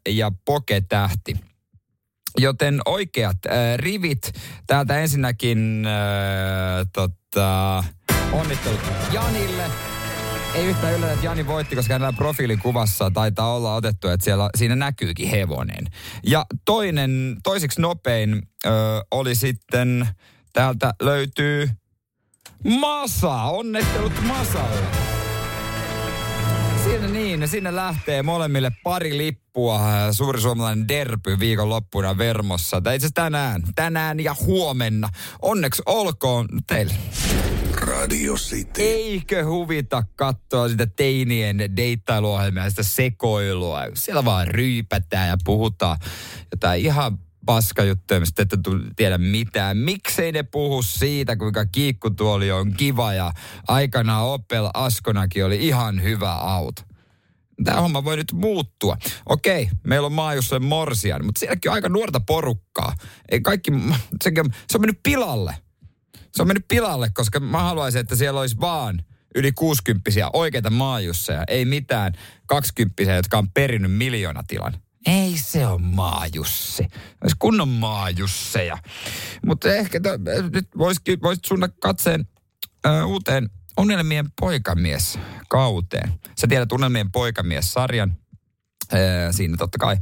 ja 0.09 0.33
poketähti. 0.45 1.37
Joten 2.39 2.81
oikeat 2.87 3.39
rivit 3.77 4.33
täältä 4.67 4.99
ensinnäkin 4.99 5.87
tota, 6.93 7.85
onnittelut 8.33 8.81
Janille 9.13 9.94
ei 10.55 10.67
yhtään 10.67 10.95
yllätä, 10.95 11.13
että 11.13 11.27
Jani 11.27 11.47
voitti, 11.47 11.77
koska 11.77 11.95
hänellä 11.95 12.13
profiilin 12.13 12.59
kuvassa 12.59 13.11
taitaa 13.11 13.55
olla 13.55 13.75
otettu, 13.75 14.09
että 14.09 14.25
siellä, 14.25 14.51
siinä 14.57 14.77
näkyykin 14.77 15.29
hevonen. 15.29 15.87
Ja 16.27 16.47
toinen, 16.65 17.37
toiseksi 17.43 17.81
nopein 17.81 18.43
ö, 18.67 18.71
oli 19.11 19.35
sitten, 19.35 20.09
täältä 20.53 20.95
löytyy 21.03 21.71
Masa. 22.65 23.35
Onnittelut 23.35 24.13
Masalle. 24.27 25.14
Siinä 26.95 27.09
niin, 27.09 27.49
sinne 27.49 27.77
lähtee 27.77 28.23
molemmille 28.23 28.73
pari 28.83 29.17
lippua. 29.17 29.81
Suuri 30.13 30.41
suomalainen 30.41 30.89
derpy 30.89 31.39
viikonloppuna 31.39 32.19
Vermossa. 32.19 32.81
Tai 32.81 32.97
itse 32.97 33.09
tänään, 33.15 33.63
tänään 33.75 34.21
ja 34.21 34.37
huomenna. 34.41 35.09
Onneksi 35.43 35.83
olkoon 35.87 36.49
teille. 36.67 36.95
Radio 37.73 38.35
City. 38.35 38.83
Eikö 38.83 39.45
huvita 39.45 40.03
katsoa 40.17 40.69
sitä 40.69 40.87
teinien 40.87 41.77
deittailuohjelmia 41.77 42.65
ja 42.65 42.71
sitä 42.71 42.83
sekoilua? 42.83 43.81
Siellä 43.95 44.25
vaan 44.25 44.49
ryypätään 44.49 45.29
ja 45.29 45.37
puhutaan 45.45 45.99
jotain 46.51 46.81
ihan 46.81 47.19
paskajuttuja, 47.47 48.21
mistä 48.21 48.43
ette 48.43 48.59
tiedä 48.97 49.19
mitään. 49.19 49.77
Miksei 49.77 50.33
ne 50.33 50.43
puhu 50.43 50.83
siitä, 50.83 51.37
kuinka 51.37 51.67
kiikkutuoli 51.67 52.53
on 52.53 52.73
kiva 52.73 53.13
ja 53.13 53.33
aikanaan 53.69 54.27
Opel 54.27 54.71
Askonakin 54.75 55.45
oli 55.45 55.67
ihan 55.67 56.03
hyvä 56.03 56.33
auto. 56.33 56.83
Tämä 57.65 57.81
homma 57.81 58.05
voi 58.05 58.17
nyt 58.17 58.33
muuttua. 58.33 58.97
Okei, 59.27 59.69
meillä 59.87 60.07
on 60.07 60.13
maajussa 60.13 60.61
morsian, 60.61 61.25
mutta 61.25 61.39
sielläkin 61.39 61.71
on 61.71 61.75
aika 61.75 61.89
nuorta 61.89 62.21
porukkaa. 62.21 62.95
Ei 63.29 63.41
kaikki, 63.41 63.71
se, 64.25 64.33
se 64.69 64.77
on 64.77 64.81
mennyt 64.81 65.01
pilalle. 65.03 65.57
Se 66.33 66.43
on 66.43 66.49
mennyt 66.49 66.69
pilalle, 66.69 67.11
koska 67.15 67.41
mä 67.41 67.63
haluaisin, 67.63 68.01
että 68.01 68.17
siellä 68.17 68.41
olisi 68.41 68.61
vaan 68.61 69.05
yli 69.35 69.53
60 69.53 70.11
oikeita 70.33 70.71
maajusseja. 70.71 71.45
Ei 71.49 71.65
mitään 71.65 72.13
20 72.47 73.03
jotka 73.03 73.39
on 73.39 73.51
perinnyt 73.51 73.93
miljoonatilan. 73.93 74.75
Ei 75.07 75.35
se 75.37 75.67
ole 75.67 75.81
maajussi. 75.81 76.83
Olisi 77.23 77.37
kunnon 77.39 77.69
maajusseja. 77.69 78.79
Mutta 79.47 79.75
ehkä 79.75 80.01
to, 80.01 80.11
nyt 80.53 80.69
voisit 80.79 81.23
vois 81.23 81.39
suunnat 81.47 81.71
katseen 81.81 82.29
ö, 82.87 83.05
uuteen 83.05 83.51
Unelmien 83.79 84.27
poikamies 84.41 85.19
kauteen. 85.49 86.13
Sä 86.41 86.47
tiedät 86.47 86.73
Unelmien 86.73 87.13
poikamies-sarjan. 87.13 88.17
Siinä 89.30 89.57
totta 89.57 89.78
kai 89.78 89.97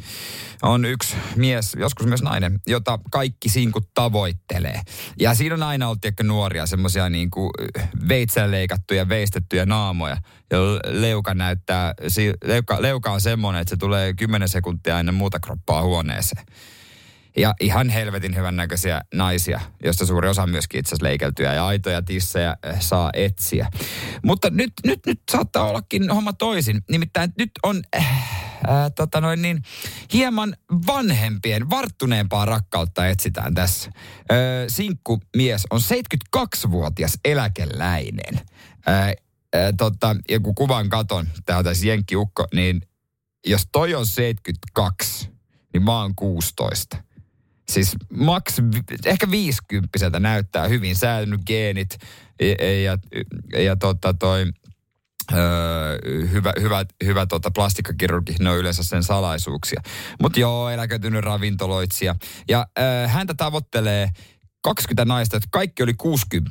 on 0.62 0.84
yksi 0.84 1.16
mies, 1.36 1.76
joskus 1.78 2.06
myös 2.06 2.22
nainen, 2.22 2.60
jota 2.66 2.98
kaikki 3.10 3.48
sinkut 3.48 3.88
tavoittelee. 3.94 4.80
Ja 5.20 5.34
siinä 5.34 5.54
on 5.54 5.62
aina 5.62 5.86
ollut 5.86 6.04
ehkä 6.04 6.22
nuoria, 6.22 6.66
semmoisia 6.66 7.08
niin 7.08 7.30
kuin 7.30 7.50
veitsellä 8.08 8.50
leikattuja, 8.50 9.08
veistettyjä 9.08 9.66
naamoja. 9.66 10.16
Ja 10.50 10.58
leuka 10.86 11.34
näyttää, 11.34 11.94
leuka, 12.44 12.82
leuka 12.82 13.10
on 13.10 13.20
semmoinen, 13.20 13.60
että 13.60 13.70
se 13.70 13.76
tulee 13.76 14.14
10 14.14 14.48
sekuntia 14.48 14.98
ennen 14.98 15.14
muuta 15.14 15.40
kroppaa 15.40 15.82
huoneeseen. 15.82 16.46
Ja 17.36 17.54
ihan 17.60 17.88
helvetin 17.88 18.36
hyvän 18.36 18.56
näköisiä 18.56 19.00
naisia, 19.14 19.60
joista 19.84 20.06
suuri 20.06 20.28
osa 20.28 20.46
myöskin 20.46 20.78
itse 20.78 20.88
asiassa 20.88 21.04
leikeltyjä 21.04 21.54
ja 21.54 21.66
aitoja 21.66 22.02
tissejä 22.02 22.56
saa 22.80 23.10
etsiä. 23.14 23.68
Mutta 24.22 24.50
nyt, 24.50 24.72
nyt, 24.86 25.00
nyt 25.06 25.20
saattaa 25.32 25.68
ollakin 25.68 26.10
homma 26.10 26.32
toisin. 26.32 26.80
Nimittäin 26.90 27.32
nyt 27.38 27.50
on 27.62 27.82
äh, 27.96 28.41
äh, 28.68 28.92
tota 28.96 29.20
noin 29.20 29.42
niin, 29.42 29.62
hieman 30.12 30.56
vanhempien, 30.86 31.70
varttuneempaa 31.70 32.44
rakkautta 32.44 33.06
etsitään 33.06 33.54
tässä. 33.54 33.90
Äh, 34.30 34.36
sinkku 34.68 35.20
mies 35.36 35.66
on 35.70 35.80
72-vuotias 35.80 37.18
eläkeläinen. 37.24 38.34
Äh, 38.88 39.06
äh, 39.08 39.14
tota, 39.76 40.16
ja 40.28 40.40
kun 40.40 40.54
kuvan 40.54 40.88
katon, 40.88 41.28
tää 41.46 41.58
on 41.58 41.64
tässä 41.64 41.86
Jenkki-ukko, 41.86 42.46
niin 42.54 42.82
jos 43.46 43.68
toi 43.72 43.94
on 43.94 44.06
72, 44.06 45.30
niin 45.72 45.82
mä 45.82 46.00
oon 46.00 46.14
16 46.14 46.96
siis 47.72 47.96
maks, 48.10 48.56
ehkä 49.06 49.30
viisikymppiseltä 49.30 50.20
näyttää 50.20 50.68
hyvin 50.68 50.96
säilynyt 50.96 51.40
geenit 51.46 51.98
ja, 52.40 52.82
ja, 52.82 52.98
ja 53.62 53.76
tota 53.76 54.14
toi, 54.14 54.46
Öö, 55.32 55.98
hyvä, 56.30 56.52
hyvä, 56.60 56.84
hyvä 57.04 57.26
tota 57.26 57.50
plastikkakirurgi, 57.50 58.34
ne 58.40 58.50
on 58.50 58.58
yleensä 58.58 58.82
sen 58.82 59.02
salaisuuksia. 59.02 59.80
Mutta 60.22 60.40
joo, 60.40 60.70
eläköitynyt 60.70 61.24
ravintoloitsija. 61.24 62.14
Ja 62.48 62.66
öö, 62.78 63.08
häntä 63.08 63.34
tavoittelee 63.34 64.08
20 64.62 65.04
naista, 65.04 65.36
että 65.36 65.48
kaikki 65.52 65.82
oli 65.82 65.94
60 65.94 66.50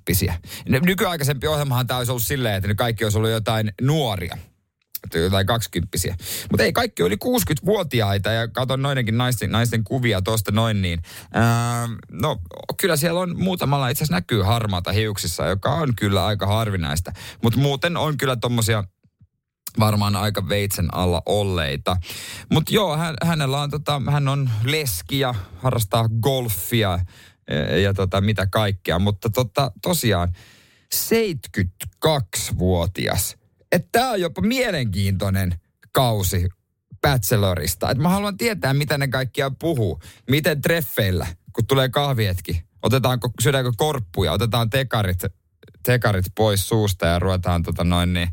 Nykyaikaisempi 0.70 1.48
ohjelmahan 1.48 1.88
tämä 1.88 1.98
olisi 1.98 2.12
ollut 2.12 2.24
silleen, 2.24 2.56
että 2.56 2.68
ne 2.68 2.76
kaikki 2.76 3.04
olisi 3.04 3.18
ollut 3.18 3.32
jotain 3.32 3.72
nuoria 3.82 4.38
jotain 5.14 5.48
kaksikymppisiä. 5.48 6.16
Mutta 6.52 6.64
ei, 6.64 6.74
kaikki 6.74 7.04
oli 7.04 7.16
60-vuotiaita 7.16 8.32
ja 8.32 8.48
katon 8.48 8.82
noidenkin 8.82 9.18
naisten, 9.18 9.52
naisten 9.52 9.84
kuvia 9.84 10.22
tuosta 10.22 10.52
noin 10.52 10.82
niin. 10.82 11.02
Ää, 11.34 11.90
no 12.12 12.38
kyllä 12.82 12.96
siellä 12.96 13.20
on 13.20 13.44
muutamalla 13.44 13.90
itse 13.90 14.04
asiassa 14.04 14.16
näkyy 14.16 14.42
harmaata 14.42 14.92
hiuksissa, 14.92 15.46
joka 15.46 15.70
on 15.70 15.96
kyllä 15.96 16.26
aika 16.26 16.48
harvinaista. 16.48 17.12
Mutta 17.44 17.60
muuten 17.60 17.98
on 17.98 18.18
kyllä 18.18 18.36
tommosia 18.36 18.84
varmaan 19.80 20.16
aika 20.16 20.50
veitsen 20.50 20.94
alla 20.94 21.22
olleita. 21.26 21.98
Mutta 22.50 22.74
joo, 22.74 22.98
hän, 22.98 23.16
hänellä 23.24 23.62
on 23.62 23.70
tota, 23.70 24.02
hän 24.12 24.28
on 24.28 24.50
leski 24.64 25.20
ja 25.20 25.36
harrastaa 25.58 26.10
golfia 26.22 27.00
ja, 27.50 27.80
ja 27.80 27.94
tota, 27.94 28.22
mitä 28.22 28.48
kaikkea. 28.48 29.00
Mutta 29.00 29.30
tota, 29.30 29.72
tosiaan 29.82 30.36
72-vuotias 30.96 33.41
että 33.72 33.90
tämä 33.92 34.12
on 34.12 34.22
jopa 34.22 34.42
mielenkiintoinen 34.42 35.60
kausi 35.92 36.50
Bachelorista. 37.02 37.92
Että 37.92 38.04
mä 38.04 38.10
haluan 38.10 38.38
tietää, 38.38 38.74
mitä 38.74 38.98
ne 38.98 39.08
kaikkia 39.08 39.52
puhuu. 39.60 40.00
Miten 40.30 40.62
treffeillä, 40.62 41.28
kun 41.54 41.68
tulee 41.68 41.90
kahvietki, 41.90 42.64
otetaanko, 42.84 43.32
syödäänkö 43.42 43.72
korppuja, 43.78 44.32
otetaan 44.32 44.70
tekarit, 44.70 45.20
tekarit 45.84 46.26
pois 46.38 46.68
suusta 46.68 47.06
ja 47.06 47.20
ruvetaan 47.20 47.64
tota 47.64 47.84
noin 47.84 48.14
niin, 48.14 48.30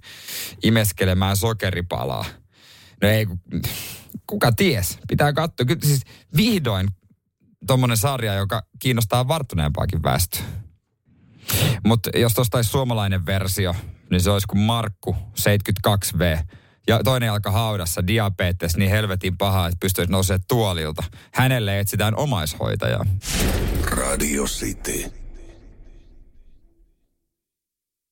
imeskelemään 0.62 1.36
sokeripalaa. 1.36 2.24
No 3.03 3.09
ei, 3.09 3.26
kuka 4.26 4.53
ties? 4.53 4.99
Pitää 5.09 5.32
katsoa. 5.32 5.66
Kyllä 5.66 5.80
siis 5.82 6.03
vihdoin 6.36 6.89
tuommoinen 7.66 7.97
sarja, 7.97 8.34
joka 8.34 8.62
kiinnostaa 8.78 9.28
varttuneempaakin 9.28 10.03
väestöä. 10.03 10.43
Mutta 11.84 12.11
jos 12.14 12.34
tuosta 12.34 12.59
olisi 12.59 12.70
suomalainen 12.70 13.26
versio, 13.26 13.74
niin 14.11 14.20
se 14.20 14.30
olisi 14.30 14.46
kuin 14.46 14.61
Markku 14.61 15.16
72V. 15.40 16.38
Ja 16.88 17.01
toinen 17.05 17.26
jalka 17.26 17.51
haudassa, 17.51 18.07
diabetes, 18.07 18.76
niin 18.76 18.90
helvetin 18.90 19.38
paha, 19.38 19.66
että 19.66 19.76
pystyisi 19.80 20.12
nousemaan 20.12 20.44
tuolilta. 20.49 21.05
Hänelle 21.34 21.80
etsitään 21.80 22.16
omaishoitajaa. 22.16 23.07
Radio 23.84 24.44
City. 24.44 25.28